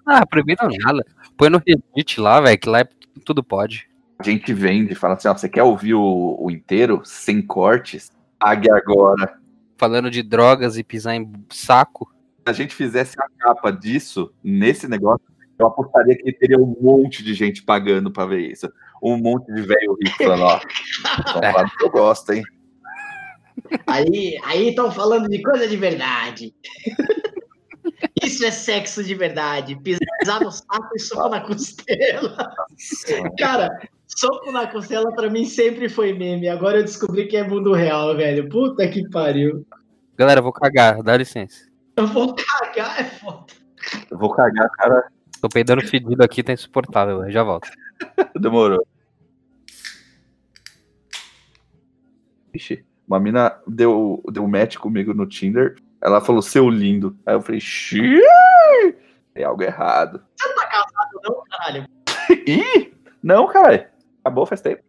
Ah, 0.06 0.26
proibido 0.26 0.62
nada. 0.80 1.06
Põe 1.36 1.50
no 1.50 1.58
Reddit 1.58 2.22
lá, 2.22 2.40
velho, 2.40 2.58
que 2.58 2.70
lá 2.70 2.80
é- 2.80 2.90
tudo 3.26 3.44
pode. 3.44 3.90
A 4.18 4.24
gente 4.24 4.54
vende 4.54 4.94
e 4.94 4.96
fala 4.96 5.16
assim: 5.16 5.28
ó, 5.28 5.34
você 5.34 5.50
quer 5.50 5.64
ouvir 5.64 5.94
o, 5.94 6.38
o 6.40 6.50
inteiro, 6.50 7.02
sem 7.04 7.42
cortes? 7.42 8.14
Pague 8.40 8.72
agora. 8.72 9.38
Falando 9.78 10.10
de 10.10 10.24
drogas 10.24 10.78
e 10.78 10.84
pisar 10.84 11.16
em 11.16 11.30
saco. 11.50 12.10
Se 12.46 12.50
a 12.50 12.54
gente 12.54 12.74
fizesse 12.74 13.18
a 13.20 13.28
capa 13.38 13.72
disso, 13.72 14.34
nesse 14.42 14.88
negócio, 14.88 15.26
eu 15.60 15.68
apostaria 15.68 16.16
que 16.16 16.32
teria 16.32 16.58
um 16.58 16.78
monte 16.80 17.22
de 17.22 17.34
gente 17.34 17.62
pagando 17.62 18.10
pra 18.10 18.26
ver 18.26 18.50
isso. 18.50 18.72
Um 19.04 19.18
monte 19.18 19.54
de 19.54 19.64
velho 19.64 19.98
rico 20.02 20.24
falando, 20.24 20.44
ó. 20.44 20.62
Então, 21.20 21.52
claro 21.52 21.70
que 21.78 21.84
eu 21.84 21.90
gosto, 21.90 22.32
hein? 22.32 22.42
Aí 23.88 24.40
aí 24.44 24.70
estão 24.70 24.92
falando 24.92 25.28
de 25.30 25.42
coisa 25.42 25.68
de 25.68 25.78
verdade. 25.78 26.54
Isso 28.24 28.46
é 28.46 28.52
sexo 28.52 29.04
de 29.04 29.16
verdade. 29.16 29.76
Pisar 29.82 30.42
no 30.42 30.52
saco 30.52 30.90
e 30.96 31.00
soco 31.00 31.30
na 31.30 31.42
costela. 31.42 32.54
Cara, 33.38 33.70
soco 34.08 34.52
na 34.52 34.68
costela 34.68 35.14
pra 35.14 35.30
mim 35.30 35.46
sempre 35.46 35.90
foi 35.90 36.14
meme. 36.14 36.48
Agora 36.48 36.80
eu 36.80 36.84
descobri 36.84 37.28
que 37.28 37.38
é 37.38 37.48
mundo 37.48 37.74
real, 37.74 38.16
velho. 38.16 38.50
Puta 38.50 38.88
que 38.88 39.08
pariu. 39.10 39.66
Galera, 40.18 40.40
eu 40.40 40.44
vou 40.44 40.54
cagar, 40.54 41.02
dá 41.04 41.18
licença. 41.18 41.68
Eu 41.96 42.08
vou 42.08 42.36
cagar, 42.36 43.00
é 43.00 43.04
foda. 43.04 43.46
Eu 44.10 44.18
vou 44.18 44.34
cagar, 44.34 44.70
cara. 44.72 45.08
Tô 45.42 45.50
peidando 45.50 45.86
fedido 45.86 46.24
aqui, 46.24 46.42
tá 46.42 46.54
insuportável, 46.54 47.20
velho. 47.20 47.32
Já 47.32 47.44
volto. 47.44 47.70
Demorou. 48.40 48.86
Ixi, 52.54 52.86
uma 53.08 53.20
mina 53.20 53.56
deu, 53.68 54.24
deu 54.32 54.48
match 54.48 54.78
comigo 54.78 55.14
no 55.14 55.26
Tinder. 55.26 55.76
Ela 56.02 56.22
falou, 56.22 56.42
seu 56.42 56.70
lindo. 56.70 57.16
Aí 57.26 57.34
eu 57.34 57.42
falei, 57.42 57.60
xiii, 57.60 58.22
tem 59.34 59.44
algo 59.44 59.64
errado. 59.64 60.22
Não, 61.24 61.44
caralho. 61.50 61.88
Ih, 62.48 62.94
não, 63.22 63.48
cara. 63.48 63.92
Acabou 64.24 64.46
faz 64.46 64.62
tempo. 64.62 64.84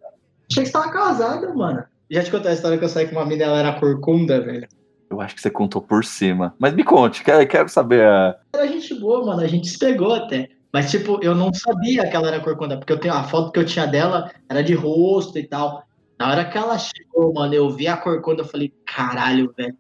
Achei 0.50 0.62
que 0.62 0.70
você 0.70 0.72
tava 0.72 0.90
casada, 0.90 1.52
mano. 1.52 1.84
Já 2.10 2.22
te 2.22 2.30
contei 2.30 2.52
a 2.52 2.54
história 2.54 2.78
que 2.78 2.84
eu 2.84 2.88
saí 2.88 3.06
com 3.06 3.16
uma 3.16 3.26
mina 3.26 3.44
ela 3.44 3.58
era 3.58 3.80
corcunda, 3.80 4.40
velho. 4.40 4.68
Eu 5.10 5.20
acho 5.20 5.34
que 5.34 5.40
você 5.40 5.50
contou 5.50 5.82
por 5.82 6.04
cima. 6.04 6.54
Mas 6.58 6.74
me 6.74 6.84
conte, 6.84 7.22
quero, 7.22 7.46
quero 7.46 7.68
saber 7.68 8.04
a. 8.04 8.36
Era 8.54 8.66
gente 8.66 8.94
boa, 8.94 9.24
mano. 9.24 9.40
A 9.40 9.46
gente 9.46 9.68
se 9.68 9.78
pegou 9.78 10.14
até. 10.14 10.48
Mas, 10.72 10.90
tipo, 10.90 11.18
eu 11.22 11.34
não 11.34 11.52
sabia 11.54 12.08
que 12.08 12.14
ela 12.14 12.28
era 12.28 12.40
corcunda, 12.40 12.76
porque 12.76 12.92
eu 12.92 13.00
tenho 13.00 13.14
a 13.14 13.24
foto 13.24 13.50
que 13.50 13.58
eu 13.58 13.64
tinha 13.64 13.86
dela 13.86 14.30
era 14.48 14.62
de 14.62 14.74
rosto 14.74 15.38
e 15.38 15.44
tal. 15.44 15.82
Na 16.18 16.30
hora 16.30 16.44
que 16.44 16.56
ela 16.56 16.78
chegou, 16.78 17.32
mano, 17.34 17.54
eu 17.54 17.68
vi 17.70 17.86
a 17.86 17.96
corcunda, 17.96 18.42
eu 18.42 18.46
falei, 18.46 18.72
caralho, 18.86 19.52
velho. 19.56 19.76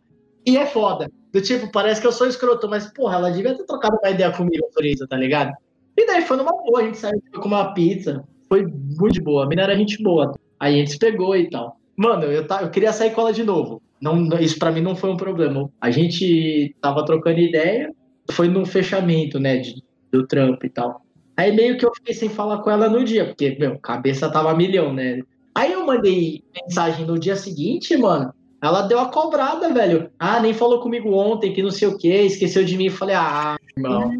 E 0.46 0.56
é 0.56 0.66
foda. 0.66 1.10
Do 1.32 1.40
tipo, 1.40 1.70
parece 1.72 2.00
que 2.00 2.06
eu 2.06 2.12
sou 2.12 2.26
escroto, 2.26 2.68
mas, 2.68 2.92
porra, 2.92 3.16
ela 3.16 3.30
devia 3.30 3.54
ter 3.56 3.64
trocado 3.64 3.96
uma 4.02 4.10
ideia 4.10 4.30
comigo 4.30 4.66
por 4.74 4.84
isso, 4.84 5.06
tá 5.08 5.16
ligado? 5.16 5.52
E 5.96 6.06
daí 6.06 6.22
foi 6.22 6.36
numa 6.36 6.52
boa, 6.52 6.80
a 6.80 6.84
gente 6.84 6.98
saiu 6.98 7.20
comer 7.40 7.54
uma 7.54 7.74
pizza. 7.74 8.22
Foi 8.48 8.64
muito 8.66 9.14
de 9.14 9.20
boa. 9.20 9.44
A 9.44 9.46
mina 9.48 9.62
era 9.62 9.76
gente 9.76 10.02
boa. 10.02 10.34
Aí 10.60 10.74
a 10.74 10.78
gente 10.78 10.92
se 10.92 10.98
pegou 10.98 11.34
e 11.36 11.48
tal. 11.50 11.78
Mano, 11.96 12.24
eu, 12.24 12.46
ta- 12.46 12.62
eu 12.62 12.70
queria 12.70 12.92
sair 12.92 13.10
com 13.12 13.22
ela 13.22 13.32
de 13.32 13.42
novo. 13.42 13.82
Não, 14.00 14.28
isso 14.38 14.58
pra 14.58 14.70
mim 14.70 14.82
não 14.82 14.94
foi 14.94 15.10
um 15.10 15.16
problema. 15.16 15.70
A 15.80 15.90
gente 15.90 16.76
tava 16.82 17.04
trocando 17.04 17.40
ideia, 17.40 17.90
foi 18.30 18.46
no 18.48 18.64
fechamento, 18.66 19.40
né, 19.40 19.56
de- 19.58 19.82
do 20.12 20.26
trampo 20.26 20.64
e 20.66 20.68
tal. 20.70 21.00
Aí 21.36 21.50
meio 21.54 21.76
que 21.78 21.84
eu 21.84 21.92
fiquei 21.94 22.14
sem 22.14 22.28
falar 22.28 22.58
com 22.62 22.70
ela 22.70 22.88
no 22.88 23.02
dia, 23.04 23.26
porque, 23.26 23.56
meu, 23.58 23.78
cabeça 23.78 24.30
tava 24.30 24.54
milhão, 24.54 24.92
né? 24.92 25.20
Aí 25.56 25.72
eu 25.72 25.86
mandei 25.86 26.44
mensagem 26.54 27.06
no 27.06 27.18
dia 27.18 27.34
seguinte, 27.34 27.96
mano. 27.96 28.32
Ela 28.62 28.82
deu 28.82 28.98
a 28.98 29.08
cobrada, 29.08 29.72
velho. 29.72 30.10
Ah, 30.18 30.38
nem 30.40 30.52
falou 30.52 30.80
comigo 30.80 31.12
ontem, 31.14 31.52
que 31.52 31.62
não 31.62 31.70
sei 31.70 31.88
o 31.88 31.96
que, 31.96 32.08
esqueceu 32.08 32.64
de 32.64 32.76
mim. 32.76 32.90
Falei, 32.90 33.14
ah, 33.14 33.56
irmão, 33.76 34.10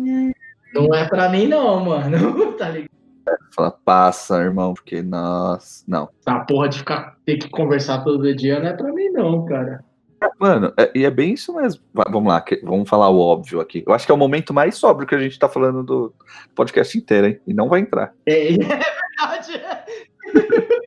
não 0.75 0.95
é 0.95 1.07
pra 1.09 1.29
mim 1.29 1.47
não, 1.47 1.85
mano. 1.85 2.17
tá 2.57 2.71
ligado? 2.71 2.91
Fala, 3.55 3.71
passa, 3.85 4.37
irmão, 4.41 4.73
porque, 4.73 5.03
nossa, 5.03 5.83
não. 5.87 6.09
A 6.27 6.41
porra 6.41 6.69
de 6.69 6.79
ficar, 6.79 7.17
ter 7.27 7.39
que 7.39 7.49
conversar 7.51 8.05
todo 8.05 8.35
dia 8.35 8.61
não 8.61 8.69
é 8.69 8.73
pra 8.73 8.93
mim 8.93 9.09
não, 9.11 9.45
cara. 9.45 9.85
Mano, 10.41 10.73
é- 10.79 10.91
e 10.95 11.05
é 11.05 11.11
bem 11.11 11.33
isso 11.35 11.55
mesmo. 11.55 11.83
Va- 11.93 12.07
Vamos 12.11 12.33
lá, 12.33 12.43
vamos 12.63 12.89
falar 12.89 13.09
o 13.11 13.19
óbvio 13.19 13.61
aqui. 13.61 13.83
Eu 13.87 13.93
acho 13.93 14.07
que 14.07 14.13
é 14.13 14.15
o 14.15 14.19
momento 14.19 14.55
mais 14.55 14.77
sóbrio 14.77 15.07
que 15.09 15.15
a 15.15 15.19
gente 15.19 15.39
tá 15.39 15.49
falando 15.49 15.83
do 15.83 16.15
podcast 16.55 16.97
inteiro, 16.97 17.27
hein? 17.27 17.41
E 17.47 17.53
não 17.53 17.69
vai 17.69 17.81
entrar. 17.81 18.13
É, 18.25 18.49
é 18.55 18.57
verdade. 18.57 19.61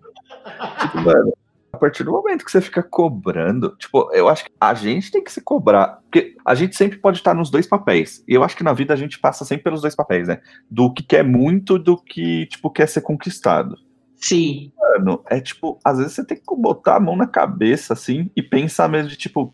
Mano, 0.95 1.33
a 1.71 1.77
partir 1.77 2.03
do 2.03 2.11
momento 2.11 2.43
que 2.43 2.51
você 2.51 2.61
fica 2.61 2.81
cobrando, 2.83 3.75
tipo, 3.77 4.09
eu 4.13 4.27
acho 4.27 4.45
que 4.45 4.51
a 4.59 4.73
gente 4.73 5.11
tem 5.11 5.23
que 5.23 5.31
se 5.31 5.41
cobrar. 5.41 5.99
Porque 6.03 6.35
a 6.43 6.55
gente 6.55 6.75
sempre 6.75 6.97
pode 6.97 7.17
estar 7.17 7.33
nos 7.33 7.49
dois 7.49 7.67
papéis. 7.67 8.23
E 8.27 8.33
eu 8.33 8.43
acho 8.43 8.57
que 8.57 8.63
na 8.63 8.73
vida 8.73 8.93
a 8.93 8.97
gente 8.97 9.19
passa 9.19 9.45
sempre 9.45 9.65
pelos 9.65 9.81
dois 9.81 9.95
papéis, 9.95 10.27
né? 10.27 10.41
Do 10.69 10.91
que 10.93 11.03
quer 11.03 11.23
muito, 11.23 11.77
do 11.77 11.95
que, 11.95 12.47
tipo, 12.47 12.69
quer 12.69 12.87
ser 12.87 13.01
conquistado. 13.01 13.77
Sim. 14.15 14.71
Mano, 14.77 15.23
é 15.29 15.39
tipo, 15.39 15.79
às 15.83 15.97
vezes 15.97 16.13
você 16.13 16.25
tem 16.25 16.37
que 16.37 16.43
botar 16.57 16.97
a 16.97 16.99
mão 16.99 17.15
na 17.15 17.27
cabeça, 17.27 17.93
assim, 17.93 18.29
e 18.35 18.41
pensar 18.41 18.89
mesmo 18.89 19.09
de, 19.09 19.15
tipo, 19.15 19.53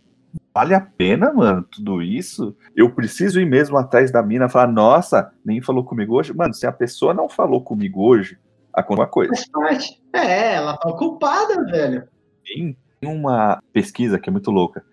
vale 0.53 0.73
a 0.73 0.81
pena, 0.81 1.31
mano, 1.33 1.63
tudo 1.63 2.01
isso? 2.01 2.55
Eu 2.75 2.89
preciso 2.89 3.39
ir 3.39 3.45
mesmo 3.45 3.77
atrás 3.77 4.11
da 4.11 4.23
mina 4.23 4.45
e 4.45 4.49
falar, 4.49 4.67
nossa, 4.67 5.31
nem 5.43 5.61
falou 5.61 5.83
comigo 5.83 6.15
hoje. 6.15 6.33
Mano, 6.33 6.53
se 6.53 6.65
a 6.65 6.71
pessoa 6.71 7.13
não 7.13 7.29
falou 7.29 7.61
comigo 7.61 8.01
hoje, 8.01 8.39
acontece 8.75 9.01
uma 9.01 9.07
coisa. 9.07 9.33
Faz 9.33 9.49
parte. 9.49 10.01
É, 10.13 10.55
ela 10.55 10.77
tá 10.77 10.89
ocupada, 10.89 11.63
velho. 11.65 12.07
Tem 12.43 12.77
uma 13.01 13.61
pesquisa 13.71 14.19
que 14.19 14.29
é 14.29 14.31
muito 14.31 14.51
louca, 14.51 14.83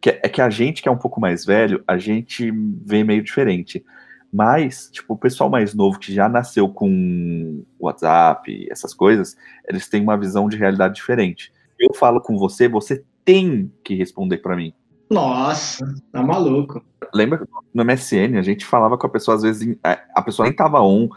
que 0.00 0.10
é, 0.10 0.20
é 0.24 0.28
que 0.28 0.40
a 0.40 0.50
gente 0.50 0.82
que 0.82 0.88
é 0.88 0.92
um 0.92 0.98
pouco 0.98 1.20
mais 1.20 1.44
velho, 1.44 1.82
a 1.86 1.98
gente 1.98 2.50
vê 2.84 3.02
meio 3.04 3.22
diferente. 3.22 3.84
Mas, 4.32 4.88
tipo, 4.92 5.14
o 5.14 5.18
pessoal 5.18 5.50
mais 5.50 5.74
novo 5.74 5.98
que 5.98 6.14
já 6.14 6.28
nasceu 6.28 6.68
com 6.68 7.64
WhatsApp, 7.80 8.68
essas 8.70 8.94
coisas, 8.94 9.36
eles 9.68 9.88
têm 9.88 10.02
uma 10.02 10.16
visão 10.16 10.48
de 10.48 10.56
realidade 10.56 10.94
diferente. 10.94 11.52
Eu 11.78 11.92
falo 11.94 12.20
com 12.20 12.38
você, 12.38 12.68
você 12.68 13.02
tem 13.24 13.72
que 13.82 13.94
responder 13.94 14.38
pra 14.38 14.54
mim. 14.54 14.72
Nossa, 15.10 15.84
tá 16.12 16.22
maluco. 16.22 16.80
Lembra 17.12 17.44
no 17.74 17.84
MSN, 17.84 18.38
a 18.38 18.42
gente 18.42 18.64
falava 18.64 18.96
com 18.96 19.06
a 19.08 19.10
pessoa, 19.10 19.36
às 19.36 19.42
vezes, 19.42 19.76
a 19.82 19.98
a 20.14 20.22
pessoa 20.22 20.46
nem 20.46 20.54
tava 20.54 20.80
on. 20.80 21.08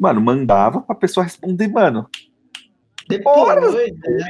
Mano, 0.00 0.18
mandava 0.18 0.80
pra 0.80 0.94
pessoa 0.94 1.24
responder, 1.24 1.68
mano. 1.68 2.08
Depois, 3.06 3.74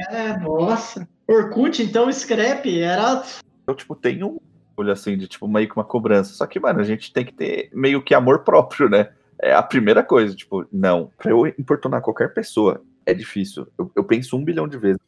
é, 0.09 0.37
nossa. 0.39 1.07
Orkut, 1.25 1.81
então, 1.81 2.11
Scrap, 2.11 2.65
era. 2.65 3.23
eu, 3.65 3.73
tipo, 3.73 3.95
tenho 3.95 4.27
um 4.27 4.39
olho 4.75 4.91
assim 4.91 5.17
de, 5.17 5.29
tipo, 5.29 5.47
meio 5.47 5.69
que 5.69 5.75
uma 5.77 5.85
cobrança. 5.85 6.33
Só 6.33 6.45
que, 6.45 6.59
mano, 6.59 6.81
a 6.81 6.83
gente 6.83 7.13
tem 7.13 7.23
que 7.23 7.33
ter 7.33 7.69
meio 7.73 8.01
que 8.01 8.13
amor 8.13 8.39
próprio, 8.39 8.89
né? 8.89 9.11
É 9.41 9.53
a 9.53 9.63
primeira 9.63 10.03
coisa, 10.03 10.35
tipo, 10.35 10.67
não, 10.73 11.09
pra 11.17 11.31
eu 11.31 11.47
importunar 11.47 12.01
qualquer 12.01 12.33
pessoa 12.33 12.83
é 13.05 13.13
difícil. 13.13 13.65
Eu, 13.77 13.89
eu 13.95 14.03
penso 14.03 14.35
um 14.35 14.43
bilhão 14.43 14.67
de 14.67 14.77
vezes. 14.77 14.99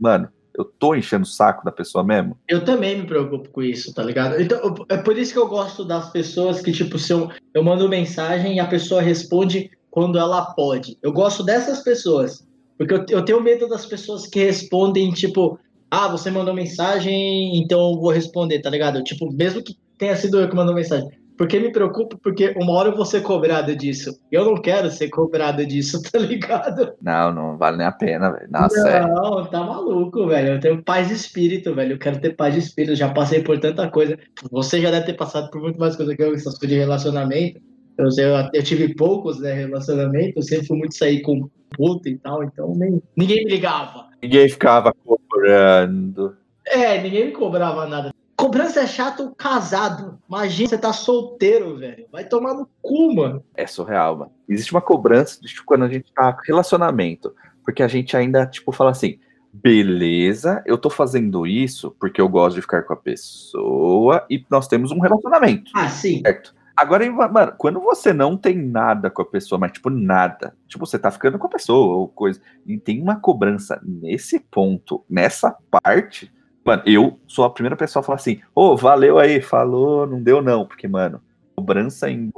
Mano, 0.00 0.28
eu 0.52 0.64
tô 0.64 0.96
enchendo 0.96 1.22
o 1.22 1.28
saco 1.28 1.64
da 1.64 1.70
pessoa 1.70 2.02
mesmo. 2.02 2.36
Eu 2.48 2.64
também 2.64 2.98
me 2.98 3.06
preocupo 3.06 3.50
com 3.50 3.62
isso, 3.62 3.94
tá 3.94 4.02
ligado? 4.02 4.40
Então, 4.42 4.74
é 4.88 4.96
por 4.96 5.16
isso 5.16 5.32
que 5.32 5.38
eu 5.38 5.46
gosto 5.46 5.84
das 5.84 6.10
pessoas 6.10 6.60
que, 6.60 6.72
tipo, 6.72 6.98
se 6.98 7.12
eu, 7.12 7.30
eu 7.54 7.62
mando 7.62 7.88
mensagem 7.88 8.56
e 8.56 8.60
a 8.60 8.66
pessoa 8.66 9.00
responde 9.00 9.70
quando 9.90 10.18
ela 10.18 10.54
pode. 10.54 10.98
Eu 11.02 11.12
gosto 11.12 11.42
dessas 11.42 11.82
pessoas. 11.82 12.46
Porque 12.76 12.94
eu, 12.94 13.04
eu 13.10 13.24
tenho 13.24 13.42
medo 13.42 13.68
das 13.68 13.86
pessoas 13.86 14.26
que 14.26 14.38
respondem, 14.44 15.10
tipo, 15.10 15.58
ah, 15.90 16.08
você 16.08 16.30
mandou 16.30 16.54
mensagem, 16.54 17.58
então 17.58 17.92
eu 17.92 18.00
vou 18.00 18.10
responder, 18.10 18.60
tá 18.60 18.70
ligado? 18.70 19.02
Tipo, 19.02 19.32
mesmo 19.32 19.62
que 19.62 19.76
tenha 19.98 20.14
sido 20.14 20.40
eu 20.40 20.48
que 20.48 20.54
mandou 20.54 20.74
mensagem. 20.74 21.08
Porque 21.38 21.60
me 21.60 21.70
preocupa, 21.70 22.18
porque 22.20 22.52
uma 22.60 22.72
hora 22.72 22.88
eu 22.88 22.96
vou 22.96 23.04
ser 23.04 23.22
cobrado 23.22 23.74
disso. 23.76 24.18
Eu 24.30 24.44
não 24.44 24.56
quero 24.56 24.90
ser 24.90 25.08
cobrado 25.08 25.64
disso, 25.64 26.02
tá 26.10 26.18
ligado? 26.18 26.94
Não, 27.00 27.32
não 27.32 27.56
vale 27.56 27.76
nem 27.76 27.86
a 27.86 27.92
pena, 27.92 28.32
velho. 28.32 28.50
Nossa, 28.50 28.88
é. 28.88 29.00
Não, 29.06 29.44
tá 29.46 29.62
maluco, 29.62 30.26
velho. 30.26 30.54
Eu 30.54 30.60
tenho 30.60 30.82
paz 30.82 31.06
de 31.06 31.14
espírito, 31.14 31.72
velho. 31.76 31.92
Eu 31.92 31.98
quero 31.98 32.20
ter 32.20 32.34
paz 32.34 32.54
de 32.54 32.60
espírito. 32.60 32.92
Eu 32.92 32.96
já 32.96 33.10
passei 33.10 33.40
por 33.40 33.56
tanta 33.60 33.88
coisa. 33.88 34.18
Você 34.50 34.80
já 34.80 34.90
deve 34.90 35.06
ter 35.06 35.14
passado 35.14 35.48
por 35.50 35.62
muito 35.62 35.78
mais 35.78 35.94
coisa 35.94 36.16
que 36.16 36.20
eu, 36.20 36.34
essas 36.34 36.58
coisas 36.58 36.70
de 36.70 36.76
relacionamento. 36.76 37.60
Eu, 37.98 38.08
eu, 38.16 38.50
eu 38.52 38.62
tive 38.62 38.94
poucos 38.94 39.40
né, 39.40 39.52
relacionamentos. 39.52 40.36
Eu 40.36 40.42
sempre 40.42 40.66
fui 40.66 40.78
muito 40.78 40.94
sair 40.94 41.20
com 41.22 41.50
puta 41.76 42.08
e 42.08 42.16
tal. 42.16 42.44
Então 42.44 42.72
nem, 42.76 43.02
ninguém 43.16 43.44
me 43.44 43.50
ligava. 43.50 44.06
Ninguém 44.22 44.48
ficava 44.48 44.92
cobrando. 45.04 46.36
É, 46.64 47.00
ninguém 47.02 47.26
me 47.26 47.32
cobrava 47.32 47.86
nada. 47.86 48.14
Cobrança 48.36 48.80
é 48.80 48.86
chato 48.86 49.34
casado. 49.36 50.18
Imagina 50.28 50.68
você 50.68 50.78
tá 50.78 50.92
solteiro, 50.92 51.76
velho. 51.76 52.06
Vai 52.12 52.24
tomar 52.24 52.54
no 52.54 52.68
cu, 52.80 53.12
mano. 53.12 53.42
É 53.56 53.66
surreal, 53.66 54.16
mano. 54.16 54.32
Existe 54.48 54.70
uma 54.70 54.80
cobrança 54.80 55.40
de 55.40 55.48
tipo, 55.48 55.64
quando 55.64 55.84
a 55.84 55.88
gente 55.88 56.12
tá 56.12 56.32
com 56.32 56.42
relacionamento. 56.46 57.34
Porque 57.64 57.82
a 57.82 57.88
gente 57.88 58.16
ainda, 58.16 58.46
tipo, 58.46 58.70
fala 58.70 58.92
assim, 58.92 59.18
beleza, 59.52 60.62
eu 60.64 60.78
tô 60.78 60.88
fazendo 60.88 61.46
isso 61.46 61.94
porque 61.98 62.20
eu 62.20 62.28
gosto 62.28 62.54
de 62.54 62.62
ficar 62.62 62.82
com 62.82 62.92
a 62.92 62.96
pessoa 62.96 64.24
e 64.30 64.44
nós 64.48 64.68
temos 64.68 64.92
um 64.92 65.00
relacionamento. 65.00 65.70
Ah, 65.74 65.88
sim. 65.88 66.22
Certo. 66.24 66.54
Agora, 66.78 67.10
mano, 67.10 67.52
quando 67.58 67.80
você 67.80 68.12
não 68.12 68.36
tem 68.36 68.56
nada 68.56 69.10
com 69.10 69.20
a 69.20 69.26
pessoa, 69.26 69.58
mas 69.58 69.72
tipo 69.72 69.90
nada, 69.90 70.54
tipo 70.68 70.86
você 70.86 70.96
tá 70.96 71.10
ficando 71.10 71.36
com 71.36 71.48
a 71.48 71.50
pessoa 71.50 71.96
ou 71.96 72.06
coisa, 72.06 72.40
e 72.64 72.78
tem 72.78 73.02
uma 73.02 73.18
cobrança 73.18 73.80
nesse 73.82 74.38
ponto, 74.38 75.04
nessa 75.10 75.56
parte, 75.68 76.32
mano, 76.64 76.84
eu 76.86 77.18
sou 77.26 77.44
a 77.44 77.50
primeira 77.50 77.76
pessoa 77.76 78.00
a 78.00 78.04
falar 78.04 78.14
assim, 78.16 78.40
ô, 78.54 78.76
valeu 78.76 79.18
aí, 79.18 79.42
falou, 79.42 80.06
não 80.06 80.22
deu 80.22 80.40
não, 80.40 80.64
porque, 80.64 80.86
mano, 80.86 81.20
cobrança 81.56 82.08
em 82.08 82.30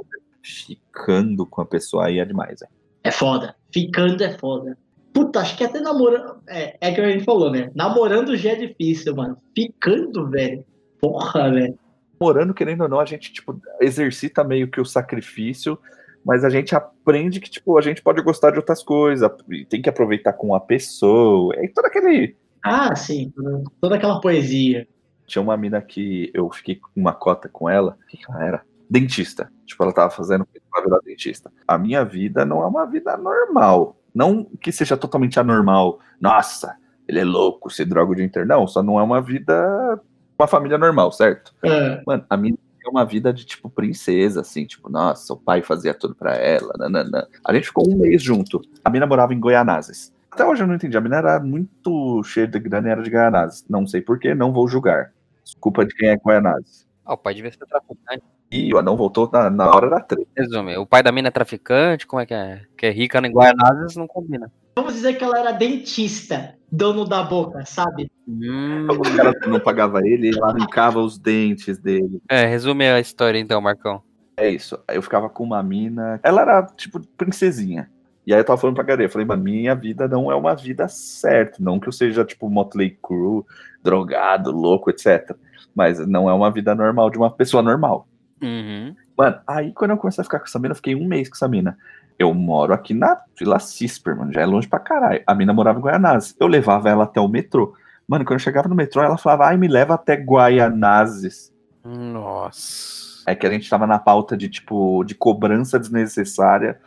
ficando 0.43 1.45
com 1.45 1.61
a 1.61 1.65
pessoa 1.65 2.07
aí 2.07 2.17
é 2.17 2.25
demais, 2.25 2.61
velho. 2.61 2.71
É 3.03 3.11
foda. 3.11 3.55
Ficando 3.71 4.23
é 4.23 4.35
foda. 4.39 4.75
Puta, 5.13 5.39
acho 5.39 5.55
que 5.55 5.63
até 5.63 5.79
namorando. 5.79 6.41
É, 6.47 6.77
é 6.81 6.91
que 6.91 6.99
a 6.99 7.11
gente 7.11 7.25
falou, 7.25 7.51
né? 7.51 7.69
Namorando 7.75 8.35
já 8.35 8.53
é 8.53 8.55
difícil, 8.55 9.15
mano. 9.15 9.37
Ficando, 9.55 10.27
velho. 10.31 10.65
Porra, 10.99 11.51
velho. 11.51 11.77
Morando, 12.21 12.53
querendo 12.53 12.81
ou 12.81 12.87
não, 12.87 12.99
a 12.99 13.05
gente, 13.05 13.33
tipo, 13.33 13.59
exercita 13.79 14.43
meio 14.43 14.69
que 14.69 14.79
o 14.79 14.85
sacrifício, 14.85 15.79
mas 16.23 16.45
a 16.45 16.49
gente 16.49 16.75
aprende 16.75 17.39
que, 17.39 17.49
tipo, 17.49 17.75
a 17.79 17.81
gente 17.81 17.99
pode 17.99 18.21
gostar 18.21 18.51
de 18.51 18.57
outras 18.57 18.83
coisas, 18.83 19.27
e 19.49 19.65
tem 19.65 19.81
que 19.81 19.89
aproveitar 19.89 20.33
com 20.33 20.53
a 20.53 20.59
pessoa, 20.59 21.55
e 21.63 21.67
todo 21.67 21.85
aquele 21.85 22.35
Ah, 22.63 22.95
sim. 22.95 23.33
Toda 23.81 23.95
aquela 23.95 24.21
poesia. 24.21 24.87
Tinha 25.25 25.41
uma 25.41 25.57
mina 25.57 25.81
que 25.81 26.29
eu 26.31 26.47
fiquei 26.51 26.75
com 26.75 26.89
uma 26.95 27.13
cota 27.13 27.49
com 27.49 27.67
ela. 27.67 27.97
O 28.03 28.07
que 28.07 28.17
que 28.17 28.31
ela 28.31 28.45
era? 28.45 28.61
Dentista. 28.87 29.51
Tipo, 29.65 29.83
ela 29.83 29.93
tava 29.93 30.11
fazendo 30.11 30.45
uma 30.71 30.83
vida 30.83 30.99
dentista. 31.03 31.51
A 31.67 31.77
minha 31.77 32.03
vida 32.05 32.45
não 32.45 32.61
é 32.61 32.67
uma 32.67 32.85
vida 32.85 33.17
normal. 33.17 33.97
Não 34.13 34.43
que 34.43 34.71
seja 34.71 34.95
totalmente 34.95 35.39
anormal. 35.39 35.99
Nossa, 36.19 36.75
ele 37.07 37.19
é 37.19 37.23
louco, 37.23 37.69
se 37.69 37.83
droga 37.85 38.11
o 38.11 38.15
dia 38.15 38.25
inteiro. 38.25 38.47
Não, 38.47 38.67
só 38.67 38.83
não 38.83 38.99
é 38.99 39.03
uma 39.03 39.21
vida. 39.21 39.99
Uma 40.41 40.47
família 40.47 40.75
normal, 40.75 41.11
certo? 41.11 41.53
É. 41.61 42.01
Mano, 42.03 42.25
a 42.27 42.35
mina 42.35 42.57
é 42.83 42.89
uma 42.89 43.05
vida 43.05 43.31
de 43.31 43.45
tipo 43.45 43.69
princesa, 43.69 44.41
assim, 44.41 44.65
tipo, 44.65 44.89
nossa, 44.89 45.33
o 45.33 45.37
pai 45.37 45.61
fazia 45.61 45.93
tudo 45.93 46.15
pra 46.15 46.33
ela. 46.33 46.73
Nanana. 46.79 47.27
A 47.45 47.53
gente 47.53 47.67
ficou 47.67 47.87
um 47.87 47.95
mês 47.95 48.23
junto. 48.23 48.59
A 48.83 48.89
mina 48.89 49.05
morava 49.05 49.35
em 49.35 49.39
Goianazes. 49.39 50.11
Até 50.31 50.43
hoje 50.43 50.63
eu 50.63 50.67
não 50.67 50.73
entendi. 50.73 50.97
A 50.97 51.01
mina 51.01 51.17
era 51.17 51.39
muito 51.39 52.23
cheia 52.23 52.47
de 52.47 52.57
grana 52.57 52.87
e 52.87 52.91
era 52.91 53.03
de 53.03 53.11
Goianazes. 53.11 53.63
Não 53.69 53.85
sei 53.85 54.01
porquê, 54.01 54.33
não 54.33 54.51
vou 54.51 54.67
julgar. 54.67 55.13
Culpa 55.59 55.85
de 55.85 55.93
quem 55.93 56.09
é 56.09 56.17
Goianazes. 56.17 56.87
Ah, 57.05 57.13
o 57.13 57.17
pai 57.17 57.35
devia 57.35 57.51
ser 57.51 57.67
traficante. 57.67 58.23
E 58.51 58.73
o 58.73 58.81
não 58.81 58.97
voltou 58.97 59.29
na, 59.31 59.49
na 59.49 59.69
hora 59.69 59.89
da 59.89 59.99
treta. 60.01 60.27
Resume, 60.37 60.75
o 60.77 60.85
pai 60.85 61.01
da 61.01 61.11
mina 61.11 61.29
é 61.29 61.31
traficante, 61.31 62.05
como 62.05 62.21
é 62.21 62.25
que 62.25 62.33
é? 62.33 62.61
Que 62.77 62.87
é 62.87 62.91
rica 62.91 63.17
em 63.25 63.31
Guaianazes, 63.31 63.95
não 63.95 64.07
combina. 64.07 64.51
Vamos 64.75 64.93
dizer 64.93 65.13
que 65.13 65.23
ela 65.23 65.39
era 65.39 65.51
dentista, 65.51 66.55
dono 66.71 67.05
da 67.05 67.23
boca, 67.23 67.63
sabe? 67.65 68.11
Hum, 68.27 68.87
O 68.89 69.01
cara 69.15 69.33
não 69.47 69.59
pagava 69.59 69.99
ele, 70.05 70.27
ele 70.29 70.43
arrancava 70.43 70.99
os 70.99 71.17
dentes 71.17 71.77
dele. 71.77 72.21
é, 72.29 72.45
resume 72.45 72.85
a 72.89 72.99
história 72.99 73.39
então, 73.39 73.61
Marcão. 73.61 74.01
É 74.37 74.49
isso. 74.49 74.77
Eu 74.89 75.01
ficava 75.01 75.29
com 75.29 75.43
uma 75.43 75.61
mina. 75.61 76.19
Ela 76.23 76.41
era, 76.41 76.63
tipo, 76.75 76.99
princesinha. 77.17 77.89
E 78.25 78.33
aí 78.33 78.39
eu 78.39 78.43
tava 78.43 78.59
falando 78.59 78.75
pra 78.75 78.83
Gareia, 78.83 79.07
eu 79.07 79.11
falei, 79.11 79.25
mano, 79.27 79.43
minha 79.43 79.75
vida 79.75 80.07
não 80.07 80.31
é 80.31 80.35
uma 80.35 80.55
vida 80.55 80.87
certa. 80.87 81.57
Não 81.59 81.79
que 81.79 81.87
eu 81.87 81.91
seja, 81.91 82.23
tipo, 82.23 82.49
Motley 82.49 82.97
Crue, 83.01 83.43
drogado, 83.83 84.51
louco, 84.51 84.89
etc. 84.89 85.35
Mas 85.75 86.05
não 86.05 86.29
é 86.29 86.33
uma 86.33 86.51
vida 86.51 86.73
normal 86.75 87.09
de 87.09 87.17
uma 87.17 87.29
pessoa 87.31 87.61
normal. 87.63 88.07
Uhum. 88.41 88.95
Mano, 89.17 89.39
aí 89.47 89.71
quando 89.73 89.91
eu 89.91 89.97
comecei 89.97 90.21
a 90.21 90.25
ficar 90.25 90.39
com 90.39 90.45
essa 90.45 90.59
mina, 90.59 90.71
eu 90.71 90.75
fiquei 90.75 90.95
um 90.95 91.05
mês 91.05 91.29
com 91.29 91.35
essa 91.35 91.47
mina. 91.47 91.77
Eu 92.17 92.33
moro 92.33 92.73
aqui 92.73 92.93
na 92.93 93.19
Vila 93.37 93.59
Cisper, 93.59 94.15
mano, 94.15 94.31
já 94.33 94.41
é 94.41 94.45
longe 94.45 94.67
pra 94.67 94.79
caralho. 94.79 95.23
A 95.25 95.33
mina 95.33 95.53
morava 95.53 95.79
em 95.79 95.81
Guaianazes. 95.81 96.35
Eu 96.39 96.47
levava 96.47 96.89
ela 96.89 97.03
até 97.03 97.19
o 97.19 97.27
metrô. 97.27 97.75
Mano, 98.07 98.25
quando 98.25 98.33
eu 98.33 98.43
chegava 98.43 98.67
no 98.67 98.75
metrô, 98.75 99.01
ela 99.01 99.17
falava, 99.17 99.45
ai, 99.45 99.57
me 99.57 99.67
leva 99.67 99.93
até 99.95 100.15
Guaianazes. 100.15 101.53
Nossa. 101.83 103.23
É 103.25 103.35
que 103.35 103.45
a 103.45 103.51
gente 103.51 103.69
tava 103.69 103.87
na 103.87 103.99
pauta 103.99 104.35
de, 104.35 104.49
tipo, 104.49 105.03
de 105.03 105.15
cobrança 105.15 105.79
desnecessária 105.79 106.79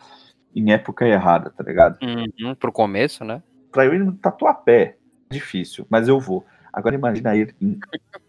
em 0.55 0.73
época 0.73 1.07
errada, 1.07 1.51
tá 1.51 1.65
ligado? 1.65 1.99
Uhum, 2.03 2.55
pro 2.55 2.73
começo, 2.73 3.25
né? 3.25 3.43
Pra 3.73 3.85
eu 3.85 3.95
ir 3.95 3.99
no 3.99 4.13
Tatuapé, 4.13 4.97
difícil, 5.31 5.87
mas 5.91 6.07
eu 6.07 6.21
vou. 6.21 6.45
Agora 6.73 6.95
imagina 6.95 7.35
ir 7.37 7.55
em 7.61 7.79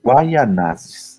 Guaianazes, 0.03 1.14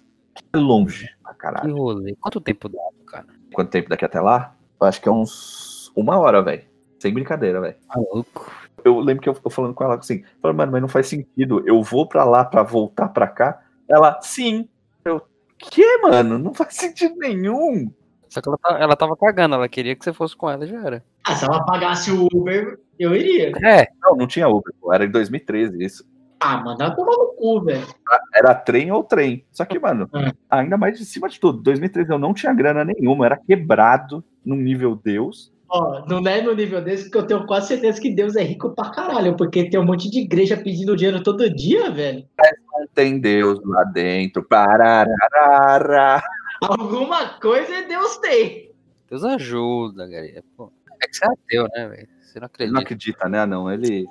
é 0.53 0.57
longe 0.59 1.09
pra 1.23 1.33
Que 1.33 1.39
caralho. 1.39 1.77
rolê. 1.77 2.17
Quanto 2.21 2.41
tempo 2.41 2.69
dá, 2.69 2.79
cara? 3.07 3.27
Quanto 3.53 3.71
tempo 3.71 3.89
daqui 3.89 4.05
até 4.05 4.21
lá? 4.21 4.55
Eu 4.81 4.87
acho 4.87 5.01
que 5.01 5.09
é 5.09 5.13
uns 5.13 5.93
uma 5.97 6.19
hora, 6.19 6.43
velho. 6.43 6.63
Sem 6.99 7.13
brincadeira, 7.13 7.61
velho. 7.61 7.77
Maluco. 7.89 8.51
Eu 8.85 9.01
lembro 9.01 9.23
que 9.23 9.29
eu 9.29 9.35
tô 9.35 9.51
falando 9.51 9.75
com 9.75 9.83
ela 9.85 9.97
assim, 9.97 10.23
falando, 10.41 10.57
mano, 10.59 10.73
mas 10.73 10.81
não 10.81 10.89
faz 10.89 11.07
sentido. 11.09 11.63
Eu 11.67 11.83
vou 11.83 12.07
pra 12.09 12.25
lá 12.25 12.45
pra 12.45 12.63
voltar 12.63 13.09
pra 13.09 13.27
cá. 13.27 13.63
Ela, 13.89 14.21
sim. 14.23 14.69
Eu, 15.05 15.21
que, 15.59 15.99
mano? 15.99 16.39
Não 16.39 16.55
faz 16.55 16.75
sentido 16.75 17.17
nenhum. 17.17 17.91
Só 18.29 18.41
que 18.41 18.49
ela, 18.49 18.59
tá- 18.59 18.79
ela 18.79 18.97
tava 18.97 19.17
cagando, 19.17 19.55
ela 19.55 19.69
queria 19.69 19.97
que 19.97 20.05
você 20.05 20.13
fosse 20.13 20.37
com 20.37 20.49
ela 20.51 20.65
e 20.65 20.69
já 20.69 20.85
era. 20.85 21.05
Ah, 21.25 21.35
se 21.35 21.45
ela 21.45 21.65
pagasse 21.65 22.11
o 22.13 22.29
Uber, 22.33 22.79
eu 22.99 23.15
iria. 23.15 23.53
É, 23.65 23.89
Não, 24.03 24.15
não 24.17 24.27
tinha 24.27 24.49
Uber, 24.49 24.73
pô. 24.81 24.93
Era 24.93 25.05
em 25.05 25.11
2013 25.11 25.83
isso. 25.83 26.05
Ah, 26.39 26.59
mano, 26.59 26.77
ela 26.81 26.95
toma 26.95 27.13
no 27.13 27.35
cu, 27.35 27.63
velho. 27.63 27.87
Era 28.35 28.55
trem 28.55 28.91
ou 28.93 29.03
trem. 29.03 29.45
Só 29.51 29.65
que, 29.65 29.79
mano, 29.79 30.09
Hum. 30.15 30.31
ainda 30.51 30.77
mais 30.77 30.99
de 30.99 31.05
cima 31.05 31.29
de 31.29 31.41
tudo. 31.41 31.63
2013 31.63 32.11
eu 32.13 32.19
não 32.19 32.35
tinha 32.35 32.53
grana 32.53 32.85
nenhuma, 32.85 33.25
era 33.27 33.37
quebrado 33.39 34.23
num 34.45 34.57
nível 34.57 34.95
Deus. 34.95 35.53
Ó, 35.69 36.05
não 36.07 36.19
é 36.29 36.41
no 36.43 36.55
nível 36.55 36.81
desse, 36.83 37.05
porque 37.05 37.19
eu 37.19 37.27
tenho 37.27 37.47
quase 37.47 37.69
certeza 37.69 38.01
que 38.01 38.15
Deus 38.15 38.37
é 38.37 38.43
rico 38.43 38.71
pra 38.71 38.91
caralho, 38.91 39.37
porque 39.37 39.69
tem 39.69 39.81
um 39.81 39.85
monte 39.85 40.09
de 40.09 40.21
igreja 40.21 40.57
pedindo 40.57 40.95
dinheiro 40.97 41.23
todo 41.23 41.49
dia, 41.53 41.91
velho. 41.91 42.25
Não 42.73 42.87
tem 42.95 43.19
Deus 43.19 43.59
lá 43.65 43.83
dentro. 43.85 44.45
Parararara. 44.45 46.23
Alguma 46.63 47.31
coisa 47.41 47.83
Deus 47.89 48.17
tem. 48.19 48.71
Deus 49.11 49.25
ajuda, 49.25 50.07
galera. 50.07 50.43
Pô, 50.57 50.71
é 51.03 51.07
que 51.09 51.17
você 51.17 51.25
é 51.25 51.29
ateu, 51.29 51.69
né, 51.75 51.89
velho? 51.89 52.09
Você 52.21 52.41
não 52.41 52.49
Ele 52.59 52.73
não 52.73 52.81
acredita. 52.81 52.81
acredita, 52.81 53.29
né? 53.29 53.41
Ah, 53.41 53.47
Não, 53.47 53.71
ele 53.73 54.07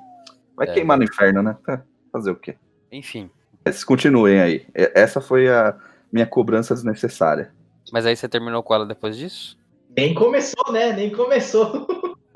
vai 0.56 0.68
É. 0.68 0.72
queimar 0.72 0.98
no 0.98 1.04
inferno, 1.04 1.42
né? 1.42 1.56
Fazer 2.16 2.30
o 2.30 2.36
quê? 2.36 2.56
Enfim. 2.90 3.28
Mas 3.62 3.84
continuem 3.84 4.40
aí. 4.40 4.66
Essa 4.74 5.20
foi 5.20 5.50
a 5.50 5.76
minha 6.10 6.26
cobrança 6.26 6.72
desnecessária. 6.72 7.52
Mas 7.92 8.06
aí 8.06 8.16
você 8.16 8.26
terminou 8.26 8.62
com 8.62 8.74
ela 8.74 8.86
depois 8.86 9.18
disso? 9.18 9.58
Nem 9.94 10.14
começou, 10.14 10.72
né? 10.72 10.94
Nem 10.94 11.10
começou. 11.10 11.86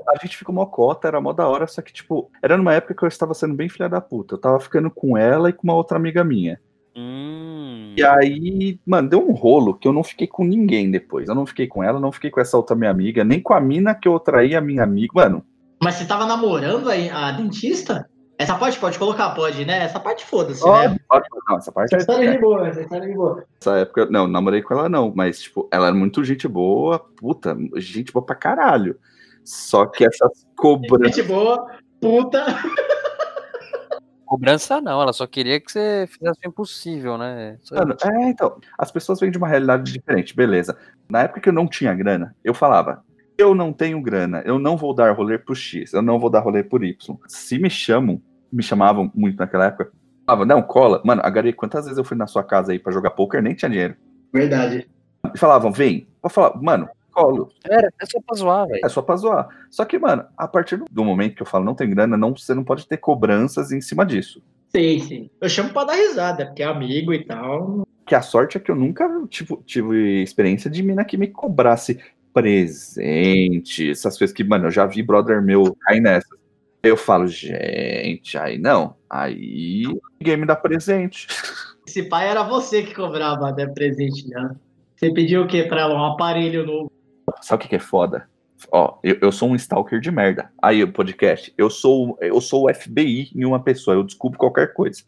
A 0.06 0.18
gente 0.22 0.36
ficou 0.36 0.54
mó 0.54 0.66
cota, 0.66 1.08
era 1.08 1.18
mó 1.18 1.32
da 1.32 1.48
hora, 1.48 1.66
só 1.66 1.80
que, 1.80 1.94
tipo, 1.94 2.30
era 2.42 2.58
numa 2.58 2.74
época 2.74 2.94
que 2.94 3.02
eu 3.02 3.08
estava 3.08 3.32
sendo 3.32 3.54
bem 3.54 3.70
filha 3.70 3.88
da 3.88 4.02
puta. 4.02 4.34
Eu 4.34 4.38
tava 4.38 4.60
ficando 4.60 4.90
com 4.90 5.16
ela 5.16 5.48
e 5.48 5.52
com 5.54 5.62
uma 5.64 5.74
outra 5.74 5.96
amiga 5.96 6.22
minha. 6.22 6.60
Hum. 6.94 7.94
E 7.96 8.04
aí, 8.04 8.78
mano, 8.84 9.08
deu 9.08 9.26
um 9.26 9.32
rolo 9.32 9.78
que 9.78 9.88
eu 9.88 9.94
não 9.94 10.04
fiquei 10.04 10.26
com 10.26 10.44
ninguém 10.44 10.90
depois. 10.90 11.26
Eu 11.26 11.34
não 11.34 11.46
fiquei 11.46 11.66
com 11.66 11.82
ela, 11.82 11.98
não 11.98 12.12
fiquei 12.12 12.28
com 12.30 12.40
essa 12.40 12.58
outra 12.58 12.76
minha 12.76 12.90
amiga, 12.90 13.24
nem 13.24 13.40
com 13.40 13.54
a 13.54 13.60
mina 13.60 13.94
que 13.94 14.06
eu 14.06 14.20
traí 14.20 14.54
a 14.54 14.60
minha 14.60 14.82
amiga. 14.82 15.12
Mano, 15.14 15.42
Mas 15.82 15.94
você 15.94 16.04
tava 16.04 16.26
namorando 16.26 16.90
a, 16.90 17.28
a 17.28 17.32
dentista? 17.32 18.10
Essa 18.40 18.54
parte 18.56 18.78
pode 18.78 18.98
colocar, 18.98 19.28
pode, 19.34 19.66
né? 19.66 19.84
Essa 19.84 20.00
parte 20.00 20.24
foda-se, 20.24 20.62
pode, 20.62 20.94
né? 20.94 20.98
pode, 21.06 21.28
não, 21.46 21.58
essa 21.58 21.70
parte 21.70 21.94
Essa 21.94 22.00
história 22.00 22.26
é 22.26 22.32
de 22.32 22.38
boa, 22.38 22.68
essa 22.68 22.80
história 22.80 23.04
é 23.04 23.08
de 23.08 23.14
boa. 23.14 23.44
Essa 23.60 23.76
época, 23.76 24.06
não, 24.06 24.26
namorei 24.26 24.62
com 24.62 24.72
ela 24.72 24.88
não, 24.88 25.12
mas, 25.14 25.42
tipo, 25.42 25.68
ela 25.70 25.88
era 25.88 25.94
muito 25.94 26.24
gente 26.24 26.48
boa, 26.48 26.98
puta, 26.98 27.54
gente 27.76 28.10
boa 28.10 28.24
pra 28.24 28.34
caralho. 28.34 28.98
Só 29.44 29.84
que 29.84 30.06
essas 30.06 30.46
cobranças. 30.56 31.16
Gente 31.16 31.28
boa, 31.28 31.66
puta. 32.00 32.46
Cobrança 34.24 34.80
não, 34.80 35.02
ela 35.02 35.12
só 35.12 35.26
queria 35.26 35.60
que 35.60 35.70
você 35.70 36.08
fizesse 36.10 36.40
o 36.42 36.48
impossível, 36.48 37.18
né? 37.18 37.58
Mano, 37.70 37.94
é, 38.02 38.22
então, 38.30 38.58
as 38.78 38.90
pessoas 38.90 39.20
vêm 39.20 39.30
de 39.30 39.36
uma 39.36 39.48
realidade 39.48 39.92
diferente, 39.92 40.34
beleza. 40.34 40.78
Na 41.10 41.24
época 41.24 41.42
que 41.42 41.48
eu 41.50 41.52
não 41.52 41.68
tinha 41.68 41.92
grana, 41.92 42.34
eu 42.42 42.54
falava, 42.54 43.04
eu 43.36 43.54
não 43.54 43.72
tenho 43.72 44.00
grana, 44.00 44.42
eu 44.46 44.58
não 44.58 44.76
vou 44.76 44.94
dar 44.94 45.14
rolê 45.14 45.38
pro 45.38 45.54
X, 45.54 45.92
eu 45.92 46.00
não 46.00 46.18
vou 46.18 46.30
dar 46.30 46.40
rolê 46.40 46.62
por 46.62 46.84
Y. 46.84 47.16
Se 47.26 47.58
me 47.58 47.68
chamam, 47.68 48.22
me 48.52 48.62
chamavam 48.62 49.10
muito 49.14 49.38
naquela 49.38 49.66
época, 49.66 49.90
falava, 50.26 50.44
não, 50.46 50.62
cola. 50.62 51.00
Mano, 51.04 51.22
Agari, 51.24 51.52
quantas 51.52 51.84
vezes 51.84 51.98
eu 51.98 52.04
fui 52.04 52.16
na 52.16 52.26
sua 52.26 52.42
casa 52.42 52.72
aí 52.72 52.78
pra 52.78 52.92
jogar 52.92 53.10
poker, 53.10 53.42
nem 53.42 53.54
tinha 53.54 53.70
dinheiro. 53.70 53.96
Verdade. 54.32 54.88
E 55.34 55.38
falavam, 55.38 55.70
vem. 55.72 56.06
Eu 56.22 56.30
falava, 56.30 56.60
mano, 56.60 56.88
colo. 57.12 57.50
Era, 57.64 57.92
é 58.00 58.06
só 58.06 58.20
pra 58.20 58.36
zoar, 58.36 58.66
velho. 58.68 58.80
É 58.84 58.88
só 58.88 59.02
pra 59.02 59.16
zoar. 59.16 59.48
Só 59.70 59.84
que, 59.84 59.98
mano, 59.98 60.24
a 60.36 60.46
partir 60.48 60.76
do- 60.76 60.84
do 60.90 61.04
momento 61.04 61.34
que 61.34 61.42
eu 61.42 61.46
falo 61.46 61.64
não 61.64 61.74
tem 61.74 61.90
grana, 61.90 62.16
não, 62.16 62.34
você 62.36 62.54
não 62.54 62.64
pode 62.64 62.86
ter 62.86 62.96
cobranças 62.96 63.72
em 63.72 63.80
cima 63.80 64.06
disso. 64.06 64.42
Sim, 64.68 64.98
sim. 65.00 65.30
Eu 65.40 65.48
chamo 65.48 65.70
pra 65.72 65.84
dar 65.84 65.94
risada, 65.94 66.46
porque 66.46 66.62
é 66.62 66.66
amigo 66.66 67.12
e 67.12 67.24
tal. 67.24 67.86
Que 68.06 68.14
a 68.14 68.22
sorte 68.22 68.56
é 68.56 68.60
que 68.60 68.70
eu 68.70 68.76
nunca 68.76 69.08
tipo, 69.28 69.62
tive 69.66 70.22
experiência 70.22 70.70
de 70.70 70.82
mina 70.82 71.04
que 71.04 71.16
me 71.16 71.26
cobrasse 71.28 72.00
presente, 72.32 73.90
essas 73.90 74.16
coisas 74.16 74.34
que, 74.34 74.44
mano, 74.44 74.66
eu 74.66 74.70
já 74.70 74.86
vi 74.86 75.02
brother 75.02 75.42
meu 75.42 75.76
cair 75.80 76.00
nessas. 76.00 76.38
Eu 76.82 76.96
falo, 76.96 77.26
gente, 77.26 78.38
aí 78.38 78.58
não. 78.58 78.96
Aí 79.08 79.84
ninguém 80.18 80.36
me 80.36 80.46
dá 80.46 80.56
presente. 80.56 81.26
Esse 81.86 82.04
pai 82.04 82.28
era 82.28 82.42
você 82.42 82.82
que 82.82 82.94
cobrava 82.94 83.52
né, 83.52 83.66
presente 83.66 84.28
já. 84.28 84.54
Você 84.96 85.12
pediu 85.12 85.42
o 85.42 85.46
quê 85.46 85.64
pra 85.64 85.82
ela? 85.82 85.94
Um 85.94 86.04
aparelho 86.04 86.64
novo. 86.64 86.92
Sabe 87.42 87.64
o 87.64 87.68
que, 87.68 87.76
é 87.76 87.80
foda? 87.80 88.28
Ó, 88.70 88.98
eu, 89.02 89.16
eu 89.20 89.32
sou 89.32 89.50
um 89.50 89.56
stalker 89.56 90.00
de 90.00 90.10
merda. 90.10 90.50
Aí, 90.62 90.82
o 90.82 90.92
podcast, 90.92 91.52
eu 91.56 91.70
sou, 91.70 92.16
eu 92.20 92.40
sou 92.40 92.68
o 92.68 92.74
FBI 92.74 93.30
em 93.34 93.44
uma 93.44 93.62
pessoa, 93.62 93.96
eu 93.96 94.04
descubro 94.04 94.38
qualquer 94.38 94.72
coisa. 94.72 95.02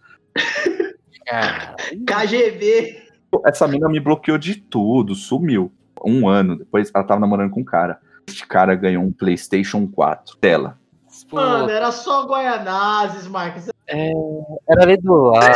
KGB. 2.07 3.03
Essa 3.47 3.69
mina 3.69 3.89
me 3.89 4.01
bloqueou 4.01 4.39
de 4.39 4.57
tudo, 4.57 5.15
sumiu. 5.15 5.73
Um 6.05 6.29
ano 6.29 6.57
depois, 6.57 6.91
ela 6.95 7.05
tava 7.05 7.21
namorando 7.21 7.51
com 7.51 7.61
um 7.61 7.65
cara. 7.65 8.01
Este 8.27 8.47
cara 8.47 8.75
ganhou 8.75 9.05
um 9.05 9.13
PlayStation 9.13 9.87
4 9.87 10.39
dela. 10.41 10.79
Pô, 11.25 11.37
Mano, 11.37 11.71
era 11.71 11.91
só 11.93 12.27
Guaianazes, 12.27 13.27
Marcos. 13.27 13.69
era 13.89 14.83
ali 14.83 14.97
do 14.97 15.15
lado. 15.15 15.55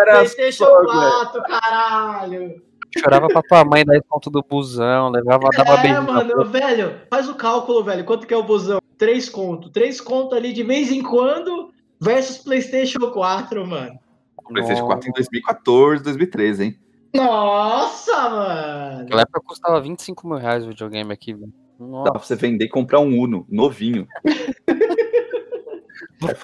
Era 0.00 0.12
PlayStation 0.16 0.64
só, 0.64 0.84
4, 0.84 1.42
caralho. 1.42 2.62
Chorava 2.96 3.28
pra 3.28 3.42
tua 3.42 3.64
mãe 3.64 3.84
dar 3.84 4.00
ponto 4.02 4.30
do 4.30 4.42
busão, 4.42 5.10
levava, 5.10 5.48
dava 5.54 5.74
É, 5.74 5.82
beijo 5.82 6.02
mano, 6.02 6.44
velho, 6.44 7.00
faz 7.10 7.28
o 7.28 7.34
cálculo, 7.34 7.84
velho. 7.84 8.04
Quanto 8.04 8.26
que 8.26 8.32
é 8.32 8.36
o 8.36 8.42
busão? 8.42 8.80
Três 8.96 9.28
conto. 9.28 9.70
Três 9.70 10.00
conto 10.00 10.34
ali 10.34 10.52
de 10.52 10.62
vez 10.62 10.90
em 10.90 11.02
quando 11.02 11.70
versus 12.00 12.38
PlayStation 12.38 12.98
4, 13.10 13.66
mano. 13.66 13.98
PlayStation 14.48 14.86
4 14.86 15.10
em 15.10 15.12
2014, 15.12 16.02
2013, 16.02 16.64
hein? 16.64 16.78
Nossa, 17.14 18.30
mano. 18.30 18.98
Naquela 19.00 19.22
época 19.22 19.40
custava 19.44 19.80
25 19.80 20.26
mil 20.26 20.38
reais 20.38 20.64
o 20.64 20.68
videogame 20.68 21.12
aqui, 21.12 21.34
velho. 21.34 21.52
Dá 21.78 21.84
Nossa, 21.84 22.10
pra 22.12 22.20
você 22.20 22.34
vender 22.34 22.64
e 22.64 22.68
comprar 22.68 23.00
um 23.00 23.18
Uno, 23.18 23.46
novinho. 23.48 24.06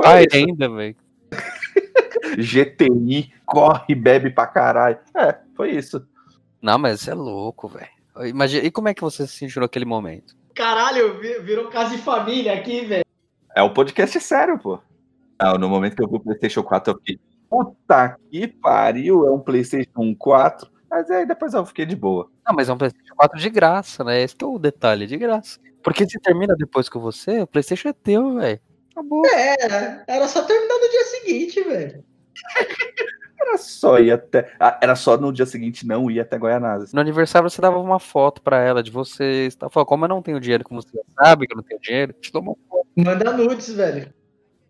É, 0.05 0.37
ainda, 0.37 0.69
velho. 0.69 0.97
GTI, 2.39 3.33
corre, 3.45 3.95
bebe 3.95 4.31
pra 4.31 4.47
caralho. 4.47 4.99
É, 5.17 5.37
foi 5.57 5.73
isso. 5.73 6.07
Não, 6.63 6.79
mas 6.79 7.01
você 7.01 7.11
é 7.11 7.15
louco, 7.15 7.69
velho. 7.69 7.89
Imagina, 8.29 8.65
e 8.65 8.71
como 8.71 8.89
é 8.89 8.95
que 8.95 9.03
você 9.03 9.27
se 9.27 9.37
sentiu 9.37 9.61
naquele 9.63 9.85
momento? 9.85 10.37
Caralho, 10.55 11.19
vi- 11.21 11.41
virou 11.41 11.69
casa 11.69 11.97
de 11.97 12.03
família 12.03 12.55
aqui, 12.55 12.85
velho. 12.85 13.05
É 13.55 13.63
o 13.63 13.73
podcast 13.75 14.19
sério, 14.21 14.59
pô. 14.59 14.79
Não, 15.41 15.59
no 15.59 15.69
momento 15.69 15.97
que 15.97 16.03
eu 16.05 16.09
vi 16.09 16.17
o 16.17 16.21
PlayStation 16.21 16.63
4, 16.63 16.93
eu 16.93 16.99
fiquei, 16.99 17.19
puta 17.51 18.17
que 18.31 18.47
pariu, 18.47 19.27
é 19.27 19.33
um 19.33 19.41
PlayStation 19.41 20.15
4. 20.17 20.71
Mas 20.95 21.11
aí 21.11 21.27
depois 21.27 21.53
eu 21.55 21.67
fiquei 21.67 21.85
de 21.85 21.97
boa. 21.97 22.31
Não, 22.47 22.55
mas 22.55 22.69
é 22.69 22.73
um 22.73 22.79
PlayStation 22.79 23.17
4 23.17 23.41
de 23.41 23.51
graça, 23.51 24.05
né? 24.05 24.23
Esse 24.23 24.37
que 24.37 24.45
é 24.45 24.47
o 24.47 24.61
detalhe, 24.61 25.09
de 25.09 25.17
graça. 25.17 25.59
Porque 25.83 26.09
se 26.09 26.21
termina 26.21 26.55
depois 26.57 26.89
que 26.89 26.97
você, 26.99 27.41
o 27.41 27.49
PlayStation 27.49 27.89
é 27.89 27.93
teu, 27.93 28.37
velho. 28.37 28.61
Acabou. 28.93 29.27
É, 29.27 30.05
era 30.07 30.29
só 30.29 30.43
terminar 30.45 30.79
no 30.79 30.89
dia 30.89 31.05
seguinte, 31.07 31.61
velho. 31.65 32.05
Era 33.37 33.59
só 33.59 33.99
ir 33.99 34.13
até. 34.13 34.55
ah, 34.59 34.79
Era 34.81 34.95
só 34.95 35.19
no 35.19 35.33
dia 35.33 35.45
seguinte 35.45 35.85
não 35.87 36.09
ir 36.11 36.21
até 36.21 36.39
Goianazes. 36.39 36.93
No 36.95 37.01
aniversário 37.01 37.51
você 37.51 37.61
dava 37.61 37.79
uma 37.79 37.99
foto 37.99 38.41
pra 38.41 38.59
ela 38.61 38.83
de 38.83 38.91
vocês. 38.91 39.55
Tá? 39.57 39.69
Falou, 39.69 39.85
como 39.85 40.05
eu 40.05 40.09
não 40.09 40.23
tenho 40.23 40.41
dinheiro, 40.41 40.65
como 40.65 40.81
você 40.81 40.99
sabe 41.19 41.47
que 41.47 41.53
eu 41.53 41.57
não 41.57 41.65
tenho 41.65 41.81
dinheiro, 41.81 42.13
te 42.15 42.33
dou 42.33 42.41
uma 42.41 42.55
foto. 42.69 42.87
Manda 42.97 43.33
nudes, 43.37 43.69
velho. 43.75 44.15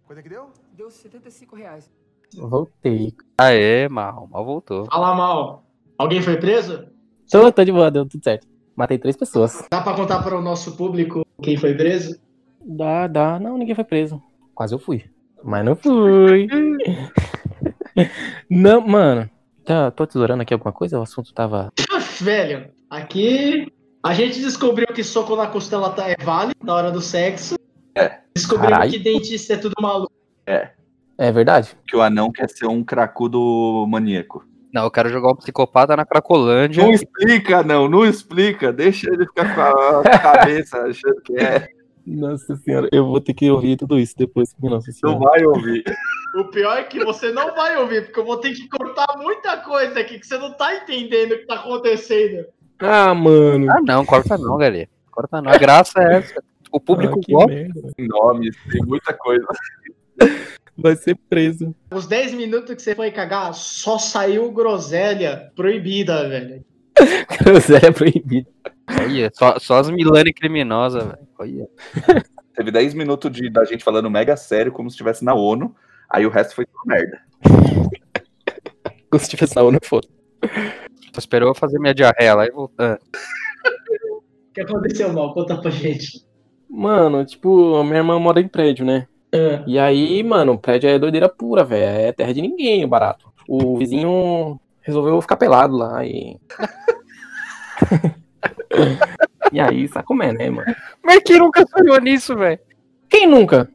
Quanto 0.06 0.18
é 0.18 0.22
que 0.22 0.28
deu? 0.30 0.50
Deu 0.72 0.90
75 0.90 1.54
reais. 1.54 1.88
Voltei. 2.34 3.12
Aê, 3.38 3.88
mal, 3.88 4.26
mal 4.26 4.44
voltou. 4.44 4.86
Fala 4.86 5.14
mal. 5.14 5.64
Alguém 5.96 6.20
foi 6.20 6.36
preso? 6.36 6.86
Tô, 7.30 7.50
tô 7.52 7.64
de 7.64 7.72
boa, 7.72 7.90
deu 7.90 8.06
tudo 8.06 8.22
certo. 8.22 8.46
Matei 8.76 8.98
três 8.98 9.16
pessoas. 9.16 9.64
Dá 9.70 9.80
pra 9.80 9.94
contar 9.94 10.22
para 10.22 10.36
o 10.36 10.42
nosso 10.42 10.76
público 10.76 11.24
quem 11.40 11.56
foi 11.56 11.74
preso? 11.74 12.18
Dá, 12.64 13.06
dá. 13.06 13.38
Não, 13.38 13.56
ninguém 13.56 13.74
foi 13.74 13.84
preso. 13.84 14.20
Quase 14.54 14.74
eu 14.74 14.78
fui. 14.78 15.04
Mas 15.42 15.64
não 15.64 15.76
fui. 15.76 16.48
não, 18.50 18.80
mano. 18.80 19.30
Tá, 19.64 19.90
tô 19.90 20.06
tesourando 20.06 20.42
aqui 20.42 20.52
alguma 20.52 20.72
coisa? 20.72 20.98
O 20.98 21.02
assunto 21.02 21.32
tava. 21.32 21.72
Velho, 22.20 22.70
aqui 22.90 23.72
a 24.02 24.12
gente 24.12 24.40
descobriu 24.40 24.86
que 24.88 25.04
soco 25.04 25.36
na 25.36 25.46
costela 25.46 25.90
tá 25.90 26.08
é 26.08 26.16
válido 26.16 26.56
na 26.62 26.74
hora 26.74 26.90
do 26.90 27.00
sexo. 27.00 27.54
É. 27.94 28.18
Descobrimos 28.34 28.72
Caralho. 28.72 28.90
que 28.90 28.98
dentista 28.98 29.54
é 29.54 29.56
tudo 29.56 29.74
maluco. 29.80 30.12
É 31.16 31.30
verdade? 31.30 31.76
Que 31.86 31.96
o 31.96 32.02
anão 32.02 32.30
quer 32.32 32.50
ser 32.50 32.66
um 32.66 32.82
cracudo 32.82 33.86
maníaco. 33.88 34.44
Não, 34.74 34.82
eu 34.82 34.90
quero 34.90 35.08
jogar 35.08 35.28
o 35.28 35.36
psicopata 35.36 35.96
na 35.96 36.04
Cracolândia. 36.04 36.82
Não 36.82 36.92
explica, 36.92 37.62
não, 37.62 37.88
não 37.88 38.04
explica. 38.04 38.72
Deixa 38.72 39.08
ele 39.08 39.24
ficar 39.24 39.54
com 39.54 39.60
a 39.60 40.02
cabeça 40.18 40.78
achando 40.82 41.20
que 41.22 41.36
é. 41.38 41.68
Nossa 42.04 42.56
senhora, 42.56 42.88
eu 42.90 43.06
vou 43.06 43.20
ter 43.20 43.34
que 43.34 43.48
ouvir 43.48 43.76
tudo 43.76 43.96
isso 44.00 44.14
depois. 44.18 44.52
Nossa 44.60 44.90
Não 45.04 45.12
senhora. 45.12 45.18
vai 45.30 45.44
ouvir. 45.46 45.84
O 46.40 46.46
pior 46.46 46.76
é 46.76 46.82
que 46.82 47.04
você 47.04 47.30
não 47.30 47.54
vai 47.54 47.76
ouvir, 47.76 48.04
porque 48.06 48.18
eu 48.18 48.24
vou 48.24 48.36
ter 48.38 48.52
que 48.52 48.68
cortar 48.68 49.06
muita 49.16 49.58
coisa 49.58 50.00
aqui 50.00 50.18
que 50.18 50.26
você 50.26 50.36
não 50.36 50.52
tá 50.52 50.74
entendendo 50.74 51.32
o 51.32 51.38
que 51.38 51.46
tá 51.46 51.54
acontecendo. 51.54 52.44
Ah, 52.80 53.14
mano. 53.14 53.70
Ah, 53.70 53.80
não, 53.80 54.04
corta 54.04 54.36
não, 54.36 54.58
galera. 54.58 54.88
Corta 55.12 55.40
não. 55.40 55.52
A 55.52 55.56
graça 55.56 56.02
é 56.02 56.16
essa. 56.16 56.42
O 56.72 56.80
público 56.80 57.20
Ah, 57.20 57.30
gosta. 57.30 57.68
Nomes, 57.96 58.56
tem 58.72 58.84
muita 58.84 59.14
coisa. 59.14 59.46
Vai 60.76 60.96
ser 60.96 61.16
preso. 61.28 61.74
Os 61.92 62.06
10 62.06 62.34
minutos 62.34 62.74
que 62.74 62.82
você 62.82 62.94
foi 62.94 63.10
cagar, 63.10 63.54
só 63.54 63.98
saiu 63.98 64.50
groselha 64.50 65.52
proibida, 65.54 66.28
velho. 66.28 66.64
Groselha 67.42 67.92
proibida. 67.92 68.48
Olha, 68.88 69.30
só, 69.32 69.58
só 69.58 69.78
as 69.78 69.90
Milani 69.90 70.32
criminosas, 70.32 71.04
velho. 71.04 71.28
Olha. 71.38 71.68
Teve 72.54 72.70
10 72.70 72.94
minutos 72.94 73.32
de, 73.32 73.50
da 73.50 73.64
gente 73.64 73.82
falando 73.82 74.10
mega 74.10 74.36
sério, 74.36 74.72
como 74.72 74.88
se 74.88 74.94
estivesse 74.94 75.24
na 75.24 75.34
ONU. 75.34 75.74
Aí 76.08 76.24
o 76.24 76.30
resto 76.30 76.54
foi 76.54 76.66
tudo 76.66 76.86
merda. 76.86 77.20
Como 79.10 79.22
se 79.22 79.30
tivesse 79.30 79.56
na 79.56 79.62
ONU, 79.62 79.78
foda. 79.82 80.08
Só 81.12 81.18
esperou 81.18 81.48
eu 81.48 81.54
fazer 81.54 81.78
minha 81.78 81.94
diarreia 81.94 82.34
lá 82.34 82.46
e 82.46 82.50
voltar. 82.50 82.98
O 84.10 84.22
que 84.52 84.60
aconteceu, 84.60 85.12
mal? 85.12 85.32
Conta 85.32 85.56
pra 85.56 85.70
gente. 85.70 86.24
Mano, 86.68 87.24
tipo, 87.24 87.76
a 87.76 87.84
minha 87.84 87.98
irmã 87.98 88.18
mora 88.18 88.40
em 88.40 88.48
prédio, 88.48 88.84
né? 88.84 89.06
Ah, 89.34 89.64
E 89.66 89.78
aí, 89.78 90.22
mano, 90.22 90.52
o 90.52 90.58
prédio 90.58 90.88
é 90.88 90.98
doideira 90.98 91.28
pura, 91.28 91.64
velho. 91.64 91.84
É 92.08 92.12
terra 92.12 92.32
de 92.32 92.40
ninguém, 92.40 92.84
o 92.84 92.88
barato. 92.88 93.32
O 93.48 93.76
vizinho 93.76 94.60
resolveu 94.80 95.20
ficar 95.20 95.36
pelado 95.36 95.76
lá 95.76 96.04
e. 96.04 96.38
e 99.52 99.60
aí, 99.60 99.88
sabe 99.88 100.06
como 100.06 100.22
é, 100.22 100.32
né, 100.32 100.50
mano? 100.50 100.74
Mas 101.02 101.20
quem 101.24 101.38
nunca 101.38 101.64
sonhou 101.66 102.00
nisso, 102.00 102.36
velho? 102.36 102.58
Quem 103.08 103.26
nunca? 103.26 103.68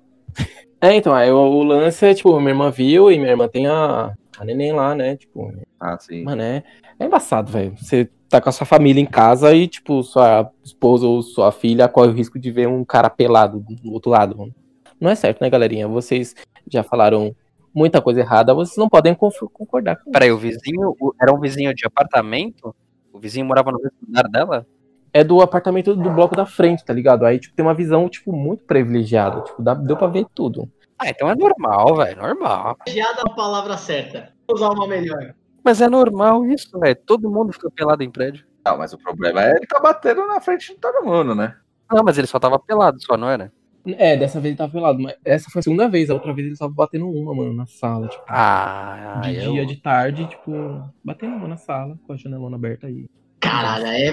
É, 0.82 0.94
então, 0.96 1.14
aí 1.14 1.30
o, 1.32 1.38
o 1.38 1.64
lance 1.64 2.06
é, 2.06 2.14
tipo, 2.14 2.38
minha 2.40 2.52
irmã 2.52 2.72
viu 2.72 3.12
e 3.12 3.18
minha 3.18 3.32
irmã 3.32 3.48
tem 3.48 3.68
a, 3.68 4.14
a 4.38 4.46
neném 4.46 4.72
lá, 4.72 4.96
né? 4.96 5.18
Tipo, 5.18 5.52
Ah, 5.80 5.98
sim. 6.00 6.24
mano, 6.24 6.42
é, 6.42 6.64
é 7.00 7.06
embaçado, 7.06 7.52
velho. 7.52 7.76
Você 7.78 8.10
tá 8.30 8.40
com 8.40 8.48
a 8.50 8.52
sua 8.52 8.66
família 8.66 9.02
em 9.02 9.06
casa 9.06 9.54
e, 9.54 9.68
tipo, 9.68 10.02
sua 10.04 10.50
esposa 10.64 11.06
ou 11.06 11.22
sua 11.22 11.52
filha 11.52 11.88
corre 11.90 12.10
o 12.10 12.14
risco 12.14 12.40
de 12.40 12.50
ver 12.52 12.68
um 12.68 12.86
cara 12.86 13.10
pelado 13.10 13.60
do 13.60 13.92
outro 13.94 14.10
lado, 14.12 14.38
mano. 14.38 14.54
Não 15.00 15.10
é 15.10 15.16
certo, 15.16 15.42
né, 15.42 15.50
galerinha? 15.50 15.88
Vocês 15.88 16.36
já 16.70 16.84
falaram 16.84 17.36
muita 17.74 18.02
coisa 18.02 18.20
errada, 18.20 18.54
vocês 18.54 18.78
não 18.78 18.90
podem 18.90 19.14
concordar 19.16 19.98
com 19.98 20.12
Peraí, 20.12 20.32
o 20.32 20.38
vizinho 20.38 20.96
o- 21.00 21.14
era 21.22 21.34
um 21.34 21.40
vizinho 21.40 21.74
de 21.74 21.86
apartamento? 21.86 22.76
O 23.14 23.20
vizinho 23.20 23.46
morava 23.46 23.72
no 23.72 23.78
mesmo 23.78 23.98
andar 24.10 24.24
dela? 24.30 24.66
é 25.12 25.24
do 25.24 25.42
apartamento 25.42 25.96
do 25.96 26.10
bloco 26.12 26.36
da 26.36 26.46
frente, 26.46 26.86
tá 26.86 26.94
ligado? 26.94 27.26
Aí, 27.26 27.40
tipo, 27.40 27.56
tem 27.56 27.66
uma 27.66 27.74
visão, 27.74 28.08
tipo, 28.08 28.32
muito 28.32 28.64
privilegiada. 28.66 29.42
Tipo, 29.42 29.60
dá, 29.64 29.74
deu 29.74 29.98
pra 29.98 30.06
ver 30.06 30.24
tudo. 30.36 30.70
Ah, 31.00 31.10
então 31.10 31.28
é 31.28 31.36
normal, 31.36 31.96
velho. 31.96 32.22
Normal. 32.22 32.76
Privilegiada 32.76 33.22
é 33.28 33.32
a 33.32 33.34
palavra 33.34 33.76
certa. 33.76 34.32
Vou 34.48 34.56
usar 34.56 34.70
uma 34.70 34.88
melhor. 34.88 35.34
Mas 35.64 35.82
é 35.82 35.90
normal 35.90 36.46
isso, 36.46 36.80
velho. 36.80 36.96
Todo 37.08 37.28
mundo 37.28 37.52
fica 37.52 37.72
pelado 37.72 38.04
em 38.04 38.12
prédio. 38.12 38.46
Não, 38.64 38.78
mas 38.78 38.94
o 38.94 39.00
problema 39.00 39.44
é 39.44 39.56
ele 39.56 39.66
tá 39.66 39.80
batendo 39.80 40.28
na 40.28 40.40
frente 40.40 40.74
de 40.76 40.80
todo 40.80 41.04
mundo, 41.04 41.34
né? 41.34 41.56
Não, 41.92 42.04
mas 42.04 42.20
ele 42.20 42.28
só 42.28 42.38
tava 42.40 42.60
pelado, 42.60 43.02
só, 43.02 43.18
não 43.18 43.30
era? 43.30 43.52
É, 43.98 44.18
dessa 44.18 44.40
vez 44.40 44.52
ele 44.52 44.58
tava 44.58 44.72
pelado, 44.72 45.00
mas 45.00 45.16
essa 45.24 45.50
foi 45.50 45.60
a 45.60 45.64
segunda 45.64 45.88
vez. 45.88 46.10
A 46.10 46.14
outra 46.14 46.34
vez 46.34 46.48
ele 46.48 46.58
tava 46.58 46.74
batendo 46.74 47.10
uma, 47.10 47.34
mano, 47.34 47.54
na 47.54 47.66
sala, 47.66 48.08
tipo. 48.08 48.24
Ah, 48.28 49.22
de 49.24 49.36
eu... 49.36 49.52
dia, 49.54 49.66
de 49.66 49.76
tarde, 49.78 50.28
tipo, 50.28 50.52
batendo 51.04 51.36
uma 51.36 51.48
na 51.48 51.58
sala, 51.58 51.98
com 52.06 52.14
a 52.14 52.18
janelona 52.18 52.56
aberta 52.56 52.88
aí. 52.88 53.06
Caralho, 53.40 53.86
é. 53.86 54.12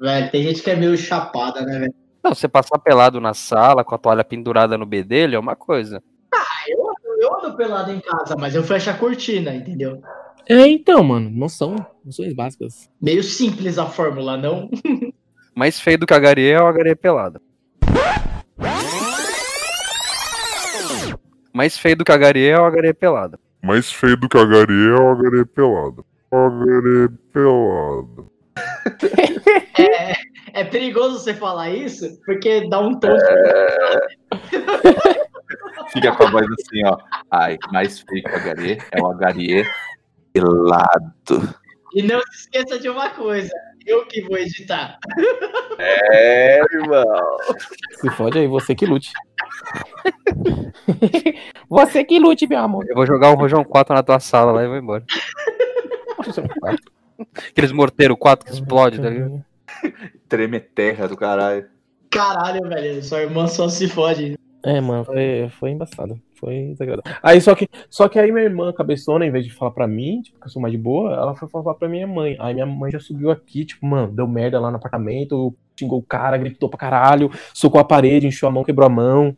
Velho, 0.00 0.30
tem 0.30 0.42
gente 0.42 0.62
que 0.62 0.70
é 0.70 0.76
meio 0.76 0.96
chapada, 0.96 1.62
né, 1.62 1.78
velho? 1.78 1.94
Não, 2.22 2.34
você 2.34 2.46
passar 2.46 2.78
pelado 2.78 3.20
na 3.20 3.34
sala 3.34 3.82
com 3.82 3.94
a 3.94 3.98
toalha 3.98 4.24
pendurada 4.24 4.76
no 4.76 4.84
bedelho 4.86 5.36
é 5.36 5.38
uma 5.38 5.56
coisa. 5.56 6.02
Eu 7.20 7.36
ando 7.36 7.54
pelado 7.54 7.92
em 7.92 8.00
casa, 8.00 8.34
mas 8.34 8.54
eu 8.54 8.64
fecho 8.64 8.88
a 8.88 8.94
cortina, 8.94 9.54
entendeu? 9.54 10.02
É, 10.48 10.66
então, 10.66 11.04
mano, 11.04 11.28
noção, 11.28 11.76
noções 12.02 12.32
básicas. 12.32 12.90
Meio 13.00 13.22
simples 13.22 13.78
a 13.78 13.84
fórmula, 13.84 14.38
não? 14.38 14.70
Mais 15.54 15.78
feio 15.78 15.98
do 15.98 16.06
que 16.06 16.14
a 16.14 16.18
Garie 16.18 16.50
é 16.52 16.60
o 16.60 16.72
Garie 16.72 16.96
pelada. 16.96 17.40
Mais 21.52 21.78
feio 21.78 21.96
do 21.96 22.04
que 22.04 22.12
a 22.12 22.16
Garie 22.16 22.48
é 22.48 22.58
o 22.58 22.70
Garie 22.70 22.94
pelada. 22.94 23.38
Mais 23.62 23.92
feio 23.92 24.16
do 24.16 24.28
que 24.28 24.38
a 24.38 24.44
Garie 24.44 24.88
é 24.88 24.94
o 24.94 25.10
Agarê 25.10 25.44
pelado. 25.44 26.04
Agarê 26.30 27.08
pelado. 27.32 28.30
É 30.52 30.64
perigoso 30.64 31.20
você 31.20 31.32
falar 31.32 31.70
isso, 31.70 32.20
porque 32.26 32.68
dá 32.68 32.80
um 32.80 32.98
tom. 32.98 33.16
Fica 35.92 36.10
com 36.12 36.24
a 36.24 36.30
voz 36.30 36.44
assim, 36.44 36.84
ó. 36.84 36.98
Ai, 37.30 37.56
mais 37.72 38.00
feio 38.00 38.24
que 38.24 38.30
o 38.30 38.36
Agarie 38.36 38.78
é 38.90 39.00
o 39.00 39.12
Agarie 39.12 39.64
pelado. 40.32 41.54
E 41.94 42.02
não 42.02 42.20
se 42.22 42.40
esqueça 42.40 42.80
de 42.80 42.88
uma 42.88 43.10
coisa: 43.10 43.52
eu 43.86 44.06
que 44.06 44.22
vou 44.22 44.38
editar. 44.38 44.98
É, 45.78 46.60
irmão. 46.72 47.04
Se 48.00 48.08
fode 48.10 48.38
aí, 48.38 48.46
você 48.46 48.74
que 48.74 48.86
lute. 48.86 49.12
você 51.68 52.04
que 52.04 52.18
lute, 52.18 52.46
meu 52.46 52.58
amor. 52.58 52.86
Eu 52.88 52.94
vou 52.94 53.06
jogar 53.06 53.32
um 53.32 53.36
Rojão 53.36 53.64
4 53.64 53.94
na 53.94 54.02
tua 54.02 54.20
sala 54.20 54.52
lá 54.52 54.64
e 54.64 54.68
vou 54.68 54.76
embora. 54.76 55.04
Aqueles 57.48 57.72
morteiros 57.72 58.16
4 58.18 58.46
que 58.46 58.52
explode, 58.52 59.00
tá 59.00 59.10
ligado? 59.10 59.44
Treme 60.28 60.60
terra 60.60 61.06
do 61.06 61.16
caralho. 61.16 61.66
Caralho, 62.10 62.68
velho, 62.68 63.02
sua 63.02 63.22
irmã 63.22 63.46
só 63.46 63.68
se 63.68 63.88
fode. 63.88 64.36
É, 64.62 64.80
mano, 64.80 65.04
foi, 65.04 65.48
foi 65.58 65.70
embaçado. 65.70 66.20
Foi 66.34 66.68
desagradável. 66.72 67.18
Aí 67.22 67.40
só 67.40 67.54
que, 67.54 67.68
só 67.88 68.08
que 68.08 68.18
aí 68.18 68.32
minha 68.32 68.44
irmã, 68.44 68.72
cabeçona, 68.72 69.26
em 69.26 69.30
vez 69.30 69.44
de 69.44 69.52
falar 69.52 69.72
pra 69.72 69.86
mim, 69.86 70.22
tipo, 70.22 70.40
que 70.40 70.46
eu 70.46 70.50
sou 70.50 70.60
mais 70.60 70.72
de 70.72 70.78
boa, 70.78 71.12
ela 71.12 71.34
foi 71.34 71.48
falar 71.48 71.74
pra 71.74 71.88
minha 71.88 72.06
mãe. 72.06 72.36
Aí 72.38 72.54
minha 72.54 72.66
mãe 72.66 72.90
já 72.90 72.98
subiu 72.98 73.30
aqui, 73.30 73.64
tipo, 73.64 73.86
mano, 73.86 74.12
deu 74.12 74.26
merda 74.26 74.58
lá 74.58 74.70
no 74.70 74.76
apartamento, 74.76 75.54
xingou 75.78 75.98
o 75.98 76.02
cara, 76.02 76.38
gritou 76.38 76.68
pra 76.68 76.78
caralho, 76.78 77.30
socou 77.54 77.80
a 77.80 77.84
parede, 77.84 78.26
encheu 78.26 78.48
a 78.48 78.52
mão, 78.52 78.64
quebrou 78.64 78.86
a 78.86 78.90
mão. 78.90 79.36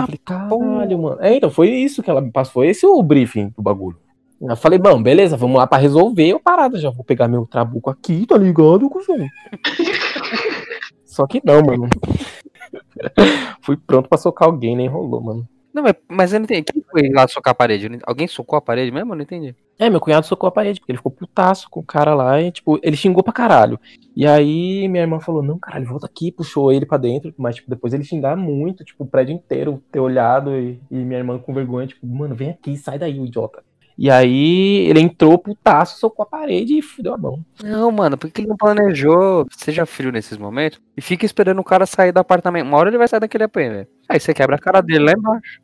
Eita, 0.00 0.02
Eu 0.02 0.06
falei, 0.06 0.20
caralho, 0.24 0.98
mano. 0.98 1.16
É, 1.20 1.36
então, 1.36 1.50
foi 1.50 1.70
isso 1.70 2.02
que 2.02 2.10
ela 2.10 2.20
me 2.20 2.30
passou. 2.30 2.54
Foi 2.54 2.68
esse 2.68 2.86
o 2.86 3.02
briefing 3.02 3.52
do 3.56 3.62
bagulho. 3.62 3.96
Eu 4.40 4.56
falei, 4.56 4.78
bom, 4.78 5.02
beleza, 5.02 5.36
vamos 5.36 5.56
lá 5.56 5.66
pra 5.66 5.78
resolver 5.78 6.32
a 6.32 6.38
parada. 6.38 6.78
Já 6.78 6.90
vou 6.90 7.04
pegar 7.04 7.28
meu 7.28 7.46
trabuco 7.46 7.88
aqui, 7.88 8.26
tá 8.26 8.36
ligado, 8.36 8.90
cuzão? 8.90 9.16
Só 11.04 11.26
que 11.26 11.40
não, 11.44 11.62
mano. 11.62 11.88
Fui 13.62 13.76
pronto 13.76 14.08
pra 14.08 14.18
socar 14.18 14.48
alguém, 14.48 14.76
nem 14.76 14.88
rolou, 14.88 15.20
mano. 15.20 15.48
Não, 15.74 15.82
mas, 16.08 16.32
eu 16.32 16.38
não 16.38 16.44
entendi. 16.44 16.62
Quem 16.62 16.82
foi 16.88 17.10
lá 17.10 17.26
socar 17.26 17.50
a 17.50 17.54
parede? 17.54 17.90
Alguém 18.06 18.28
socou 18.28 18.56
a 18.56 18.60
parede 18.60 18.92
mesmo? 18.92 19.12
Eu 19.12 19.16
não 19.16 19.24
entendi. 19.24 19.56
É, 19.76 19.90
meu 19.90 19.98
cunhado 19.98 20.24
socou 20.24 20.46
a 20.46 20.52
parede, 20.52 20.78
porque 20.78 20.92
ele 20.92 20.98
ficou 20.98 21.10
putaço 21.10 21.68
com 21.68 21.80
o 21.80 21.84
cara 21.84 22.14
lá 22.14 22.40
e, 22.40 22.52
tipo, 22.52 22.78
ele 22.80 22.96
xingou 22.96 23.24
pra 23.24 23.32
caralho. 23.32 23.78
E 24.14 24.24
aí 24.24 24.86
minha 24.86 25.02
irmã 25.02 25.18
falou, 25.18 25.42
não, 25.42 25.58
caralho, 25.58 25.88
volta 25.88 26.06
aqui, 26.06 26.30
puxou 26.30 26.72
ele 26.72 26.86
pra 26.86 26.96
dentro, 26.96 27.34
mas, 27.36 27.56
tipo, 27.56 27.68
depois 27.68 27.92
ele 27.92 28.04
xingar 28.04 28.36
muito, 28.36 28.84
tipo, 28.84 29.02
o 29.02 29.06
prédio 29.06 29.34
inteiro 29.34 29.82
ter 29.90 29.98
olhado 29.98 30.56
e, 30.56 30.80
e 30.88 30.96
minha 30.98 31.18
irmã 31.18 31.40
com 31.40 31.52
vergonha, 31.52 31.88
tipo, 31.88 32.06
mano, 32.06 32.36
vem 32.36 32.50
aqui, 32.50 32.76
sai 32.76 32.96
daí, 32.96 33.18
o 33.18 33.26
idiota. 33.26 33.64
E 33.96 34.10
aí 34.10 34.86
ele 34.88 35.00
entrou 35.00 35.38
putaço, 35.38 35.98
socou 35.98 36.24
a 36.24 36.26
parede 36.26 36.78
e 36.78 36.82
fudeu 36.82 37.14
a 37.14 37.18
mão. 37.18 37.44
Não, 37.62 37.90
mano, 37.92 38.18
por 38.18 38.28
que 38.28 38.40
ele 38.40 38.48
não 38.48 38.56
planejou? 38.56 39.46
Seja 39.56 39.86
frio 39.86 40.10
nesses 40.10 40.36
momentos 40.36 40.80
e 40.96 41.00
fica 41.00 41.24
esperando 41.24 41.60
o 41.60 41.64
cara 41.64 41.86
sair 41.86 42.10
do 42.10 42.18
apartamento. 42.18 42.66
Uma 42.66 42.76
hora 42.76 42.90
ele 42.90 42.98
vai 42.98 43.06
sair 43.06 43.20
daquele 43.20 43.44
AP, 43.44 43.54
velho. 43.54 43.88
Aí 44.08 44.18
você 44.18 44.34
quebra 44.34 44.56
a 44.56 44.58
cara 44.58 44.80
dele 44.80 45.04
lá 45.04 45.12
embaixo. 45.12 45.63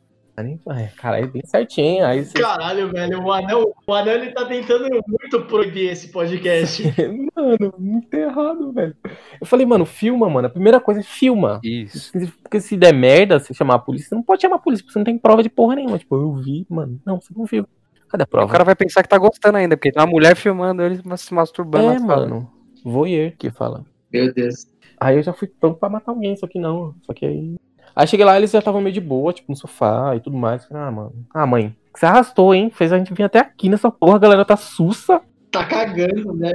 É, 0.69 0.87
Caralho, 0.97 1.31
bem 1.31 1.41
certinho, 1.45 2.05
aí 2.05 2.23
você... 2.25 2.39
Caralho, 2.39 2.91
velho, 2.91 3.21
o 3.23 3.31
anel, 3.31 3.73
o 3.85 3.93
anel 3.93 4.15
ele 4.15 4.31
tá 4.31 4.45
tentando 4.45 4.87
muito 5.07 5.41
proibir 5.45 5.89
esse 5.91 6.09
podcast. 6.09 6.83
Mano, 7.35 7.73
muito 7.77 8.13
errado, 8.13 8.71
velho. 8.71 8.95
Eu 9.39 9.47
falei, 9.47 9.65
mano, 9.65 9.85
filma, 9.85 10.29
mano. 10.29 10.47
A 10.47 10.49
primeira 10.49 10.79
coisa 10.79 10.99
é 10.99 11.03
filma. 11.03 11.59
Isso. 11.63 12.11
Porque 12.43 12.59
se 12.59 12.77
der 12.77 12.93
merda, 12.93 13.39
você 13.39 13.53
chamar 13.53 13.75
a 13.75 13.79
polícia, 13.79 14.09
você 14.09 14.15
não 14.15 14.23
pode 14.23 14.41
chamar 14.41 14.57
a 14.57 14.59
polícia, 14.59 14.83
porque 14.83 14.93
você 14.93 14.99
não 14.99 15.05
tem 15.05 15.17
prova 15.17 15.41
de 15.41 15.49
porra 15.49 15.75
nenhuma. 15.75 15.97
Tipo, 15.97 16.15
eu 16.15 16.33
vi, 16.35 16.65
mano. 16.69 16.99
Não, 17.05 17.19
você 17.19 17.33
não 17.35 17.45
viu. 17.45 17.67
Cadê 18.09 18.23
a 18.23 18.25
O 18.25 18.27
prova? 18.27 18.51
cara 18.51 18.63
vai 18.63 18.75
pensar 18.75 19.01
que 19.03 19.09
tá 19.09 19.17
gostando 19.17 19.57
ainda, 19.57 19.77
porque 19.77 19.91
tem 19.91 20.01
uma 20.03 20.09
mulher 20.09 20.35
filmando 20.35 20.81
ele 20.83 21.01
se 21.17 21.33
masturbando. 21.33 21.91
é, 21.93 21.99
mano. 21.99 22.51
Voyeur 22.83 23.33
que 23.37 23.49
fala. 23.49 23.85
Meu 24.11 24.33
Deus. 24.33 24.67
Aí 24.99 25.15
eu 25.15 25.23
já 25.23 25.33
fui 25.33 25.47
pronto 25.47 25.79
pra 25.79 25.89
matar 25.89 26.11
alguém, 26.11 26.35
só 26.35 26.45
que 26.45 26.59
não. 26.59 26.93
Só 27.03 27.13
que 27.13 27.25
aí. 27.25 27.55
Aí 27.95 28.07
cheguei 28.07 28.25
lá, 28.25 28.37
eles 28.37 28.51
já 28.51 28.59
estavam 28.59 28.81
meio 28.81 28.93
de 28.93 29.01
boa, 29.01 29.33
tipo, 29.33 29.51
no 29.51 29.55
sofá 29.55 30.15
e 30.15 30.19
tudo 30.19 30.37
mais. 30.37 30.65
Falei, 30.65 30.83
ah, 30.83 30.91
mano. 30.91 31.13
Ah, 31.33 31.45
mãe, 31.45 31.75
que 31.93 31.99
você 31.99 32.05
arrastou, 32.05 32.53
hein? 32.53 32.69
Fez 32.69 32.91
a 32.93 32.97
gente 32.97 33.13
vir 33.13 33.23
até 33.23 33.39
aqui 33.39 33.69
nessa 33.69 33.91
porra, 33.91 34.15
a 34.15 34.19
galera 34.19 34.45
tá 34.45 34.55
sussa. 34.55 35.21
Tá 35.51 35.65
cagando, 35.65 36.33
né? 36.33 36.51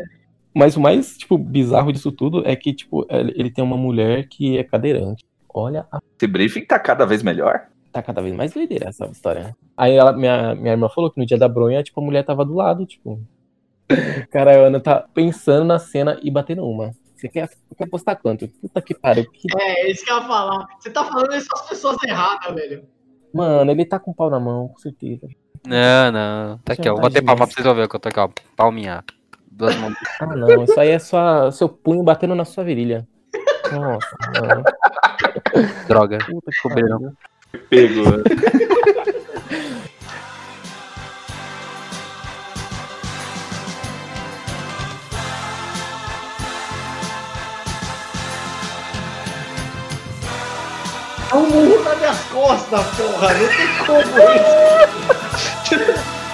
Mas 0.55 0.77
o 0.77 0.81
mais, 0.81 1.17
tipo, 1.19 1.37
bizarro 1.37 1.93
disso 1.93 2.11
tudo 2.11 2.43
é 2.47 2.57
que, 2.57 2.73
tipo, 2.73 3.07
ele 3.11 3.33
ele 3.37 3.51
tem 3.51 3.63
uma 3.63 3.77
mulher 3.77 4.27
que 4.29 4.57
é 4.57 4.65
cadeirante. 4.65 5.25
Olha 5.53 5.87
a 5.93 5.99
Esse 6.19 6.27
briefing 6.27 6.65
tá 6.65 6.79
cada 6.79 7.05
vez 7.07 7.23
melhor. 7.23 7.67
tá 7.93 8.03
cada 8.03 8.23
vez 8.23 8.35
mais 8.35 8.53
doideira 8.53 8.89
essa 8.89 9.07
história. 9.07 9.43
né? 9.43 9.55
Aí 9.77 9.95
ela, 9.95 10.13
minha, 10.13 10.55
minha 10.55 10.73
irmã 10.73 10.89
falou 10.89 11.11
que 11.11 11.19
no 11.21 11.27
dia 11.27 11.37
da 11.39 11.49
bronha, 11.49 11.83
tipo, 11.83 12.01
a 12.01 12.05
mulher 12.05 12.25
tava 12.25 12.45
do 12.45 12.55
lado, 12.55 12.87
tipo, 12.87 13.21
Cara, 14.31 14.51
a 14.57 14.67
Ana 14.67 14.81
tá 14.81 15.07
pensando 15.15 15.65
na 15.65 15.79
cena 15.79 16.19
e 16.23 16.31
batendo 16.31 16.65
uma. 16.67 16.91
Você 17.17 17.29
quer, 17.29 17.49
quer 17.77 17.85
apostar 17.85 18.21
quanto? 18.21 18.47
Puta 18.49 18.83
que 18.83 18.95
pariu. 18.95 19.25
Que... 19.31 19.49
É, 19.59 19.91
isso 19.91 20.05
que 20.05 20.11
eu 20.13 20.17
ia 20.19 20.23
falar. 20.23 20.67
Você 20.79 20.91
tá 20.91 21.05
falando 21.05 21.35
isso 21.35 21.49
as 21.55 21.69
pessoas 21.69 21.97
erradas, 22.05 22.55
velho. 22.55 22.85
Mano, 23.33 23.71
ele 23.71 23.87
tá 23.87 23.99
com 23.99 24.11
o 24.11 24.15
pau 24.15 24.29
na 24.29 24.39
mão, 24.39 24.69
com 24.69 24.79
certeza. 24.79 25.27
Não, 25.67 26.13
não. 26.13 26.59
Tá 26.59 26.75
aqui, 26.75 26.89
ó. 26.89 26.93
Vou 26.93 27.03
bater 27.03 27.25
palma 27.25 27.47
pra 27.47 27.55
vocês 27.55 27.65
verem 27.65 27.89
que 27.89 27.97
eu 27.97 28.01
tô 28.01 28.09
aqui, 28.09 28.21
ó. 28.21 28.29
Palminha. 28.55 29.03
Duas 29.51 29.75
mãos. 29.77 29.95
Ah, 30.21 30.37
não. 30.37 30.65
Isso 30.65 30.79
aí 30.79 30.91
é 30.91 30.99
só 30.99 31.51
seu 31.51 31.69
punho 31.69 32.03
batendo 32.03 32.35
na 32.35 32.45
sua 32.45 32.63
virilha. 32.65 33.09
Nossa, 33.73 34.17
mano. 34.41 34.63
Droga. 35.89 36.19
Puta 36.19 36.51
que 36.51 36.63
Cobriram. 36.63 37.13
É 51.31 51.35
um 51.35 51.51
murro 51.51 51.83
nas 51.85 51.99
minhas 51.99 52.19
costas, 52.33 52.81
porra. 52.97 53.29
Não 53.35 53.49
tem 53.49 53.69
como 53.87 54.19
isso. 55.79 56.17